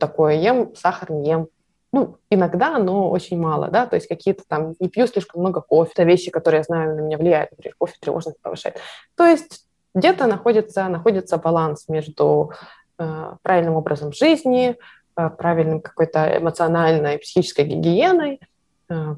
такое. 0.00 0.34
Ем, 0.34 0.74
сахар 0.74 1.10
не 1.12 1.30
ем, 1.30 1.48
ну, 1.92 2.16
иногда, 2.30 2.78
но 2.78 3.10
очень 3.10 3.38
мало, 3.38 3.68
да, 3.68 3.86
то 3.86 3.96
есть 3.96 4.08
какие-то 4.08 4.44
там, 4.46 4.74
не 4.78 4.88
пью 4.88 5.06
слишком 5.06 5.40
много 5.40 5.60
кофе, 5.60 5.92
это 5.94 6.04
вещи, 6.04 6.30
которые 6.30 6.58
я 6.58 6.64
знаю, 6.64 6.96
на 6.96 7.00
меня 7.00 7.18
влияют, 7.18 7.50
например, 7.52 7.74
кофе 7.78 7.94
тревожность 8.00 8.40
повышает. 8.40 8.78
То 9.16 9.24
есть 9.24 9.66
где-то 9.94 10.26
находится, 10.26 10.88
находится 10.88 11.38
баланс 11.38 11.88
между 11.88 12.52
э, 12.98 13.32
правильным 13.42 13.74
образом 13.74 14.12
жизни, 14.12 14.76
э, 15.16 15.30
правильным 15.30 15.80
какой-то 15.80 16.38
эмоциональной, 16.38 17.18
психической 17.18 17.64
гигиеной, 17.64 18.40
э, 18.90 19.14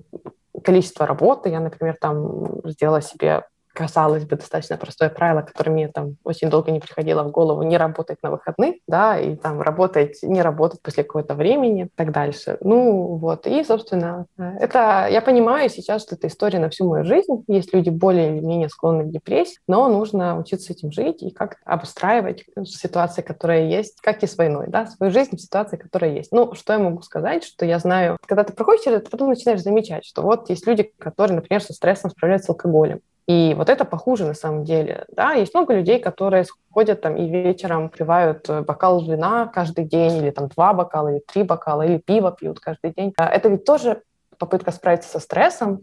количество 0.64 1.06
работы. 1.06 1.48
Я, 1.48 1.60
например, 1.60 1.96
там 2.00 2.60
сделала 2.68 3.00
себе 3.00 3.42
казалось 3.72 4.24
бы, 4.24 4.36
достаточно 4.36 4.76
простое 4.76 5.10
правило, 5.10 5.42
которое 5.42 5.70
мне 5.70 5.88
там 5.88 6.16
очень 6.24 6.50
долго 6.50 6.70
не 6.70 6.80
приходило 6.80 7.22
в 7.22 7.30
голову, 7.30 7.62
не 7.62 7.76
работать 7.76 8.18
на 8.22 8.30
выходных, 8.30 8.76
да, 8.86 9.18
и 9.18 9.36
там 9.36 9.60
работать, 9.60 10.18
не 10.22 10.42
работать 10.42 10.82
после 10.82 11.04
какого-то 11.04 11.34
времени 11.34 11.84
и 11.84 11.88
так 11.94 12.12
дальше. 12.12 12.58
Ну, 12.60 13.16
вот, 13.16 13.46
и, 13.46 13.64
собственно, 13.64 14.26
это, 14.36 15.06
я 15.10 15.20
понимаю 15.20 15.68
сейчас, 15.70 16.02
что 16.02 16.14
это 16.14 16.26
история 16.26 16.58
на 16.58 16.70
всю 16.70 16.88
мою 16.88 17.04
жизнь, 17.04 17.44
есть 17.46 17.72
люди 17.72 17.90
более 17.90 18.36
или 18.36 18.44
менее 18.44 18.68
склонны 18.68 19.04
к 19.04 19.10
депрессии, 19.10 19.58
но 19.66 19.88
нужно 19.88 20.38
учиться 20.38 20.72
с 20.72 20.76
этим 20.76 20.92
жить 20.92 21.22
и 21.22 21.30
как 21.30 21.56
обустраивать 21.64 22.44
ситуации, 22.64 23.22
которые 23.22 23.70
есть, 23.70 24.00
как 24.00 24.22
и 24.22 24.26
с 24.26 24.36
войной, 24.36 24.66
да, 24.68 24.86
свою 24.86 25.12
жизнь 25.12 25.36
в 25.36 25.40
ситуации, 25.40 25.76
которая 25.76 26.12
есть. 26.12 26.32
Ну, 26.32 26.54
что 26.54 26.72
я 26.72 26.78
могу 26.78 27.02
сказать, 27.02 27.44
что 27.44 27.64
я 27.64 27.78
знаю, 27.78 28.16
когда 28.26 28.44
ты 28.44 28.52
проходишь 28.52 28.84
через 28.84 28.98
это, 28.98 29.10
потом 29.10 29.28
начинаешь 29.28 29.62
замечать, 29.62 30.04
что 30.04 30.22
вот 30.22 30.50
есть 30.50 30.66
люди, 30.66 30.92
которые, 30.98 31.36
например, 31.36 31.62
со 31.62 31.72
стрессом 31.72 32.10
справляются 32.10 32.52
алкоголем, 32.52 33.00
и 33.30 33.54
вот 33.54 33.68
это 33.68 33.84
похуже 33.84 34.26
на 34.26 34.34
самом 34.34 34.64
деле. 34.64 35.04
Да? 35.14 35.34
Есть 35.34 35.54
много 35.54 35.72
людей, 35.72 36.00
которые 36.00 36.44
ходят 36.72 37.00
там 37.00 37.16
и 37.16 37.28
вечером 37.28 37.88
пивают 37.88 38.50
э, 38.50 38.62
бокал 38.62 39.08
вина 39.08 39.46
каждый 39.46 39.84
день, 39.84 40.16
или 40.16 40.30
там 40.30 40.48
два 40.48 40.72
бокала, 40.72 41.12
или 41.12 41.22
три 41.32 41.44
бокала, 41.44 41.82
или 41.82 41.98
пиво 41.98 42.32
пьют 42.32 42.58
каждый 42.58 42.92
день. 42.92 43.14
А 43.16 43.28
это 43.28 43.48
ведь 43.48 43.64
тоже 43.64 44.02
попытка 44.36 44.72
справиться 44.72 45.08
со 45.08 45.20
стрессом, 45.20 45.80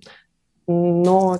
но 0.67 1.37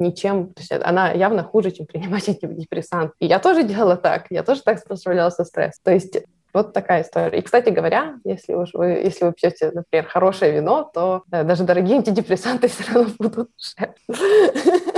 ничем, 0.00 0.48
то 0.54 0.60
есть 0.60 0.72
она 0.72 1.12
явно 1.12 1.44
хуже, 1.44 1.70
чем 1.70 1.86
принимать 1.92 2.28
антидепрессант. 2.28 3.12
И 3.20 3.26
я 3.26 3.38
тоже 3.38 3.62
делала 3.62 3.96
так, 3.96 4.26
я 4.30 4.42
тоже 4.42 4.60
так 4.62 4.80
справлялась 4.80 5.34
со 5.34 5.44
стрессом. 5.44 5.80
То 5.84 5.92
есть 5.92 6.18
вот 6.52 6.72
такая 6.72 7.02
история. 7.02 7.38
И, 7.38 7.42
кстати 7.42 7.68
говоря, 7.68 8.16
если 8.24 8.54
уж 8.54 8.70
вы, 8.74 8.86
если 8.86 9.26
вы 9.26 9.32
пьете, 9.32 9.70
например, 9.72 10.08
хорошее 10.08 10.50
вино, 10.50 10.90
то 10.92 11.22
э, 11.30 11.44
даже 11.44 11.62
дорогие 11.62 11.98
антидепрессанты 11.98 12.66
все 12.68 12.92
равно 12.92 13.12
будут 13.20 13.50
дешевле. 13.56 14.93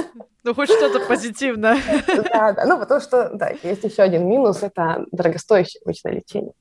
Ну, 0.47 0.55
хоть 0.55 0.71
что-то 0.71 1.01
позитивное. 1.01 1.77
Да, 2.07 2.53
да. 2.53 2.65
Ну, 2.67 2.79
потому 2.79 3.01
что, 3.01 3.31
да, 3.35 3.51
есть 3.65 3.83
еще 3.83 4.03
один 4.03 4.29
минус, 4.29 4.63
это 4.63 5.05
дорогостоящее 5.11 5.81
обычное 5.85 6.13
лечение. 6.13 6.53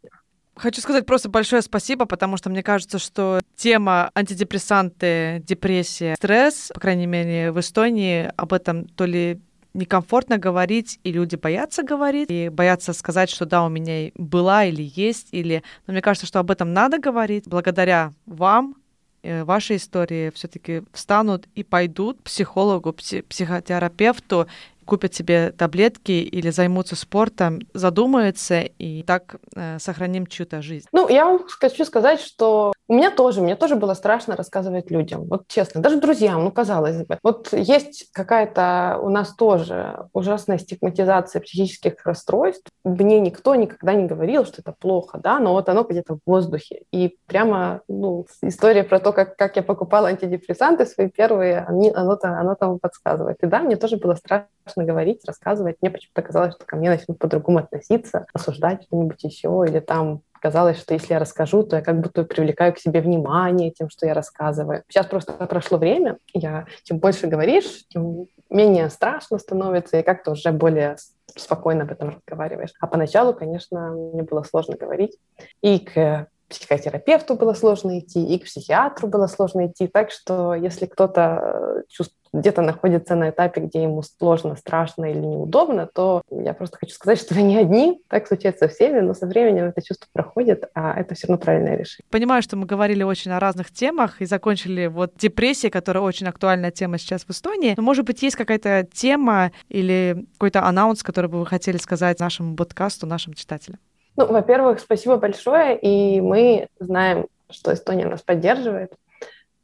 Хочу 0.55 0.81
сказать 0.81 1.05
просто 1.05 1.29
большое 1.29 1.61
спасибо, 1.61 2.05
потому 2.05 2.37
что 2.37 2.49
мне 2.49 2.63
кажется, 2.63 2.97
что 2.97 3.41
тема 3.55 4.09
антидепрессанты, 4.15 5.43
депрессия, 5.45 6.15
стресс, 6.15 6.71
по 6.73 6.79
крайней 6.79 7.05
мере, 7.05 7.51
в 7.51 7.59
Эстонии 7.59 8.31
об 8.35 8.53
этом 8.53 8.87
то 8.87 9.05
ли 9.05 9.39
некомфортно 9.75 10.39
говорить, 10.39 10.99
и 11.03 11.11
люди 11.11 11.35
боятся 11.35 11.83
говорить, 11.83 12.31
и 12.31 12.49
боятся 12.49 12.91
сказать, 12.91 13.29
что 13.29 13.45
да, 13.45 13.63
у 13.63 13.69
меня 13.69 14.09
была 14.15 14.65
или 14.65 14.81
есть, 14.95 15.27
или... 15.31 15.61
Но 15.85 15.93
мне 15.93 16.01
кажется, 16.01 16.25
что 16.25 16.39
об 16.39 16.49
этом 16.49 16.73
надо 16.73 16.97
говорить. 16.97 17.47
Благодаря 17.47 18.13
вам 18.25 18.77
э, 19.25 19.43
вашей 19.43 19.77
истории 19.77 20.29
все-таки 20.29 20.83
встанут 20.93 21.47
и 21.55 21.63
пойдут 21.63 22.21
психологу, 22.23 22.93
психотерапевту 22.93 24.47
купят 24.85 25.13
себе 25.13 25.51
таблетки 25.51 26.11
или 26.11 26.49
займутся 26.49 26.95
спортом, 26.95 27.59
задумаются 27.73 28.61
и 28.61 29.03
так 29.03 29.35
э, 29.55 29.79
сохраним 29.79 30.27
чью-то 30.27 30.61
жизнь? 30.61 30.87
Ну, 30.91 31.09
я 31.09 31.25
вам 31.25 31.45
хочу 31.59 31.85
сказать, 31.85 32.21
что 32.21 32.73
у 32.87 32.93
меня 32.93 33.09
тоже, 33.09 33.41
мне 33.41 33.55
тоже 33.55 33.75
было 33.75 33.95
страшно 33.95 34.35
рассказывать 34.35 34.91
людям. 34.91 35.25
Вот 35.25 35.47
честно, 35.47 35.81
даже 35.81 35.99
друзьям, 35.99 36.43
ну, 36.43 36.51
казалось 36.51 37.05
бы. 37.05 37.17
Вот 37.23 37.51
есть 37.51 38.11
какая-то 38.13 38.99
у 39.01 39.09
нас 39.09 39.33
тоже 39.35 40.07
ужасная 40.13 40.59
стигматизация 40.59 41.41
психических 41.41 42.05
расстройств. 42.05 42.69
Мне 42.83 43.19
никто 43.19 43.55
никогда 43.55 43.93
не 43.93 44.05
говорил, 44.05 44.45
что 44.45 44.61
это 44.61 44.71
плохо, 44.71 45.17
да, 45.17 45.39
но 45.39 45.53
вот 45.53 45.67
оно 45.69 45.83
где-то 45.83 46.15
в 46.15 46.19
воздухе. 46.25 46.83
И 46.91 47.17
прямо, 47.25 47.81
ну, 47.87 48.27
история 48.41 48.83
про 48.83 48.99
то, 48.99 49.13
как, 49.13 49.35
как 49.35 49.55
я 49.55 49.63
покупала 49.63 50.09
антидепрессанты 50.09 50.85
свои 50.85 51.09
первые, 51.09 51.65
они, 51.67 51.89
оно, 51.89 52.17
оно 52.21 52.55
там 52.55 52.79
подсказывает. 52.79 53.37
И 53.41 53.47
да, 53.47 53.61
мне 53.61 53.77
тоже 53.77 53.97
было 53.97 54.13
страшно 54.13 54.74
говорить, 54.83 55.25
рассказывать. 55.25 55.77
Мне 55.81 55.91
почему-то 55.91 56.21
казалось, 56.21 56.55
что 56.55 56.65
ко 56.65 56.75
мне 56.75 56.89
начнут 56.89 57.17
по-другому 57.19 57.59
относиться, 57.59 58.25
осуждать 58.33 58.83
что-нибудь 58.83 59.23
еще, 59.23 59.63
или 59.67 59.79
там 59.79 60.21
казалось, 60.41 60.77
что 60.77 60.93
если 60.93 61.13
я 61.13 61.19
расскажу, 61.19 61.63
то 61.63 61.77
я 61.77 61.81
как 61.81 61.99
будто 62.01 62.23
привлекаю 62.23 62.73
к 62.73 62.77
себе 62.77 63.01
внимание 63.01 63.71
тем, 63.71 63.89
что 63.89 64.05
я 64.05 64.13
рассказываю. 64.13 64.83
Сейчас 64.89 65.07
просто 65.07 65.33
прошло 65.33 65.77
время, 65.77 66.17
я 66.33 66.65
чем 66.83 66.99
больше 66.99 67.27
говоришь, 67.27 67.85
тем 67.89 68.27
менее 68.49 68.89
страшно 68.89 69.39
становится, 69.39 69.97
и 69.97 70.03
как-то 70.03 70.31
уже 70.31 70.51
более 70.51 70.97
спокойно 71.35 71.83
об 71.83 71.91
этом 71.91 72.09
разговариваешь. 72.09 72.73
А 72.79 72.87
поначалу, 72.87 73.33
конечно, 73.33 73.91
мне 73.91 74.23
было 74.23 74.43
сложно 74.43 74.77
говорить. 74.77 75.17
И 75.61 75.79
к 75.79 76.27
психотерапевту 76.47 77.35
было 77.35 77.53
сложно 77.53 77.99
идти, 77.99 78.23
и 78.23 78.37
к 78.39 78.45
психиатру 78.45 79.07
было 79.07 79.27
сложно 79.27 79.67
идти. 79.67 79.87
Так 79.87 80.11
что 80.11 80.53
если 80.53 80.85
кто-то 80.85 81.83
чувствует 81.89 82.24
где-то 82.39 82.61
находится 82.61 83.15
на 83.15 83.29
этапе, 83.29 83.61
где 83.61 83.83
ему 83.83 84.03
сложно, 84.03 84.55
страшно 84.55 85.05
или 85.05 85.19
неудобно, 85.19 85.87
то 85.93 86.21
я 86.29 86.53
просто 86.53 86.77
хочу 86.77 86.93
сказать, 86.93 87.19
что 87.19 87.33
вы 87.35 87.41
не 87.41 87.57
одни, 87.57 88.01
так 88.07 88.27
случается 88.27 88.67
со 88.67 88.73
всеми, 88.73 88.99
но 88.99 89.13
со 89.13 89.27
временем 89.27 89.65
это 89.65 89.81
чувство 89.81 90.07
проходит, 90.11 90.65
а 90.73 90.99
это 90.99 91.15
все 91.15 91.27
равно 91.27 91.43
правильное 91.43 91.75
решение. 91.75 92.05
Понимаю, 92.09 92.41
что 92.41 92.55
мы 92.55 92.65
говорили 92.65 93.03
очень 93.03 93.31
о 93.31 93.39
разных 93.39 93.71
темах 93.71 94.21
и 94.21 94.25
закончили 94.25 94.87
вот 94.87 95.15
депрессией, 95.17 95.71
которая 95.71 96.03
очень 96.03 96.27
актуальная 96.27 96.71
тема 96.71 96.97
сейчас 96.97 97.23
в 97.23 97.29
Эстонии. 97.31 97.73
Но, 97.77 97.83
может 97.83 98.05
быть, 98.05 98.21
есть 98.21 98.35
какая-то 98.35 98.87
тема 98.91 99.51
или 99.69 100.25
какой-то 100.33 100.63
анонс, 100.63 101.03
который 101.03 101.29
бы 101.29 101.39
вы 101.39 101.45
хотели 101.45 101.77
сказать 101.77 102.19
нашему 102.19 102.55
подкасту, 102.55 103.07
нашим 103.07 103.33
читателям? 103.33 103.79
Ну, 104.17 104.25
во-первых, 104.27 104.79
спасибо 104.79 105.17
большое, 105.17 105.77
и 105.77 106.21
мы 106.21 106.67
знаем, 106.79 107.27
что 107.49 107.73
Эстония 107.73 108.05
нас 108.05 108.21
поддерживает. 108.21 108.93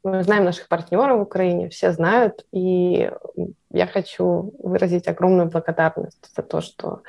Мы 0.04 0.22
знаем 0.24 0.44
наших 0.44 0.68
партнеров 0.68 1.18
в 1.18 1.22
Украине, 1.22 1.68
все 1.68 1.92
знают, 1.92 2.44
и 2.52 3.10
я 3.70 3.86
хочу 3.86 4.52
выразить 4.58 5.06
огромную 5.06 5.48
благодарность 5.48 6.28
за 6.34 6.42
то, 6.42 6.60
что 6.60 7.02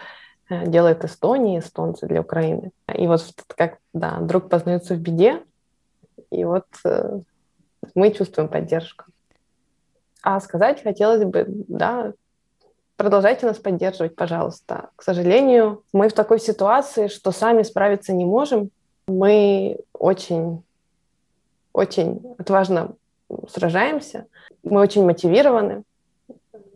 э, 0.50 0.68
делает 0.68 1.04
Эстония, 1.04 1.60
эстонцы 1.60 2.06
для 2.06 2.22
Украины. 2.22 2.72
И 2.94 3.08
вот 3.08 3.24
как, 3.48 3.80
да, 3.94 4.20
друг 4.20 4.50
познается 4.50 4.94
в 4.94 5.00
беде, 5.00 5.42
и 6.30 6.46
вот 6.46 6.68
э, 6.86 7.20
мы 7.96 8.12
чувствуем 8.12 8.48
поддержку. 8.48 9.06
А 10.22 10.40
сказать 10.40 10.84
хотелось 10.84 11.24
бы, 11.24 11.46
да, 11.48 12.14
продолжайте 12.96 13.46
нас 13.46 13.58
поддерживать, 13.58 14.16
пожалуйста. 14.16 14.90
К 14.96 15.04
сожалению, 15.04 15.84
мы 15.92 16.10
в 16.10 16.14
такой 16.14 16.40
ситуации, 16.40 17.08
что 17.08 17.32
сами 17.32 17.64
справиться 17.64 18.14
не 18.14 18.26
можем. 18.26 18.70
Мы 19.08 19.80
очень 19.94 20.64
очень 21.74 22.22
отважно 22.38 22.96
сражаемся. 23.50 24.28
Мы 24.64 24.80
очень 24.80 25.06
мотивированы 25.06 25.84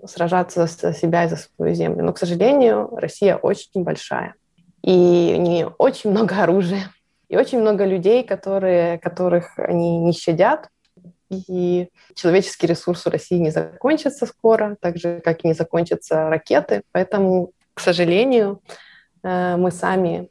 сражаться 0.05 0.65
за 0.65 0.93
себя 0.93 1.25
и 1.25 1.29
за 1.29 1.37
свою 1.37 1.73
землю. 1.75 2.03
Но, 2.03 2.13
к 2.13 2.17
сожалению, 2.17 2.89
Россия 2.95 3.35
очень 3.35 3.83
большая. 3.83 4.35
И 4.83 5.35
у 5.37 5.41
нее 5.41 5.73
очень 5.77 6.11
много 6.11 6.35
оружия. 6.41 6.91
И 7.29 7.37
очень 7.37 7.59
много 7.59 7.85
людей, 7.85 8.23
которые, 8.23 8.99
которых 8.99 9.59
они 9.59 9.99
не 9.99 10.13
щадят. 10.13 10.69
И 11.29 11.89
человеческий 12.15 12.67
ресурс 12.67 13.05
у 13.05 13.09
России 13.09 13.37
не 13.37 13.51
закончится 13.51 14.25
скоро, 14.25 14.77
так 14.79 14.97
же, 14.97 15.19
как 15.19 15.43
и 15.43 15.47
не 15.47 15.53
закончатся 15.53 16.29
ракеты. 16.29 16.83
Поэтому, 16.93 17.51
к 17.73 17.81
сожалению, 17.81 18.61
э, 19.23 19.57
мы 19.57 19.71
сами 19.71 20.29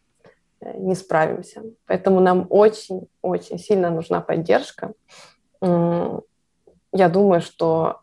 не 0.61 0.95
справимся. 0.95 1.63
Поэтому 1.87 2.21
нам 2.21 2.47
очень-очень 2.51 3.59
сильно 3.59 3.91
нужна 3.91 4.21
поддержка. 4.21 4.93
Я 5.61 7.09
думаю, 7.09 7.41
что 7.41 8.01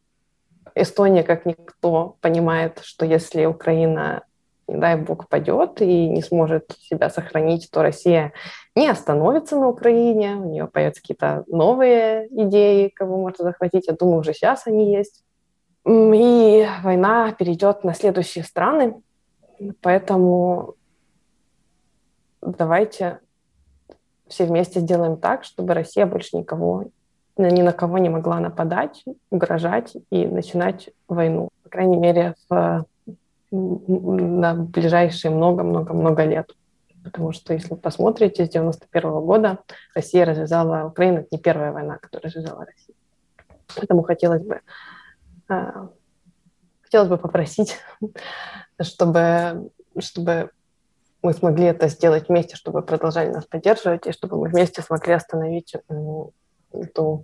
Эстония, 0.75 1.23
как 1.23 1.45
никто, 1.45 2.17
понимает, 2.21 2.79
что 2.83 3.05
если 3.05 3.45
Украина, 3.45 4.23
не 4.67 4.77
дай 4.77 4.95
бог, 4.95 5.27
падет 5.27 5.81
и 5.81 6.07
не 6.07 6.21
сможет 6.21 6.75
себя 6.79 7.09
сохранить, 7.09 7.69
то 7.71 7.81
Россия 7.81 8.33
не 8.75 8.87
остановится 8.87 9.55
на 9.55 9.67
Украине, 9.67 10.35
у 10.35 10.45
нее 10.45 10.67
появятся 10.67 11.01
какие-то 11.01 11.43
новые 11.47 12.27
идеи, 12.29 12.87
кого 12.87 13.17
можно 13.17 13.43
захватить. 13.43 13.87
Я 13.87 13.93
думаю, 13.93 14.19
уже 14.19 14.33
сейчас 14.33 14.67
они 14.67 14.93
есть. 14.93 15.23
И 15.85 16.65
война 16.81 17.33
перейдет 17.33 17.83
на 17.83 17.93
следующие 17.93 18.43
страны. 18.43 19.01
Поэтому 19.81 20.75
давайте 22.45 23.19
все 24.27 24.45
вместе 24.45 24.79
сделаем 24.79 25.17
так, 25.17 25.43
чтобы 25.43 25.73
Россия 25.73 26.05
больше 26.05 26.37
никого, 26.37 26.85
ни 27.37 27.61
на 27.61 27.71
кого 27.71 27.97
не 27.97 28.09
могла 28.09 28.39
нападать, 28.39 29.03
угрожать 29.29 29.95
и 30.09 30.25
начинать 30.25 30.89
войну. 31.07 31.49
По 31.63 31.69
крайней 31.69 31.97
мере, 31.97 32.35
в, 32.49 32.85
на 33.51 34.55
ближайшие 34.55 35.31
много-много-много 35.31 36.23
лет. 36.23 36.51
Потому 37.03 37.33
что, 37.33 37.53
если 37.53 37.69
вы 37.69 37.77
посмотрите, 37.77 38.45
с 38.45 38.49
91 38.49 39.09
-го 39.09 39.25
года 39.25 39.59
Россия 39.93 40.25
развязала 40.25 40.87
Украину. 40.87 41.19
Это 41.19 41.27
не 41.31 41.37
первая 41.37 41.71
война, 41.71 41.97
которую 41.97 42.31
развязала 42.31 42.65
Россия. 42.65 42.95
Поэтому 43.75 44.03
хотелось 44.03 44.43
бы, 44.43 44.61
а, 45.49 45.89
хотелось 46.81 47.09
бы 47.09 47.17
попросить, 47.17 47.77
чтобы, 48.81 49.69
чтобы 49.99 50.49
мы 51.23 51.33
смогли 51.33 51.65
это 51.65 51.87
сделать 51.87 52.27
вместе, 52.27 52.55
чтобы 52.55 52.81
продолжали 52.81 53.29
нас 53.29 53.45
поддерживать, 53.45 54.05
и 54.05 54.11
чтобы 54.11 54.37
мы 54.37 54.49
вместе 54.49 54.81
смогли 54.81 55.13
остановить 55.13 55.73
эту 56.71 57.23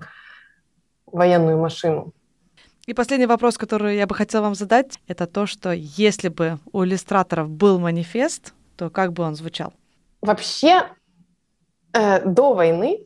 военную 1.06 1.60
машину. 1.60 2.14
И 2.88 2.94
последний 2.94 3.28
вопрос, 3.28 3.58
который 3.58 3.98
я 3.98 4.08
бы 4.08 4.16
хотела 4.16 4.44
вам 4.44 4.56
задать, 4.56 5.00
это 5.08 5.28
то, 5.28 5.46
что 5.46 5.72
если 5.74 6.30
бы 6.30 6.60
у 6.72 6.84
иллюстраторов 6.84 7.50
был 7.50 7.78
манифест, 7.78 8.54
то 8.78 8.90
как 8.90 9.12
бы 9.14 9.24
он 9.24 9.36
звучал? 9.36 9.74
Вообще, 10.22 10.88
э, 11.94 12.26
до 12.26 12.54
войны 12.54 13.06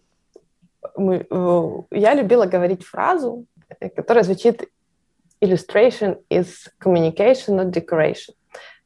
мы, 0.96 1.26
э, 1.30 1.70
я 1.91 2.14
любила 2.14 2.46
говорить 2.46 2.86
фразу, 2.86 3.46
э, 3.80 3.89
которая 3.89 4.24
звучит 4.24 4.70
«Illustration 5.41 6.18
is 6.30 6.70
communication, 6.80 7.58
not 7.58 7.72
decoration». 7.72 8.36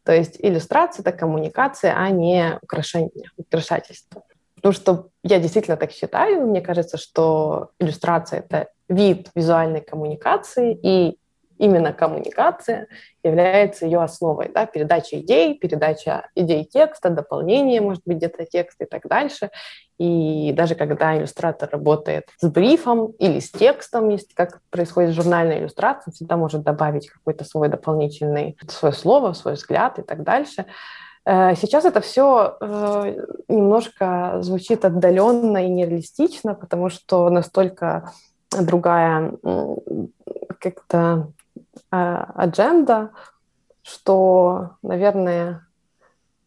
То 0.07 0.15
есть 0.15 0.37
иллюстрация— 0.39 1.01
это 1.05 1.11
коммуникация, 1.11 1.93
а 1.93 2.09
не 2.11 2.57
украшение, 2.61 3.29
украшательство. 3.35 4.23
Потому 4.55 4.71
что 4.71 5.09
я 5.21 5.37
действительно 5.37 5.75
так 5.75 5.91
считаю. 5.91 6.47
Мне 6.47 6.61
кажется, 6.61 6.97
что 6.97 7.71
иллюстрация— 7.77 8.39
это 8.49 8.69
вид 8.87 9.29
визуальной 9.35 9.81
коммуникации, 9.81 10.79
и 10.81 11.17
именно 11.57 11.91
коммуникация 11.91 12.87
является 13.21 13.83
ее 13.85 14.01
основой. 14.01 14.49
Да? 14.53 14.65
Передача 14.65 15.19
идей, 15.19 15.59
передача 15.59 16.29
идей 16.35 16.63
текста, 16.63 17.09
дополнение, 17.09 17.81
может 17.81 18.03
быть, 18.05 18.15
где-то 18.15 18.45
текста 18.45 18.85
и 18.85 18.87
так 18.87 19.09
дальше. 19.09 19.49
И 19.97 20.53
даже 20.53 20.75
когда 20.75 21.17
иллюстратор 21.17 21.69
работает 21.71 22.27
с 22.37 22.47
брифом 22.47 23.07
или 23.19 23.39
с 23.39 23.49
текстом, 23.49 24.09
есть 24.09 24.33
как 24.35 24.61
происходит 24.69 25.15
журнальная 25.15 25.59
иллюстрация, 25.59 26.11
всегда 26.11 26.37
может 26.37 26.61
добавить 26.63 27.09
какой-то 27.09 27.43
свой 27.43 27.67
дополнительный, 27.67 28.57
свое 28.67 28.93
слово, 28.93 29.33
свой 29.33 29.55
взгляд 29.55 29.97
и 29.97 30.03
так 30.03 30.23
дальше. 30.23 30.65
Э, 31.25 31.55
сейчас 31.55 31.85
это 31.85 31.99
все 32.01 32.57
э, 32.61 33.25
немножко 33.47 34.37
звучит 34.41 34.85
отдаленно 34.85 35.65
и 35.65 35.69
нереалистично, 35.69 36.53
потому 36.53 36.89
что 36.89 37.29
настолько 37.29 38.11
другая 38.51 39.33
как-то 40.59 41.31
а, 41.91 42.23
адженда, 42.35 43.11
что, 43.83 44.71
наверное, 44.81 45.66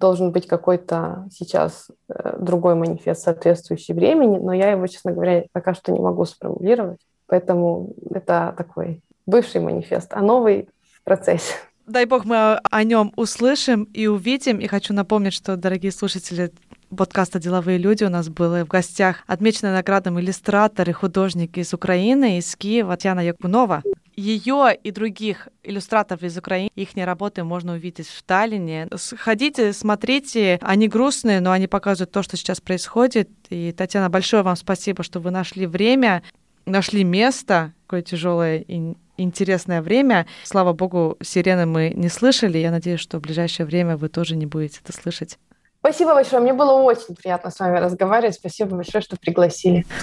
должен 0.01 0.33
быть 0.33 0.47
какой-то 0.47 1.29
сейчас 1.31 1.89
э, 2.09 2.39
другой 2.41 2.75
манифест, 2.75 3.23
соответствующий 3.23 3.95
времени, 3.95 4.39
но 4.39 4.53
я 4.53 4.71
его, 4.71 4.87
честно 4.87 5.13
говоря, 5.13 5.45
пока 5.53 5.75
что 5.75 5.93
не 5.93 6.01
могу 6.01 6.25
сформулировать. 6.25 7.01
Поэтому 7.27 7.95
это 8.11 8.55
такой 8.57 9.03
бывший 9.27 9.61
манифест, 9.61 10.09
а 10.13 10.23
новый 10.23 10.69
в 10.93 11.05
процессе. 11.05 11.55
Дай 11.87 12.07
бог 12.07 12.25
мы 12.25 12.61
о 12.71 12.85
нем 12.85 13.13
услышим 13.17 13.85
и 13.85 14.07
увидим. 14.07 14.59
И 14.59 14.67
хочу 14.69 14.95
напомнить, 14.95 15.33
что, 15.33 15.57
дорогие 15.57 15.93
слушатели, 15.93 16.53
подкаста 16.97 17.39
«Деловые 17.39 17.79
люди» 17.79 18.05
у 18.05 18.09
нас 18.09 18.29
были 18.29 18.63
в 18.63 18.69
гостях 18.69 19.19
отмеченный 19.27 19.73
наградом 19.73 20.19
иллюстратор 20.19 20.89
и 20.89 20.93
художник 20.93 21.59
из 21.59 21.75
Украины, 21.75 22.39
из 22.39 22.55
Киева 22.57 22.95
Татьяна 22.95 23.21
Якунова. 23.21 23.83
Ее 24.21 24.77
и 24.83 24.91
других 24.91 25.49
иллюстраторов 25.63 26.23
из 26.23 26.37
Украины, 26.37 26.71
их 26.75 26.91
работы 26.95 27.43
можно 27.43 27.73
увидеть 27.73 28.07
в 28.07 28.23
Таллине. 28.23 28.87
Ходите, 29.19 29.73
смотрите, 29.73 30.59
они 30.61 30.89
грустные, 30.89 31.41
но 31.41 31.53
они 31.53 31.67
показывают 31.67 32.13
то, 32.13 32.23
что 32.23 32.37
сейчас 32.37 32.61
происходит. 32.61 33.31
И, 33.49 33.73
Татьяна, 33.73 34.11
большое 34.11 34.43
вам 34.43 34.57
спасибо, 34.57 35.03
что 35.03 35.21
вы 35.21 35.31
нашли 35.31 35.67
время, 35.67 36.23
нашли 36.67 37.03
место, 37.03 37.73
такое 37.87 38.03
тяжелое 38.03 38.59
и 38.59 38.95
интересное 39.17 39.81
время. 39.81 40.27
Слава 40.45 40.75
богу, 40.75 41.17
сирены 41.23 41.65
мы 41.65 41.91
не 41.97 42.11
слышали. 42.11 42.59
Я 42.59 42.71
надеюсь, 42.71 43.01
что 43.01 43.19
в 43.19 43.23
ближайшее 43.23 43.65
время 43.65 43.97
вы 43.97 44.11
тоже 44.11 44.37
не 44.37 44.45
будете 44.45 44.81
это 44.85 44.93
слышать. 44.93 45.39
Спасибо 45.79 46.13
большое. 46.13 46.43
Мне 46.43 46.53
было 46.53 46.73
очень 46.73 47.15
приятно 47.15 47.51
с 47.51 47.59
вами 47.59 47.79
разговаривать. 47.79 48.35
Спасибо 48.35 48.77
большое, 48.77 49.01
что 49.01 49.17
пригласили. 49.17 49.87